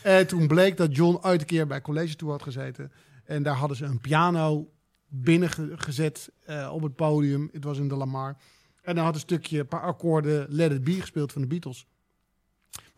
En 0.01 0.27
toen 0.27 0.47
bleek 0.47 0.77
dat 0.77 0.95
John 0.95 1.27
ooit 1.27 1.41
een 1.41 1.47
keer 1.47 1.67
bij 1.67 1.81
college 1.81 2.15
toe 2.15 2.29
had 2.29 2.43
gezeten. 2.43 2.91
En 3.25 3.43
daar 3.43 3.55
hadden 3.55 3.77
ze 3.77 3.85
een 3.85 4.01
piano 4.01 4.71
binnengezet 5.07 6.29
eh 6.45 6.69
op 6.73 6.81
het 6.81 6.95
podium. 6.95 7.49
Het 7.51 7.63
was 7.63 7.77
in 7.77 7.87
de 7.87 7.95
Lamar. 7.95 8.37
En 8.81 8.95
dan 8.95 9.03
had 9.03 9.13
een 9.13 9.19
stukje, 9.19 9.59
een 9.59 9.67
paar 9.67 9.81
akkoorden 9.81 10.45
Let 10.49 10.71
It 10.71 10.83
Be 10.83 11.01
gespeeld 11.01 11.31
van 11.31 11.41
de 11.41 11.47
Beatles. 11.47 11.85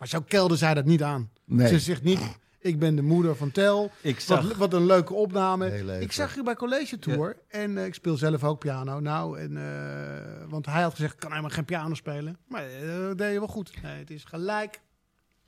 Maar 0.02 0.10
zo 0.10 0.22
kelde 0.22 0.56
zij 0.56 0.74
dat 0.74 0.86
niet 0.86 1.04
aan. 1.04 1.30
Nee. 1.46 1.68
Ze 1.68 1.80
zegt 1.80 2.04
niet, 2.04 2.20
ik 2.60 2.80
ben 2.80 2.96
de 2.96 3.02
moeder 3.02 3.36
van 3.36 3.52
Tel. 3.52 3.92
Ik 4.02 4.20
zag- 4.20 4.48
Wat, 4.48 4.56
wat 4.58 4.74
een 4.74 4.86
leuke 4.86 5.14
opname. 5.14 5.84
Leuk, 5.84 6.02
ik 6.02 6.12
zag 6.12 6.36
je 6.36 6.44
bij 6.44 6.56
college 6.56 7.00
tour. 7.00 7.38
En 7.48 7.78
eh, 7.78 7.86
ik 7.86 7.94
speel 7.94 8.18
zelf 8.18 8.44
ook 8.44 8.60
piano. 8.60 9.00
Nou, 9.00 9.40
en, 9.40 9.58
eh, 9.58 10.50
want 10.50 10.66
hij 10.66 10.82
had 10.82 10.92
gezegd, 10.92 11.14
ik 11.14 11.20
kan 11.20 11.30
helemaal 11.30 11.52
geen 11.52 11.66
piano 11.66 11.94
spelen. 11.94 12.38
Maar 12.48 12.66
eh, 12.70 12.98
dat 12.98 13.18
deed 13.18 13.34
je 13.34 13.40
wel 13.40 13.48
goed. 13.48 13.82
Nee, 13.82 13.98
het 14.00 14.10
is 14.10 14.24
gelijk. 14.24 14.82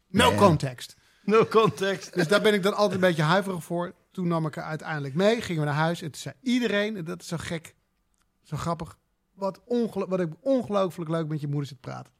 No 0.07 0.29
Nee. 0.29 0.37
context. 0.37 0.95
No 1.23 1.45
context. 1.45 2.13
Dus 2.13 2.27
daar 2.27 2.41
ben 2.41 2.53
ik 2.53 2.63
dan 2.63 2.73
altijd 2.73 2.93
een 2.93 3.07
beetje 3.07 3.21
huiverig 3.23 3.63
voor. 3.63 3.93
Toen 4.11 4.27
nam 4.27 4.45
ik 4.45 4.55
haar 4.55 4.65
uiteindelijk 4.65 5.13
mee, 5.13 5.41
gingen 5.41 5.61
we 5.61 5.67
naar 5.67 5.77
huis. 5.77 6.01
En 6.01 6.11
toen 6.11 6.21
zei 6.21 6.35
iedereen, 6.41 6.97
en 6.97 7.03
dat 7.05 7.21
is 7.21 7.27
zo 7.27 7.37
gek, 7.39 7.75
zo 8.43 8.57
grappig. 8.57 8.97
Wat, 9.33 9.61
wat 9.93 10.19
ik 10.19 10.29
ongelooflijk 10.39 11.09
leuk 11.09 11.27
met 11.27 11.41
je 11.41 11.47
moeder 11.47 11.67
zit 11.67 11.79
praten. 11.79 12.11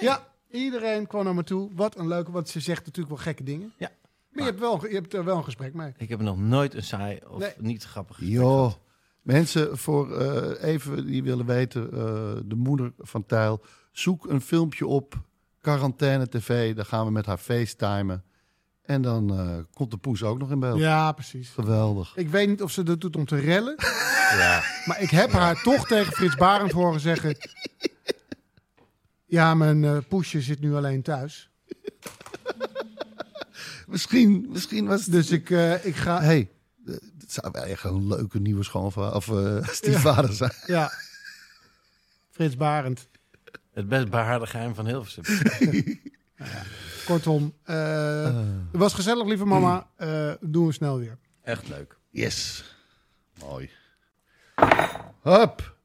Ja, 0.00 0.26
iedereen 0.50 1.06
kwam 1.06 1.24
naar 1.24 1.34
me 1.34 1.44
toe. 1.44 1.70
Wat 1.74 1.98
een 1.98 2.08
leuke, 2.08 2.30
want 2.30 2.48
ze 2.48 2.60
zegt 2.60 2.86
natuurlijk 2.86 3.14
wel 3.14 3.24
gekke 3.24 3.42
dingen. 3.42 3.72
Ja. 3.78 3.90
Maar 4.30 4.44
je 4.44 4.50
hebt, 4.50 4.60
wel, 4.60 4.86
je 4.88 4.94
hebt 4.94 5.14
er 5.14 5.24
wel 5.24 5.36
een 5.36 5.44
gesprek 5.44 5.74
mee. 5.74 5.92
Ik 5.96 6.08
heb 6.08 6.20
nog 6.20 6.38
nooit 6.38 6.74
een 6.74 6.82
saai 6.82 7.18
of 7.28 7.38
Nee. 7.38 7.52
niet 7.58 7.84
grappig 7.84 8.16
gesprek 8.16 8.36
Joh. 8.36 8.54
gehad. 8.56 8.78
Mensen, 9.22 9.78
voor 9.78 10.16
eh, 10.20 10.68
even 10.74 11.06
die 11.06 11.22
willen 11.22 11.46
weten, 11.46 11.84
eh, 11.92 11.98
de 12.44 12.54
moeder 12.56 12.92
van 12.98 13.26
Tijl, 13.26 13.60
zoek 13.92 14.28
een 14.28 14.40
filmpje 14.40 14.86
op, 14.86 15.20
quarantaine 15.60 16.28
tv, 16.28 16.74
dan 16.74 16.84
gaan 16.86 17.04
we 17.04 17.10
met 17.12 17.26
haar 17.26 17.38
facetimen. 17.38 18.22
En 18.82 19.02
dan 19.02 19.38
eh, 19.38 19.56
komt 19.74 19.90
de 19.90 19.96
poes 19.96 20.22
ook 20.22 20.38
nog 20.38 20.50
in 20.50 20.60
beeld. 20.60 20.78
Ja, 20.78 21.12
precies. 21.12 21.48
Geweldig. 21.48 22.16
Ik 22.16 22.28
weet 22.28 22.48
niet 22.48 22.62
of 22.62 22.70
ze 22.70 22.82
dat 22.82 23.00
doet 23.00 23.16
om 23.16 23.24
te 23.24 23.36
rellen. 23.36 23.74
Ja. 24.38 24.62
Maar 24.84 25.00
ik 25.00 25.10
heb 25.10 25.30
haar 25.30 25.62
toch 25.62 25.86
tegen 25.86 26.12
Frits 26.12 26.36
Barend 26.36 26.72
horen 26.72 27.00
zeggen... 27.00 27.36
Ja, 29.28 29.54
mijn 29.54 29.84
eh, 29.84 29.96
poesje 30.08 30.40
zit 30.40 30.60
nu 30.60 30.74
alleen 30.74 31.02
thuis. 31.02 31.50
Misschien, 33.88 34.46
misschien 34.48 34.86
was 34.86 35.02
het... 35.02 35.12
Dus 35.12 35.30
ik, 35.30 35.50
eh, 35.50 35.84
ik 35.84 35.96
ga... 35.96 36.20
hey, 36.20 36.50
eh, 36.86 36.92
het 37.18 37.32
zou 37.32 37.48
wel 37.52 37.62
echt 37.62 37.84
een 37.84 38.06
leuke 38.06 38.38
nieuwe 38.40 38.64
schoonvader 38.64 39.14
of 39.14 39.28
eh 39.28 39.68
stiefvader 39.78 40.32
zijn. 40.32 40.52
Ja. 40.66 40.90
Frits 42.30 42.56
Barend. 42.56 43.08
Het 43.72 43.88
best 43.88 44.10
behaarde 44.10 44.46
geheim 44.46 44.74
van 44.74 44.86
Hilversum. 44.86 45.24
Kortom, 47.04 47.54
eh, 47.62 48.24
het 48.70 48.80
was 48.80 48.94
gezellig, 48.94 49.26
lieve 49.26 49.44
mama. 49.44 49.88
Eh, 49.96 50.32
doen 50.40 50.66
we 50.66 50.72
snel 50.72 50.98
weer. 50.98 51.18
Echt 51.42 51.68
leuk. 51.68 51.98
Yes. 52.10 52.64
Mooi. 53.40 53.70
Hup. 55.22 55.77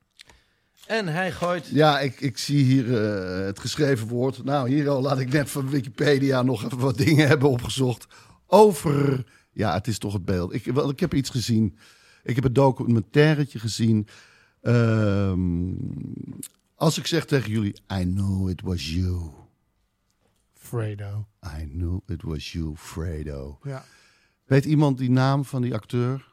En 0.88 1.08
hij 1.08 1.32
gooit... 1.32 1.68
Ja, 1.68 2.00
ik, 2.00 2.22
ik 2.22 2.38
zie 2.38 2.64
hier 2.64 3.04
eh, 3.04 3.46
het 3.46 3.60
geschreven 3.60 4.08
woord. 4.08 4.44
Nou, 4.44 4.70
hier 4.70 4.90
al 4.90 5.02
laat 5.02 5.20
ik 5.20 5.32
net 5.32 5.50
van 5.50 5.70
Wikipedia 5.70 6.42
nog 6.42 6.64
even 6.64 6.78
wat 6.78 6.98
dingen 6.98 7.28
hebben 7.28 7.50
opgezocht. 7.50 8.08
Over. 8.48 9.26
Ja, 9.52 9.74
het 9.74 9.88
is 9.88 9.98
toch 9.98 10.14
het 10.14 10.26
beeld. 10.26 10.54
Ik, 10.54 10.66
wel, 10.66 10.90
ik 10.90 11.00
heb 11.00 11.14
iets 11.14 11.30
gezien. 11.30 11.78
Ik 12.24 12.36
heb 12.36 12.44
een 12.44 12.54
documentairetje 12.54 13.60
gezien. 13.60 14.08
Ehm, 14.62 15.74
als 16.76 16.98
ik 16.98 17.08
zeg 17.08 17.26
tegen 17.26 17.52
jullie: 17.52 17.76
I 17.92 18.04
know 18.04 18.50
it 18.50 18.62
was 18.62 18.94
you. 18.94 19.32
Fredo. 20.54 21.28
I 21.60 21.66
know 21.66 22.02
it 22.08 22.22
was 22.22 22.52
you, 22.52 22.74
Fredo. 22.76 23.60
Ja. 23.64 23.86
Weet 24.46 24.66
iemand 24.66 24.98
die 24.98 25.12
naam 25.12 25.46
van 25.46 25.62
die 25.62 25.74
acteur? 25.74 26.33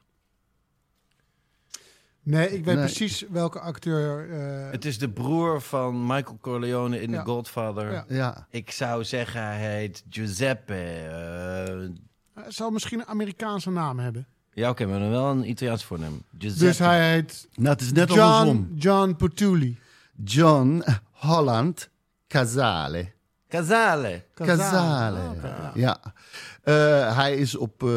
Nee, 2.30 2.46
ik 2.46 2.64
weet 2.64 2.74
Nee. 2.74 2.84
precies 2.84 3.24
welke 3.30 3.60
acteur... 3.60 4.30
eh, 4.30 4.70
Het 4.70 4.84
is 4.84 4.98
de 4.98 5.10
broer 5.10 5.60
van 5.60 6.06
Michael 6.06 6.38
Corleone 6.40 7.02
in 7.02 7.10
Ja. 7.10 7.22
The 7.22 7.30
Godfather. 7.30 7.92
Ja. 7.92 8.04
Ja. 8.08 8.46
Ik 8.50 8.70
zou 8.70 9.04
zeggen, 9.04 9.42
hij 9.42 9.76
heet 9.78 10.04
Giuseppe. 10.10 10.74
eh, 10.74 12.42
hij 12.42 12.50
zal 12.50 12.70
misschien 12.70 13.00
een 13.00 13.06
Amerikaanse 13.06 13.70
naam 13.70 13.98
hebben. 13.98 14.26
ja, 14.52 14.70
oké, 14.70 14.86
maar 14.86 14.98
dan 14.98 15.10
wel 15.10 15.30
een 15.30 15.48
Italiaans 15.50 15.84
voornaam. 15.84 16.22
Giuseppe. 16.38 16.64
Dus 16.64 16.78
hij 16.78 17.10
heet 17.12 17.48
Nou, 17.54 17.68
het 17.68 17.80
is 17.80 17.92
net 17.92 18.08
John, 18.08 18.20
andersom. 18.20 18.72
John 18.76 19.14
Putuli. 19.18 19.78
John 20.24 20.82
Holland 21.12 21.88
Casale. 22.28 23.12
Casale. 23.48 24.22
Casale. 24.34 25.18
Oh, 25.18 25.70
Ja. 25.74 25.98
Eh, 26.62 27.16
hij 27.16 27.36
is 27.36 27.56
op 27.56 27.82
eh, 27.82 27.88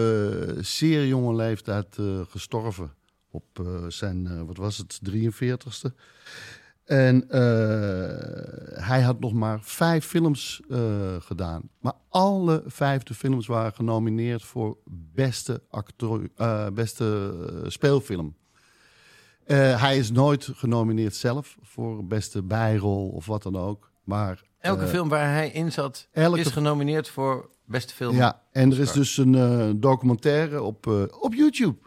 zeer 0.59 1.07
jonge 1.07 1.35
leeftijd 1.35 1.97
eh, 1.97 2.05
gestorven. 2.29 2.91
Op 3.33 3.59
eh, 3.59 3.85
zijn, 3.87 4.27
eh, 4.27 4.41
wat 4.41 4.57
was 4.57 4.77
het, 4.77 4.99
43ste. 5.11 5.95
En 6.83 7.29
eh, 7.29 7.39
hij 8.85 9.01
had 9.01 9.19
nog 9.19 9.33
maar 9.33 9.59
vijf 9.61 10.05
films 10.05 10.61
gedaan. 11.19 11.69
Maar 11.79 11.93
alle 12.09 12.63
vijfde 12.65 13.13
films 13.13 13.47
waren 13.47 13.73
genomineerd 13.73 14.43
voor 14.43 14.77
beste, 15.13 15.61
acteur, 15.69 16.29
beste 16.73 17.33
speelfilm. 17.67 18.35
Hij 19.45 19.97
is 19.97 20.11
nooit 20.11 20.49
genomineerd 20.53 21.15
zelf 21.15 21.57
voor 21.61 22.05
beste 22.05 22.43
bijrol 22.43 23.09
of 23.09 23.25
wat 23.25 23.43
dan 23.43 23.55
ook. 23.55 23.91
Maar 24.03 24.43
Elke 24.59 24.87
film 24.87 25.09
waar 25.09 25.31
hij 25.33 25.49
in 25.49 25.71
zat 25.71 26.07
elke- 26.11 26.39
is 26.39 26.47
genomineerd 26.47 27.09
voor 27.09 27.49
beste 27.65 27.93
film. 27.93 28.15
ja, 28.15 28.41
en 28.51 28.71
er 28.71 28.79
is 28.79 28.91
dus 28.91 29.17
een 29.17 29.79
documentaire 29.79 30.61
op, 30.61 30.87
op 31.19 31.33
YouTube. 31.33 31.77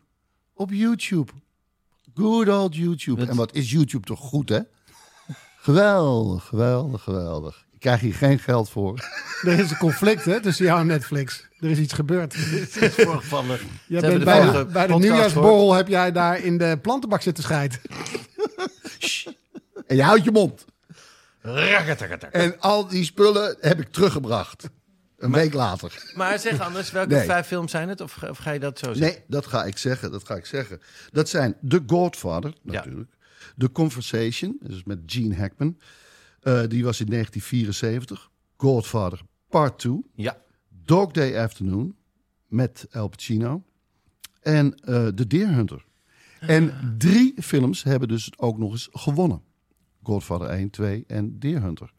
Op 0.59 0.71
YouTube. 0.73 1.33
Good 2.15 2.49
old 2.49 2.77
YouTube. 2.77 3.21
Dat- 3.21 3.29
En 3.29 3.37
wat 3.37 3.55
is 3.55 3.71
YouTube 3.71 4.07
toch 4.07 4.21
goed, 4.21 4.49
hè? 4.49 4.59
Geweldig, 5.67 6.45
geweldig, 6.45 7.03
geweldig. 7.03 7.65
Ik 7.73 7.81
krijg 7.81 8.01
hier 8.01 8.15
geen 8.15 8.39
geld 8.39 8.71
voor. 8.71 8.95
Er 9.43 9.59
is 9.59 9.71
een 9.71 9.77
conflict 9.77 10.25
hè, 10.25 10.41
tussen 10.41 10.65
jou 10.65 10.81
en 10.81 10.87
Netflix. 10.87 11.45
Er 11.61 11.71
is 11.71 11.79
iets 11.79 11.93
gebeurd. 11.93 12.35
Voorgevallen. 13.07 13.59
Jij 13.89 14.01
Ze 14.01 14.07
bent 14.07 14.25
bij 14.25 14.41
de, 14.41 14.51
bij 14.53 14.63
de 14.63 14.71
podcast 14.93 14.99
nieuwjaarsborrel 15.01 15.73
heb 15.73 15.89
jij 15.89 16.13
daar 16.13 16.39
in 16.41 16.59
de 16.59 16.79
plantenbak 16.83 17.23
zitten 17.23 17.45
scheiden. 17.45 17.81
En 19.87 19.97
je 19.97 20.03
houdt 20.03 20.25
je 20.25 20.31
mond. 20.31 20.65
En 22.33 22.61
al 22.61 22.87
die 22.87 23.05
spullen 23.05 23.57
heb 23.61 23.81
ik 23.81 23.89
teruggebracht. 23.93 24.69
Een 25.17 25.33
week 25.33 25.53
later. 25.53 26.13
Maar 26.15 26.39
zeg 26.39 26.61
anders, 26.61 26.91
welke 26.91 27.15
Nee. 27.15 27.25
vijf 27.25 27.47
films 27.47 27.71
zijn 27.71 27.89
het? 27.89 28.01
Of, 28.01 28.13
ga- 28.13 28.29
of 28.29 28.39
ga 28.39 28.51
je 28.51 28.59
dat 28.61 28.79
zo 28.79 28.93
zeggen? 28.93 29.17
Nee, 29.17 29.25
dat 29.29 29.47
ga 29.47 29.65
ik 29.65 29.79
zeggen. 29.79 30.11
Dat 30.13 30.27
ga 30.27 30.35
ik 30.35 30.47
zeggen. 30.47 30.81
Dat 31.13 31.29
zijn 31.29 31.57
The 31.69 31.83
Godfather, 31.87 32.53
natuurlijk. 32.63 33.11
The 33.59 33.73
Conversation, 33.73 34.57
dus 34.63 34.85
met 34.85 34.99
Gene 35.07 35.35
Hackman. 35.37 35.79
Eh, 36.41 36.61
die 36.69 36.85
was 36.85 37.01
in 37.01 37.07
1974. 37.07 38.31
Godfather 38.57 39.21
Part 39.49 39.79
2. 39.79 40.05
Ja. 40.15 40.37
Dog 40.85 41.11
Day 41.13 41.43
Afternoon 41.43 41.97
met 42.47 42.87
Al 42.93 43.09
Pacino. 43.09 43.63
En 44.41 44.75
eh 44.75 45.07
The 45.07 45.27
Deer 45.27 45.49
Hunter. 45.49 45.85
En 46.41 46.95
drie 46.99 47.35
films 47.43 47.83
hebben 47.83 48.09
dus 48.09 48.31
ook 48.39 48.59
nog 48.59 48.73
eens 48.73 48.89
gewonnen. 48.93 49.43
Godfather 50.03 50.49
1, 50.49 50.71
2 50.71 51.05
en 51.07 51.39
Deer 51.39 51.63
Hunter. 51.63 51.93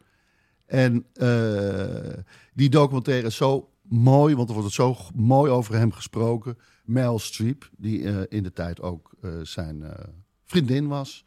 En 0.67 1.05
eh, 1.13 2.23
die 2.53 2.69
documentaire 2.69 3.27
is 3.27 3.35
zo 3.35 3.69
mooi, 3.81 4.35
want 4.35 4.49
er 4.49 4.55
wordt 4.55 4.73
zo 4.73 4.95
mooi 5.15 5.51
over 5.51 5.75
hem 5.75 5.91
gesproken. 5.91 6.57
Meryl 6.85 7.19
Streep, 7.19 7.69
die 7.77 8.03
eh, 8.03 8.15
in 8.29 8.43
de 8.43 8.53
tijd 8.53 8.81
ook 8.81 9.11
eh, 9.21 9.31
zijn 9.41 9.83
vriendin 10.45 10.87
was. 10.87 11.25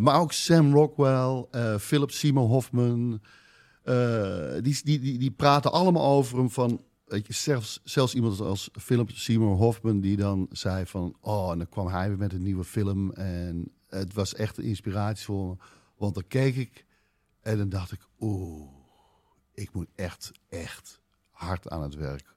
Maar 0.00 0.20
ook 0.20 0.32
Sam 0.32 0.74
Rockwell, 0.74 1.46
Philip 1.78 2.10
Seymour 2.10 2.48
Hoffman. 2.48 3.20
die, 4.62 4.80
die, 4.84 4.98
die, 4.98 5.18
die 5.18 5.30
praten 5.30 5.72
allemaal 5.72 6.04
over 6.04 6.38
hem 6.38 6.50
van... 6.50 6.80
Weet 7.06 7.26
je, 7.26 7.32
zelfs, 7.32 7.80
zelfs 7.84 8.14
iemand 8.14 8.40
als 8.40 8.70
Philip 8.72 9.10
Seymour 9.10 9.56
Hoffman 9.56 10.00
die 10.00 10.16
dan 10.16 10.46
zei 10.50 10.86
van... 10.86 11.16
Oh, 11.20 11.50
en 11.52 11.58
dan 11.58 11.68
kwam 11.68 11.88
hij 11.88 12.08
weer 12.08 12.18
met 12.18 12.32
een 12.32 12.42
nieuwe 12.42 12.64
film. 12.64 13.12
En 13.12 13.72
het 13.88 14.14
was 14.14 14.34
echt 14.34 14.58
een 14.58 14.64
inspiratie 14.64 15.24
voor 15.24 15.48
me. 15.48 15.56
Want 15.96 16.14
dan 16.14 16.24
keek 16.28 16.56
ik 16.56 16.85
en 17.46 17.58
dan 17.58 17.68
dacht 17.68 17.92
ik... 17.92 18.00
Oeh, 18.20 18.70
ik 19.54 19.72
moet 19.72 19.88
echt, 19.94 20.32
echt 20.48 21.00
hard 21.30 21.68
aan 21.68 21.82
het 21.82 21.94
werk 21.94 22.34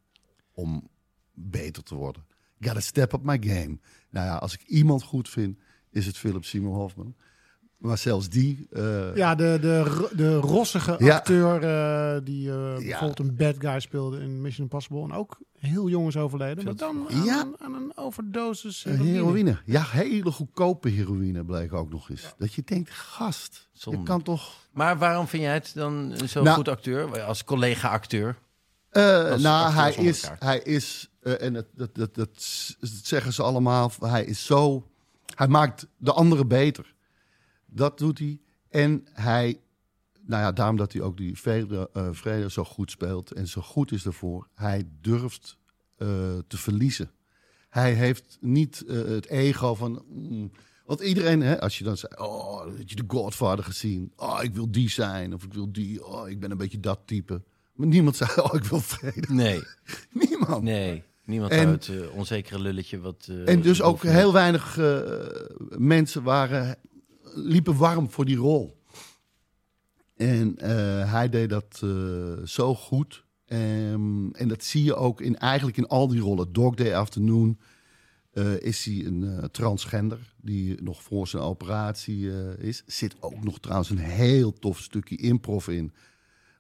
om 0.52 0.90
beter 1.34 1.84
te 1.84 1.96
worden. 1.96 2.26
Gotta 2.60 2.80
step 2.80 3.14
up 3.14 3.24
my 3.24 3.38
game. 3.42 3.80
Nou 4.10 4.26
ja, 4.26 4.36
als 4.36 4.54
ik 4.54 4.62
iemand 4.62 5.04
goed 5.04 5.30
vind, 5.30 5.60
is 5.90 6.06
het 6.06 6.18
Philip 6.18 6.46
Seymour 6.46 6.76
Hoffman. 6.76 7.16
Maar 7.80 7.98
zelfs 7.98 8.30
die... 8.30 8.68
eh, 8.72 9.16
Ja, 9.16 9.36
de, 9.36 9.58
de, 9.62 10.10
de 10.16 10.36
rossige 10.36 10.96
Ja. 11.00 11.16
acteur 11.16 11.64
eh, 11.64 12.22
die 12.24 12.50
eh, 12.52 12.76
bijvoorbeeld 12.76 13.20
een 13.20 13.36
bad 13.36 13.56
guy 13.60 13.80
speelde 13.80 14.20
in 14.20 14.42
Mission 14.42 14.64
Impossible. 14.64 15.04
En 15.04 15.14
ook 15.14 15.38
heel 15.60 15.90
jong 15.90 16.08
is 16.08 16.18
overleden. 16.18 16.64
Maar 16.64 16.76
dan 16.76 17.06
aan, 17.12 17.24
Ja. 17.24 17.42
een, 17.42 17.56
aan 17.60 17.74
een 17.74 17.92
overdosis 17.96 18.84
heroïne. 18.84 19.12
heroïne. 19.12 19.58
Ja, 19.66 19.84
hele 19.88 20.32
goedkope 20.32 20.90
heroïne 20.90 21.46
bleek 21.46 21.74
ook 21.74 21.90
nog 21.92 22.10
eens. 22.10 22.34
Dat 22.38 22.54
je 22.54 22.62
denkt, 22.66 22.90
gast, 22.90 23.70
Zonde. 23.74 24.00
je 24.00 24.06
kan 24.06 24.22
toch... 24.22 24.54
Maar 24.74 24.98
waarom 24.98 25.28
vind 25.28 25.44
jij 25.44 25.54
het 25.54 25.72
dan 25.76 26.14
zo'n 26.26 26.44
Nou- 26.44 26.56
goed 26.56 26.68
acteur? 26.68 27.22
Als 27.22 27.44
collega-acteur? 27.44 28.36
Eh, 28.90 29.32
Als 29.32 29.42
nou, 29.42 29.66
acteur 29.66 29.82
hij 29.84 29.94
is, 30.06 30.30
hij 30.40 30.60
is 30.60 31.10
en 31.22 31.54
dat, 31.54 31.66
dat, 31.76 31.96
dat, 31.96 32.16
dat 32.16 32.30
zeggen 33.04 33.34
ze 33.34 33.44
allemaal, 33.44 33.92
hij 34.00 34.26
is 34.26 34.46
zo... 34.46 34.88
Hij 35.36 35.48
maakt 35.48 35.88
de 35.98 36.12
anderen 36.14 36.48
beter. 36.48 36.94
Dat 37.70 37.98
doet 37.98 38.20
hij. 38.20 38.40
En 38.70 39.08
hij, 39.14 39.60
nou 40.26 40.44
ja, 40.44 40.52
daarom 40.52 40.76
dat 40.78 40.94
hij 40.94 41.02
ook 41.02 41.18
die 41.18 41.38
vrede, 41.38 41.90
eh, 41.94 42.08
vrede 42.12 42.50
zo 42.52 42.64
goed 42.64 42.92
speelt 42.92 43.32
en 43.32 43.48
zo 43.48 43.62
goed 43.62 43.92
is 43.92 44.06
ervoor. 44.06 44.48
Hij 44.56 44.88
durft 45.02 45.58
eh, 45.98 46.08
te 46.48 46.58
verliezen. 46.58 47.12
Hij 47.70 47.94
heeft 47.94 48.38
niet 48.42 48.84
eh, 48.88 48.96
het 49.04 49.26
ego 49.28 49.76
van... 49.76 50.04
mm, 50.08 50.52
want 50.86 51.02
iedereen, 51.02 51.42
hè, 51.42 51.62
als 51.62 51.78
je 51.78 51.84
dan 51.84 51.98
zei, 51.98 52.14
oh, 52.18 52.66
heb 52.66 52.90
je 52.90 52.96
de 52.96 53.04
Godfather 53.08 53.64
gezien? 53.66 54.12
Oh, 54.16 54.40
ik 54.44 54.54
wil 54.54 54.72
die 54.72 54.90
zijn. 54.90 55.34
Of 55.34 55.44
ik 55.44 55.54
wil 55.54 55.72
die. 55.72 56.06
Oh, 56.06 56.30
ik 56.30 56.40
ben 56.40 56.52
een 56.52 56.58
beetje 56.58 56.80
dat 56.80 57.00
type. 57.06 57.42
Maar 57.74 57.88
niemand 57.88 58.16
zei, 58.16 58.30
oh, 58.36 58.54
ik 58.54 58.64
wil 58.64 58.80
vrede. 58.80 59.34
Nee, 59.34 59.64
Niemand. 60.28 60.64
nee. 60.64 61.04
Niemand 61.26 61.52
En- 61.52 61.68
het 61.70 61.88
eh, 61.88 62.16
onzekere 62.16 62.60
lulletje 62.60 63.00
wat... 63.00 63.30
En 63.46 63.62
dus 63.62 63.82
ook 63.82 64.04
heel 64.04 64.34
weinig 64.34 64.78
mensen 65.78 66.24
waren, 66.24 66.78
liepen 67.44 67.78
warm 67.78 68.10
voor 68.10 68.26
die 68.26 68.38
rol. 68.38 68.78
En 70.16 70.58
eh, 70.58 71.12
hij 71.12 71.30
deed 71.30 71.50
dat 71.50 71.80
eh, 71.84 72.46
zo 72.46 72.76
goed. 72.76 73.24
Ehm, 73.46 74.30
en 74.32 74.48
dat 74.48 74.64
zie 74.64 74.84
je 74.84 74.96
ook 74.96 75.22
in, 75.22 75.38
eigenlijk 75.38 75.78
in 75.78 75.88
al 75.88 76.08
die 76.08 76.20
rollen. 76.20 76.54
Dog 76.54 76.76
Day 76.76 76.96
Afternoon. 76.96 77.60
eh, 78.34 78.62
is 78.62 78.86
hij 78.86 79.06
een 79.06 79.50
transgender 79.52 80.34
die 80.42 80.82
nog 80.82 81.04
voor 81.04 81.28
zijn 81.28 81.44
operatie 81.44 82.32
is. 82.58 82.84
Zit 82.86 83.16
ook 83.20 83.44
nog 83.44 83.60
trouwens 83.60 83.90
een 83.90 83.98
heel 83.98 84.54
tof 84.54 84.80
stukje 84.80 85.16
improv 85.16 85.68
in. 85.68 85.94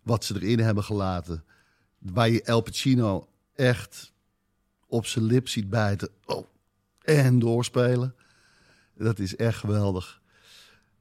Wat 0.03 0.25
ze 0.25 0.35
erin 0.35 0.59
hebben 0.59 0.83
gelaten. 0.83 1.43
Waar 1.97 2.29
je 2.29 2.43
El 2.43 2.61
Pacino 2.61 3.27
echt 3.53 4.13
op 4.87 5.05
zijn 5.05 5.25
lip 5.25 5.47
ziet 5.47 5.69
bijten. 5.69 6.09
Oh, 6.25 6.45
en 7.01 7.39
doorspelen. 7.39 8.15
Dat 8.95 9.19
is 9.19 9.35
echt 9.35 9.57
geweldig. 9.57 10.21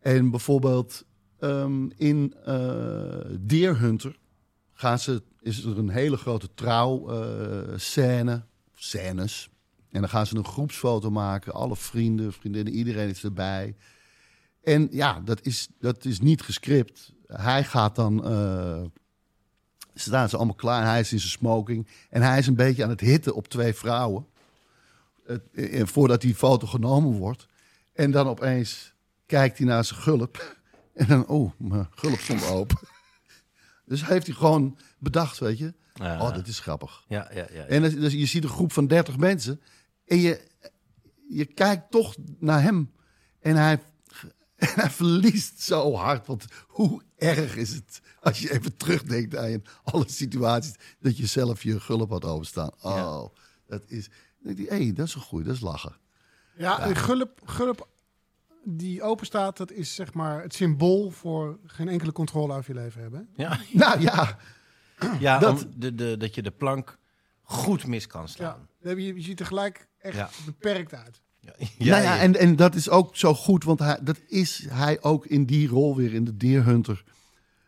En 0.09 0.31
bijvoorbeeld 0.31 1.05
ehm, 1.39 1.89
in 1.97 2.35
eh 2.45 3.21
Deer 3.41 3.79
Hunter 3.79 4.19
gaan 4.73 4.99
ze, 4.99 5.23
is 5.41 5.65
er 5.65 5.79
een 5.79 5.89
hele 5.89 6.17
grote 6.17 6.49
trouwscène, 6.55 7.77
scène, 7.77 8.45
scènes. 8.75 9.49
En 9.91 10.01
dan 10.01 10.11
gaan 10.11 10.27
ze 10.27 10.37
een 10.37 10.45
groepsfoto 10.45 11.11
maken. 11.11 11.53
Alle 11.53 11.77
vrienden, 11.77 12.33
vriendinnen, 12.33 12.73
iedereen 12.73 13.09
is 13.09 13.25
erbij. 13.25 13.77
En 14.63 14.89
ja, 14.91 15.21
dat 15.21 15.47
is, 15.47 15.69
dat 15.79 16.05
is 16.05 16.21
niet 16.21 16.43
gescript. 16.43 17.13
Hij 17.27 17.65
gaat 17.65 17.95
dan... 17.95 18.25
eh 18.25 18.83
staan 19.95 20.29
ze 20.29 20.37
allemaal 20.37 20.55
klaar. 20.55 20.85
Hij 20.85 21.01
is 21.01 21.13
in 21.13 21.19
zijn 21.19 21.31
smoking. 21.31 21.87
En 22.11 22.23
hij 22.23 22.39
is 22.39 22.47
een 22.47 22.55
beetje 22.55 22.83
aan 22.83 22.91
het 22.91 23.01
hitten 23.01 23.35
op 23.35 23.49
twee 23.49 23.75
vrouwen. 23.75 24.27
Eh, 25.53 25.87
voordat 25.87 26.21
die 26.21 26.35
foto 26.35 26.67
genomen 26.67 27.19
wordt. 27.19 27.47
En 27.93 28.11
dan 28.11 28.29
opeens 28.29 28.97
kijkt 29.29 29.59
hij 29.59 29.67
naar 29.67 29.85
zijn 29.85 30.01
gulp. 30.01 30.57
En 30.95 31.07
dan, 31.07 31.27
oh, 31.27 31.53
mijn 31.59 31.89
gulp 31.91 32.19
stond 32.19 32.45
open. 32.47 32.79
Dus 33.85 34.07
heeft 34.07 34.27
hij 34.27 34.35
gewoon 34.37 34.79
bedacht, 34.99 35.39
weet 35.39 35.59
je. 35.59 35.75
Ja. 35.95 36.21
Oh, 36.23 36.35
dat 36.35 36.47
is 36.47 36.61
grappig. 36.61 37.05
Ja, 37.09 37.31
ja, 37.35 37.47
ja. 37.53 37.65
En 37.65 37.83
dus, 37.83 37.95
dus 37.95 38.13
je 38.13 38.27
ziet 38.27 38.43
een 38.45 38.49
groep 38.51 38.73
van 38.73 38.87
30 38.87 39.17
mensen. 39.17 39.61
En 40.07 40.19
je, 40.19 40.41
je 41.29 41.45
kijkt 41.45 41.91
toch 41.91 42.15
naar 42.39 42.63
hem. 42.63 42.93
En 43.41 43.57
hij, 43.57 43.83
en 44.57 44.69
hij 44.81 44.91
verliest 44.91 45.61
zo 45.61 45.95
hard. 45.95 46.27
Want 46.27 46.45
hoe 46.67 47.03
erg 47.17 47.57
is 47.57 47.71
het 47.75 48.01
als 48.21 48.39
je 48.41 48.53
even 48.53 48.77
terugdenkt 48.77 49.37
aan 49.37 49.51
je- 49.51 49.63
alle 49.83 50.05
situaties. 50.09 50.75
dat 51.01 51.17
je 51.17 51.27
zelf 51.27 51.63
je 51.63 51.81
gulp 51.81 52.11
had 52.11 52.25
overstaan. 52.25 52.71
Oh, 52.83 53.25
dat 53.67 53.83
is. 53.87 54.09
Hé, 54.69 54.93
dat 54.93 55.07
is 55.07 55.15
een 55.15 55.21
goeie, 55.21 55.45
dat 55.47 55.55
is 55.55 55.61
lachen. 55.61 55.97
Ja, 56.57 56.81
en 56.81 56.97
gulp, 56.97 57.41
gulp 57.45 57.89
die 58.65 59.03
open 59.03 59.27
staat, 59.27 59.57
dat 59.57 59.73
is 59.73 59.95
zeg 59.95 60.15
maar 60.15 60.43
het 60.43 60.55
symbool 60.55 61.11
voor 61.11 61.59
geen 61.67 61.89
enkele 61.89 62.13
controle 62.13 62.55
over 62.55 62.75
je 62.75 62.81
leven 62.81 63.01
hebben. 63.03 63.29
ja, 63.37 63.59
Nou 63.73 64.01
ja, 64.01 64.39
ja 65.21 65.39
Dat- 65.39 65.65
om 65.65 65.73
de, 65.77 65.95
de, 65.95 66.17
dat 66.17 66.35
je 66.35 66.43
de 66.43 66.51
plank 66.51 66.99
goed 67.43 67.87
mis 67.87 68.07
kan 68.07 68.21
Ja, 68.21 68.27
slaan. 68.27 68.69
je, 68.99 69.15
je 69.15 69.23
ziet 69.23 69.41
er 69.41 69.47
gelijk 69.47 69.89
echt 69.99 70.17
Ja. 70.17 70.31
beperkt 70.45 70.95
uit. 70.95 71.21
Ja, 71.79 71.91
nou 71.91 72.03
ja, 72.03 72.19
en, 72.19 72.37
en 72.37 72.57
dat 72.57 72.75
is 72.75 72.89
ook 72.91 73.17
zo 73.17 73.35
goed, 73.35 73.65
want 73.65 73.79
hij, 73.79 73.99
dat 74.03 74.21
is 74.27 74.67
hij 74.69 75.03
ook 75.03 75.27
in 75.27 75.45
die 75.47 75.69
rol 75.69 75.97
weer 75.97 76.15
in 76.15 76.25
de 76.25 76.37
Deer 76.37 76.65
Hunter. 76.65 77.05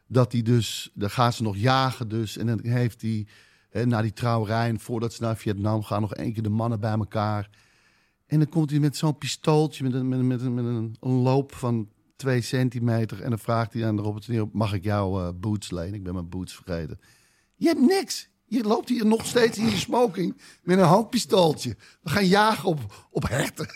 Dat 0.07 0.33
hij 0.33 0.43
dus, 0.43 0.91
dan 0.95 1.11
gaan 1.11 1.33
ze 1.33 1.43
nog 1.43 1.57
jagen 1.57 2.09
dus. 2.09 2.37
En 2.37 2.47
dan 2.47 2.61
heeft 2.63 3.03
hij, 3.03 3.27
hè, 3.71 3.87
na 3.87 4.03
die 4.03 4.13
trouwerij, 4.13 4.69
en 4.69 4.81
voordat 4.81 5.13
ze 5.13 5.23
naar 5.23 5.37
Vietnam 5.37 5.83
gaan, 5.83 6.01
nog 6.01 6.15
één 6.15 6.33
keer 6.33 6.43
de 6.43 6.49
mannen 6.49 6.81
bij 6.81 6.93
elkaar. 6.93 7.51
En 8.31 8.39
dan 8.39 8.49
komt 8.49 8.71
hij 8.71 8.79
met 8.79 8.97
zo'n 8.97 9.19
pistooltje, 9.19 9.85
met 9.85 9.95
een, 9.95 10.09
met, 10.09 10.19
een- 10.19 10.27
met, 10.27 10.41
een, 10.41 10.55
met 10.55 10.65
een, 11.01 11.11
loop 11.11 11.55
van 11.55 11.89
twee 12.17 12.41
centimeter. 12.41 13.23
En 13.23 13.29
dan 13.31 13.39
vraagt 13.39 13.73
hij 13.73 13.87
aan 13.87 13.97
de 13.97 14.03
Robert 14.03 14.29
Niro, 14.29 14.49
mag 14.53 14.73
ik 14.73 14.85
jouw 14.85 15.21
eh, 15.21 15.29
boots 15.35 15.71
lenen? 15.71 15.95
Ik 15.95 16.03
ben 16.03 16.15
mijn 16.15 16.29
boots 16.29 16.55
vergeten. 16.55 17.01
Je 17.57 17.67
hebt 17.67 17.81
niks. 17.81 18.29
Je 18.45 18.63
loopt 18.63 18.89
hier 18.89 19.07
nog 19.07 19.27
steeds 19.27 19.59
in 19.59 19.65
je 19.71 19.77
smoking 19.77 20.37
met 20.63 20.79
een 20.79 20.85
handpistooltje. 20.85 21.77
We 22.03 22.11
gaan 22.11 22.27
jagen 22.27 22.69
op, 22.69 23.09
op 23.11 23.29
herten. 23.29 23.69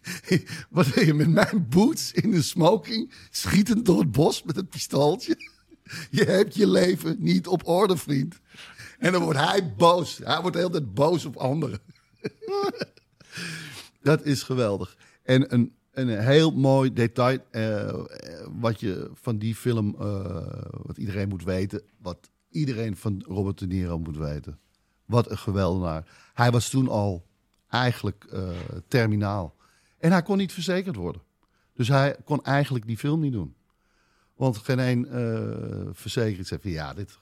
Wat 0.70 0.86
wil 0.86 1.04
je 1.04 1.14
met 1.14 1.30
mijn 1.30 1.68
boots 1.68 2.12
in 2.12 2.30
de 2.30 2.42
smoking 2.42 3.12
schietend 3.30 3.84
door 3.84 3.98
het 3.98 4.10
bos 4.12 4.42
met 4.42 4.56
een 4.56 4.68
pistooltje? 4.68 5.36
Je 6.10 6.24
hebt 6.24 6.54
je 6.54 6.68
leven 6.68 7.16
niet 7.18 7.46
op 7.46 7.66
orde, 7.68 7.96
vriend. 7.96 8.40
En 8.98 9.12
dan 9.12 9.22
wordt 9.22 9.38
hij 9.38 9.74
boos. 9.76 10.20
Hij 10.24 10.40
wordt 10.40 10.56
de 10.56 10.62
hele 10.62 10.72
tijd 10.72 10.94
boos 10.94 11.24
op 11.24 11.36
anderen. 11.36 11.80
Dat 14.06 14.24
is 14.24 14.42
geweldig. 14.42 14.96
En 15.22 15.54
een, 15.54 15.74
een 15.90 16.08
heel 16.08 16.50
mooi 16.50 16.92
detail 16.92 17.38
eh, 17.50 17.88
eh, 17.88 17.96
wat 18.52 18.80
je 18.80 19.10
van 19.14 19.38
die 19.38 19.54
film, 19.54 19.96
eh, 19.98 20.62
wat 20.70 20.98
iedereen 20.98 21.28
moet 21.28 21.44
weten, 21.44 21.82
wat 21.98 22.30
iedereen 22.50 22.96
van 22.96 23.24
Robert 23.26 23.58
De 23.58 23.66
Niro 23.66 23.98
moet 23.98 24.16
weten. 24.16 24.58
Wat 25.04 25.30
een 25.30 25.38
geweldenaar. 25.38 26.30
Hij 26.34 26.50
was 26.50 26.68
toen 26.68 26.88
al 26.88 27.26
eigenlijk 27.68 28.24
eh, 28.24 28.48
terminaal. 28.88 29.56
En 29.98 30.10
hij 30.10 30.22
kon 30.22 30.36
niet 30.36 30.52
verzekerd 30.52 30.96
worden. 30.96 31.22
Dus 31.74 31.88
hij 31.88 32.16
kon 32.24 32.44
eigenlijk 32.44 32.86
die 32.86 32.98
film 32.98 33.20
niet 33.20 33.32
doen. 33.32 33.54
Want 34.34 34.56
geen 34.56 34.78
één 34.78 35.06
eh 35.06 35.88
verzekering 35.92 36.46
zei 36.46 36.60
van 36.60 36.70
ja, 36.70 36.94
dit... 36.94 37.18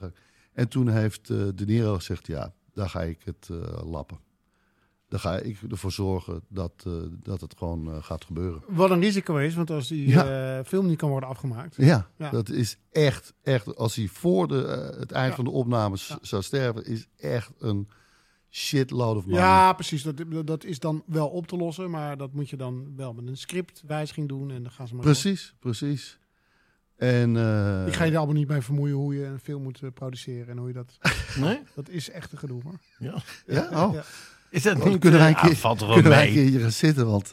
En 0.53 0.69
toen 0.69 0.89
heeft 0.89 1.27
De 1.27 1.65
Niro 1.67 1.95
gezegd, 1.95 2.27
ja, 2.27 2.55
daar 2.73 2.89
ga 2.89 3.03
ik 3.03 3.21
het 3.25 3.49
lappen. 3.85 4.19
Daar 5.15 5.23
ga 5.23 5.39
ik 5.39 5.59
ervoor 5.71 5.93
zorgen 5.93 6.41
dat, 6.49 6.73
eh, 6.87 6.93
dat 7.23 7.41
het 7.41 7.55
gewoon 7.59 7.91
eh, 7.93 8.03
gaat 8.03 8.25
gebeuren. 8.25 8.63
Wat 8.69 8.91
een 8.91 9.01
risico 9.01 9.37
is, 9.37 9.55
want 9.55 9.71
als 9.71 9.89
die 9.89 10.09
Ja. 10.09 10.59
eh, 10.59 10.65
film 10.65 10.87
niet 10.87 10.99
kan 10.99 11.09
worden 11.11 11.29
afgemaakt. 11.29 11.77
Ja, 11.77 12.09
Ja. 12.17 12.31
dat 12.31 12.49
is 12.49 12.77
echt, 12.93 13.35
echt... 13.43 13.77
Als 13.77 13.95
hij 13.97 14.07
voor 14.09 14.49
de, 14.49 14.95
het 14.99 15.13
eind 15.13 15.29
Ja. 15.29 15.35
van 15.35 15.45
de 15.45 15.51
opnames 15.51 16.09
Ja. 16.09 16.19
zou 16.23 16.43
sterven... 16.43 16.85
is 16.87 17.07
echt 17.17 17.53
een 17.59 17.89
shitload 18.51 19.17
of 19.17 19.25
money. 19.25 19.41
Ja, 19.41 19.73
precies. 19.73 20.03
Dat, 20.03 20.25
dat 20.47 20.65
is 20.65 20.79
dan 20.79 21.03
wel 21.07 21.29
op 21.29 21.47
te 21.47 21.57
lossen, 21.57 21.91
maar 21.91 22.17
dat 22.17 22.33
moet 22.33 22.51
je 22.51 22.57
dan 22.57 22.93
wel 22.97 23.13
met 23.13 23.27
een 23.27 23.37
scriptwijziging 23.37 24.29
doen 24.29 24.51
en 24.51 24.63
dan 24.63 24.73
gaan 24.73 24.89
ze 24.89 24.95
maar 24.95 25.05
door. 25.05 25.13
Precies, 25.13 25.55
precies. 25.61 26.19
En, 26.97 27.37
eh, 27.37 27.87
Ik 27.87 27.95
ga 27.95 28.05
je 28.05 28.11
er 28.11 28.17
allemaal 28.17 28.35
niet 28.37 28.49
mee 28.49 28.61
vermoeien 28.61 28.95
hoe 28.97 29.15
je 29.15 29.25
een 29.25 29.41
film 29.41 29.63
moet 29.63 29.81
produceren 29.95 30.49
en 30.49 30.59
hoe 30.59 30.69
je 30.69 30.75
dat... 30.75 30.99
Nee? 31.39 31.61
Dat 31.75 31.89
is 31.89 32.11
echt 32.11 32.33
een 32.33 32.39
gedoe 32.39 32.63
hoor. 32.63 32.79
Ja. 32.99 33.23
Ja? 33.47 33.87
Oh. 33.87 33.95
Ja. 33.95 34.05
Is 34.55 34.63
dat 34.63 34.85
niet... 34.85 34.99
kunnen 34.99 35.21
wij 35.21 35.29
eh, 35.31 35.37
een 35.37 35.43
keer, 35.43 35.51
ah, 35.55 35.57
valt 35.61 35.81
er 35.81 35.87
wel 35.87 35.95
kunnen 35.95 36.13
wij 36.13 36.27
een 36.29 36.33
keer 36.35 36.45
hier 36.49 36.61
gaan 36.61 36.73
zitten, 36.73 37.07
want... 37.07 37.33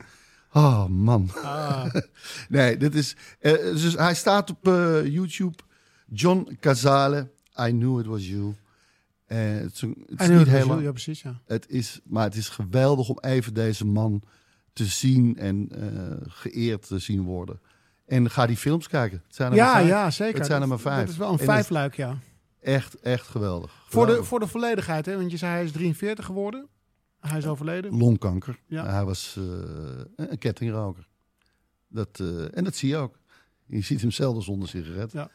Oh, 0.53 0.85
man. 0.85 1.29
Ah, 1.43 1.85
Nee, 2.49 2.77
dit 2.77 2.95
is... 2.95 3.15
eh, 3.39 3.51
dus 3.53 3.93
hij 3.95 4.15
staat 4.15 4.49
op 4.49 4.67
eh, 4.67 5.05
YouTube. 5.05 5.57
John 6.07 6.57
Cazale, 6.59 7.29
I 7.59 7.69
Knew 7.69 7.99
It 7.99 8.05
Was 8.05 8.27
You. 8.27 8.55
Eh, 9.25 9.37
het 9.39 9.73
is, 9.73 9.81
een- 9.81 10.05
het 10.09 10.19
is 10.21 10.27
en 10.29 10.37
niet 10.37 10.47
heel 10.47 10.57
heel 10.57 10.67
lang. 10.67 10.81
Ja, 10.83 10.91
precies, 10.91 11.21
ja. 11.21 11.39
Het 11.45 11.69
is, 11.69 11.99
maar 12.03 12.23
het 12.23 12.35
is 12.35 12.49
geweldig 12.49 13.09
om 13.09 13.17
even 13.21 13.53
deze 13.53 13.85
man 13.85 14.21
te 14.73 14.85
zien 14.85 15.37
en 15.37 15.69
geëerd 16.27 16.87
te 16.87 16.99
zien 16.99 17.21
worden. 17.23 17.59
En 18.07 18.29
ga 18.29 18.45
die 18.45 18.57
films 18.57 18.87
kijken. 18.87 19.21
Het 19.27 19.35
zijn 19.35 19.51
er 19.51 19.57
maar 19.57 19.65
Ja, 19.67 19.73
vijf. 19.73 19.87
ja, 19.87 20.11
zeker. 20.11 20.37
Het 20.37 20.45
zijn 20.47 20.61
er 20.61 20.67
maar 20.67 20.79
vijf. 20.79 20.99
Dat 20.99 21.09
is 21.09 21.17
wel 21.17 21.27
een 21.27 21.33
En 21.39 21.39
het- 21.45 21.49
vijfluik, 21.53 21.95
ja. 21.95 22.17
Echt, 22.61 22.99
echt 22.99 23.27
geweldig. 23.27 23.71
Voor 23.71 23.85
de, 23.89 23.99
Geweldig. 23.99 24.27
voor 24.27 24.39
de 24.39 24.47
volledigheid, 24.47 25.05
hè? 25.05 25.15
want 25.17 25.31
je 25.31 25.37
zei 25.37 25.51
hij 25.51 25.63
is 25.63 25.71
43 25.71 26.25
geworden. 26.25 26.67
Hij 27.21 27.37
is 27.37 27.45
overleden. 27.47 27.97
Longkanker. 27.97 28.59
Ja. 28.67 28.85
Hij 28.85 29.05
was 29.05 29.35
eh, 29.37 30.27
een 30.29 30.37
kettingroker. 30.37 31.07
Dat, 31.87 32.19
eh, 32.19 32.57
en 32.57 32.63
dat 32.63 32.75
zie 32.75 32.89
je 32.89 32.95
ook. 32.97 33.19
Je 33.65 33.81
ziet 33.81 34.01
hem 34.01 34.11
zelden 34.11 34.43
zonder 34.43 34.67
sigaret. 34.69 35.11
Ja. 35.11 35.29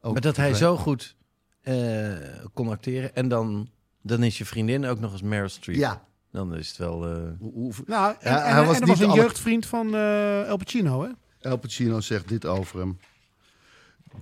Ook 0.00 0.12
Maar 0.12 0.20
dat 0.22 0.36
hij 0.36 0.54
zo 0.54 0.76
goed 0.76 1.16
eh, 1.60 2.12
kon 2.52 2.68
acteren. 2.68 3.14
En 3.14 3.28
dan, 3.28 3.70
dan 4.02 4.22
is 4.22 4.38
je 4.38 4.44
vriendin 4.44 4.84
ook 4.84 5.00
nog 5.00 5.12
eens 5.12 5.22
Meryl 5.22 5.48
Streep. 5.48 5.76
Ja. 5.76 6.04
Dan 6.30 6.54
is 6.56 6.68
het 6.68 6.76
wel... 6.76 7.06
eh, 7.16 7.22
Hoe- 7.38 7.52
hoe- 7.52 7.72
Nou, 7.86 8.14
en, 8.20 8.30
Ja, 8.30 8.44
en- 8.44 8.50
hij 8.52 8.60
en 8.60 8.66
was 8.66 8.74
er 8.74 8.80
niet 8.80 8.88
was 8.90 9.00
een 9.00 9.08
alle- 9.08 9.20
jeugdvriend 9.20 9.66
van 9.66 9.94
eh 9.94 10.46
El 10.48 10.56
Pacino, 10.56 11.02
hè? 11.02 11.08
El 11.40 11.56
Pacino 11.56 12.00
zegt 12.00 12.28
dit 12.28 12.46
over 12.46 12.78
hem. 12.78 12.98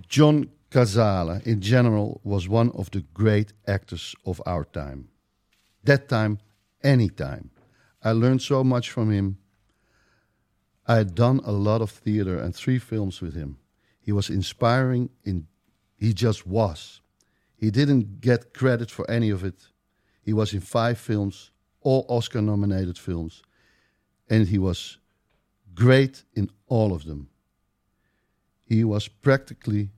John 0.07 0.49
Cazale, 0.69 1.39
in 1.43 1.63
general, 1.63 2.19
was 2.23 2.47
one 2.47 2.71
of 2.73 2.89
the 2.89 3.03
great 3.13 3.53
actors 3.63 4.15
of 4.23 4.41
our 4.41 4.69
time. 4.71 5.03
That 5.83 6.07
time, 6.07 6.37
any 6.83 7.09
time. 7.09 7.49
I 8.03 8.11
learned 8.11 8.41
so 8.41 8.63
much 8.63 8.91
from 8.91 9.11
him. 9.11 9.37
I 10.85 10.95
had 10.95 11.15
done 11.15 11.39
a 11.45 11.51
lot 11.51 11.81
of 11.81 11.89
theater 11.91 12.37
and 12.37 12.53
three 12.53 12.79
films 12.79 13.21
with 13.21 13.33
him. 13.33 13.57
He 14.01 14.11
was 14.11 14.29
inspiring 14.29 15.09
in 15.23 15.47
he 16.03 16.13
just 16.13 16.45
was. 16.45 16.99
He 17.55 17.71
didn't 17.71 18.19
get 18.19 18.53
credit 18.53 18.91
for 18.91 19.09
any 19.09 19.29
of 19.29 19.45
it. 19.45 19.69
He 20.21 20.33
was 20.33 20.53
in 20.53 20.59
five 20.59 20.97
films, 20.97 21.51
all 21.79 22.05
Oscar 22.09 22.41
nominated 22.41 22.97
films, 22.97 23.41
and 24.29 24.49
he 24.49 24.57
was 24.57 24.97
great 25.73 26.25
in 26.33 26.49
all 26.67 26.93
of 26.93 27.05
them. 27.05 27.29
He 28.65 28.83
was 28.83 29.07
practically 29.07 29.91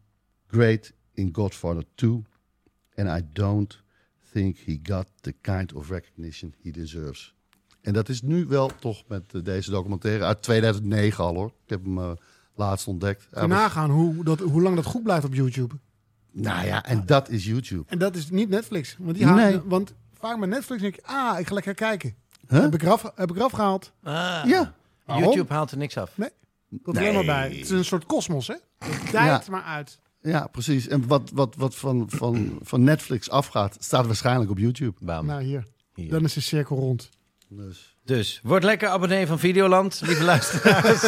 great 0.47 0.91
in 1.15 1.31
Godfather 1.31 1.83
2, 1.97 2.23
and 2.97 3.09
I 3.09 3.21
don't 3.21 3.75
think 4.35 4.57
he 4.65 4.79
got 4.83 5.07
the 5.21 5.33
kind 5.41 5.73
of 5.73 5.89
recognition 5.89 6.53
he 6.63 6.71
deserves. 6.71 7.33
En 7.81 7.93
dat 7.93 8.09
is 8.09 8.21
nu 8.21 8.45
wel 8.45 8.71
toch 8.79 9.03
met 9.07 9.33
eh, 9.33 9.43
deze 9.43 9.71
documentaire 9.71 10.23
uit 10.23 10.41
2009 10.41 11.23
al 11.23 11.33
hoor. 11.35 11.47
Ik 11.47 11.69
heb 11.69 11.83
hem 11.83 11.97
eh, 11.97 12.11
laatst 12.55 12.87
ontdekt. 12.87 13.27
Kun 13.31 13.41
je 13.41 13.47
nagaan 13.47 13.89
hoe, 13.89 14.23
dat, 14.23 14.39
hoe 14.39 14.61
lang 14.61 14.75
dat 14.75 14.85
goed 14.85 15.03
blijft 15.03 15.25
op 15.25 15.33
YouTube. 15.33 15.75
nou 16.31 16.65
ja, 16.65 16.83
en 16.85 17.05
dat 17.05 17.29
is 17.29 17.45
YouTube. 17.45 17.83
En 17.87 17.97
dat 17.99 18.15
is 18.15 18.29
niet 18.29 18.49
Netflix. 18.49 18.95
Want, 18.99 19.17
die 19.17 19.25
Nee. 19.25 19.61
want 19.61 19.93
vaak 20.13 20.37
met 20.37 20.49
Netflix 20.49 20.81
denk 20.81 20.95
ik, 20.95 21.05
ah, 21.05 21.39
ik 21.39 21.47
ga 21.47 21.53
lekker 21.53 21.73
kijken. 21.73 22.15
Huh? 22.47 22.61
Heb, 22.61 22.73
ik 22.73 22.81
eraf, 22.81 23.11
heb 23.15 23.29
ik 23.29 23.35
eraf 23.35 23.51
gehaald. 23.51 23.91
Ah, 24.03 24.41
Ja. 24.45 24.73
YouTube 25.05 25.53
haalt 25.53 25.71
er 25.71 25.77
niks 25.77 25.97
af. 25.97 26.17
Nee. 26.17 26.29
Dat 26.69 26.95
er 26.95 27.01
helemaal 27.01 27.25
bij. 27.25 27.47
Het 27.49 27.57
is 27.57 27.69
een 27.69 27.85
soort 27.85 28.05
kosmos, 28.05 28.47
hè? 28.47 28.55
Het 28.77 29.11
dijt 29.11 29.49
maar 29.49 29.63
uit. 29.63 29.99
Ja, 30.25 30.47
precies. 30.47 30.87
En 30.87 31.07
wat, 31.07 31.31
wat, 31.33 31.55
wat 31.57 31.75
van, 31.75 32.05
van, 32.07 32.57
van 32.61 32.83
Netflix 32.83 33.29
afgaat, 33.29 33.77
staat 33.79 34.05
waarschijnlijk 34.05 34.51
op 34.51 34.57
YouTube. 34.57 34.93
Bam. 34.99 35.25
Nou, 35.25 35.43
hier. 35.43 35.63
Hier. 35.93 36.09
Dan 36.09 36.23
is 36.23 36.33
de 36.33 36.41
cirkel 36.41 36.77
rond. 36.77 37.09
Dus. 37.49 37.93
Dus 38.03 38.39
word 38.43 38.63
lekker 38.63 38.87
abonnee 38.87 39.27
van 39.27 39.39
Videoland, 39.39 40.01
lieve 40.05 40.23
luisteraars. 40.33 41.01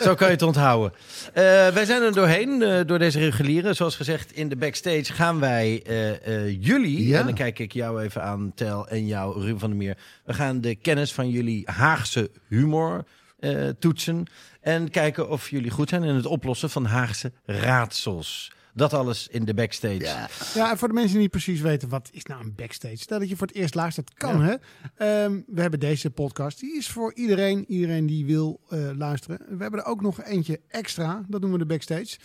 Zo 0.00 0.14
kan 0.14 0.26
je 0.26 0.32
het 0.32 0.42
onthouden. 0.42 0.92
Eh, 1.28 1.42
wij 1.68 1.84
zijn 1.84 2.02
er 2.02 2.12
doorheen, 2.12 2.62
eh, 2.62 2.80
door 2.86 2.98
deze 2.98 3.18
regulieren. 3.18 3.76
Zoals 3.76 3.96
gezegd, 3.96 4.32
in 4.32 4.48
de 4.48 4.56
backstage 4.56 5.12
gaan 5.12 5.40
wij 5.40 5.82
eh, 5.86 6.26
eh, 6.26 6.62
jullie... 6.62 7.06
Ja. 7.06 7.18
en 7.18 7.24
dan 7.24 7.34
kijk 7.34 7.58
ik 7.58 7.72
jou 7.72 8.02
even 8.02 8.22
aan, 8.22 8.52
Tel, 8.54 8.88
en 8.88 9.06
jou, 9.06 9.40
Ruben 9.40 9.58
van 9.58 9.68
der 9.68 9.78
Meer. 9.78 9.96
We 10.24 10.34
gaan 10.34 10.60
de 10.60 10.74
kennis 10.74 11.12
van 11.12 11.28
jullie 11.28 11.62
Haagse 11.70 12.30
humor 12.48 13.04
eh, 13.38 13.68
toetsen. 13.78 14.26
En 14.60 14.90
kijken 14.90 15.28
of 15.28 15.50
jullie 15.50 15.70
goed 15.70 15.88
zijn 15.88 16.02
in 16.04 16.14
het 16.14 16.26
oplossen 16.26 16.70
van 16.70 16.84
Haagse 16.84 17.32
raadsels. 17.44 18.52
Dat 18.78 18.92
alles 18.92 19.28
in 19.28 19.44
de 19.44 19.54
backstage. 19.54 19.98
Ja. 19.98 20.28
Ja, 20.54 20.70
en 20.70 20.78
voor 20.78 20.88
de 20.88 20.94
mensen 20.94 21.12
die 21.12 21.20
niet 21.20 21.30
precies 21.30 21.60
weten, 21.60 21.88
wat 21.88 22.08
is 22.12 22.22
nou 22.24 22.40
een 22.44 22.54
backstage? 22.54 22.96
Stel 22.96 23.18
dat 23.18 23.28
je 23.28 23.36
voor 23.36 23.46
het 23.46 23.56
eerst 23.56 23.74
luistert, 23.74 24.14
kan 24.14 24.42
hè. 24.42 24.54
Ehm, 24.94 25.40
we 25.46 25.60
hebben 25.60 25.80
deze 25.80 26.10
podcast, 26.10 26.60
die 26.60 26.76
is 26.76 26.88
voor 26.88 27.14
iedereen, 27.14 27.64
iedereen 27.68 28.06
die 28.06 28.24
wil 28.26 28.60
eh, 28.68 28.90
luisteren. 28.96 29.38
We 29.56 29.62
hebben 29.62 29.80
er 29.80 29.86
ook 29.86 30.00
nog 30.00 30.22
eentje 30.22 30.60
extra, 30.68 31.24
dat 31.28 31.40
noemen 31.40 31.58
we 31.58 31.64
de 31.66 31.72
backstage. 31.74 32.18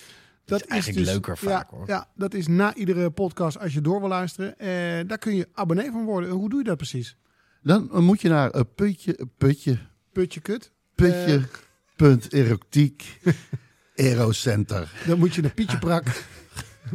Dat 0.45 0.61
is, 0.61 0.67
eigenlijk 0.67 1.05
leuker 1.05 1.37
vaak, 1.37 1.71
ja, 1.71 1.77
hoor. 1.77 1.87
Ja, 1.87 2.07
dat 2.15 2.33
is 2.33 2.47
na 2.47 2.75
iedere 2.75 3.11
podcast 3.11 3.59
als 3.59 3.73
je 3.73 3.81
door 3.81 3.99
wil 3.99 4.09
luisteren. 4.09 4.59
Eh, 4.59 4.67
daar 5.07 5.17
kun 5.17 5.35
je 5.35 5.47
abonnee 5.53 5.91
van 5.91 6.03
worden. 6.05 6.29
Hoe 6.29 6.49
doe 6.49 6.59
je 6.59 6.65
dat 6.65 6.77
precies? 6.77 7.17
Dan 7.61 7.89
moet 8.03 8.21
je 8.21 8.29
naar 8.29 8.55
een 8.55 8.73
putje, 8.75 9.27
putje, 9.37 9.77
Putje 10.11 10.39
kut. 10.41 10.71
putje, 10.95 11.35
Eh. 11.35 11.43
punt 11.95 12.33
erotiek, 12.33 13.19
Aerocenter. 13.95 14.91
Dan 15.07 15.19
moet 15.19 15.35
je 15.35 15.41
naar 15.41 15.53
Pietje 15.53 15.77
Prak. 15.79 16.05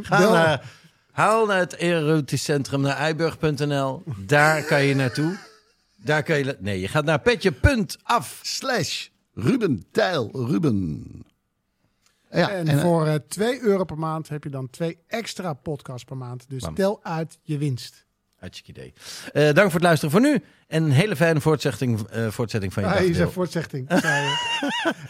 Ga 0.01 0.17
Bel- 0.17 0.31
naar, 0.31 0.71
haal 1.11 1.45
naar 1.45 1.59
het 1.59 1.75
erotisch 1.75 2.43
centrum 2.43 2.81
naar 2.81 2.95
eiburg.nl. 2.97 4.03
Daar 4.17 4.63
kan 4.63 4.83
je 4.83 4.95
naartoe. 4.95 5.37
Daar 5.95 6.23
kan 6.23 6.37
je... 6.37 6.57
Nee, 6.59 6.79
je 6.79 6.87
gaat 6.87 7.05
naar 7.05 7.19
petje.af. 7.19 8.39
Slash 8.43 9.07
Ruben 9.33 9.85
Tijl 9.91 10.29
Ruben. 10.33 11.03
Ja, 12.31 12.49
en, 12.49 12.67
en, 12.67 12.79
voor 12.79 13.07
eh 13.07 13.15
2 13.27 13.61
euro 13.61 13.83
per 13.83 13.97
maand 13.97 14.29
heb 14.29 14.43
je 14.43 14.49
dan 14.49 14.69
twee 14.69 14.97
extra 15.07 15.53
podcasts 15.53 16.03
per 16.03 16.17
maand. 16.17 16.49
Dus 16.49 16.63
Bam. 16.63 16.73
tel 16.75 17.03
uit 17.03 17.39
je 17.41 17.57
winst. 17.57 18.05
Hartstikke 18.39 18.71
idee. 18.79 18.93
Eh, 19.33 19.43
dank 19.53 19.65
voor 19.65 19.79
het 19.79 19.81
luisteren 19.83 20.11
voor 20.11 20.21
nu. 20.21 20.41
En 20.67 20.83
een 20.83 20.91
hele 20.91 21.15
fijne 21.15 21.41
voortzetting, 21.41 22.07
eh, 22.09 22.27
voortzetting 22.27 22.73
van 22.73 22.83
je 22.83 22.89
Ah, 22.89 23.17
dag. 23.17 23.31
voortzetting. 23.31 23.89
en 23.89 23.97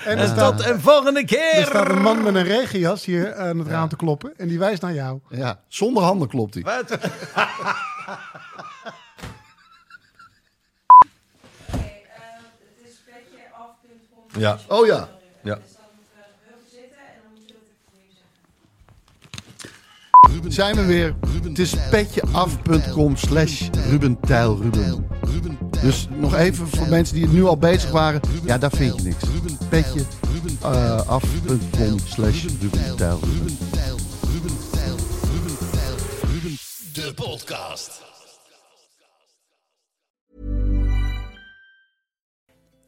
er 0.05 0.17
En 0.17 0.27
staat, 0.27 0.57
tot 0.57 0.65
een 0.65 0.79
volgende 0.79 1.19
er 1.19 1.25
keer. 1.25 1.65
staat 1.65 1.89
een 1.89 2.01
man 2.01 2.23
met 2.23 2.35
een 2.35 2.43
regenjas 2.43 3.05
hier 3.05 3.35
aan 3.35 3.59
het 3.59 3.67
raam 3.67 3.89
te 3.89 3.95
kloppen. 3.95 4.33
En 4.37 4.47
die 4.47 4.59
wijst 4.59 4.81
naar 4.81 4.93
jou. 4.93 5.19
ja, 5.29 5.59
zonder 5.67 6.03
handen 6.03 6.27
klopt 6.27 6.53
hij. 6.53 6.63
Wat? 6.63 6.97
Ja. 14.37 14.57
Oh 14.67 14.85
ja. 14.85 15.09
ja. 15.43 15.57
Zijn 20.47 20.75
we 20.75 20.85
weer. 20.85 21.15
Het 21.43 21.59
is 21.59 21.73
petjeaf.com 21.89 23.15
slash 23.15 23.69
Ruben 23.89 24.17
Ruben. 24.27 25.07
Dus 25.81 26.07
nog 26.15 26.35
even 26.35 26.67
voor 26.67 26.87
mensen 26.87 27.15
die 27.15 27.23
het 27.23 27.33
nu 27.33 27.43
al 27.45 27.57
bezig 27.57 27.91
waren. 27.91 28.21
Ja, 28.43 28.57
daar 28.57 28.71
vind 28.71 28.95
je 28.95 29.03
niks. 29.03 29.23
Petje 29.69 30.01
eh, 30.61 31.07
af.com 31.07 31.99
slash 32.05 32.45
Ruben 32.61 32.97
Ruben. 32.97 33.57
De 36.93 37.13
podcast. 37.15 37.98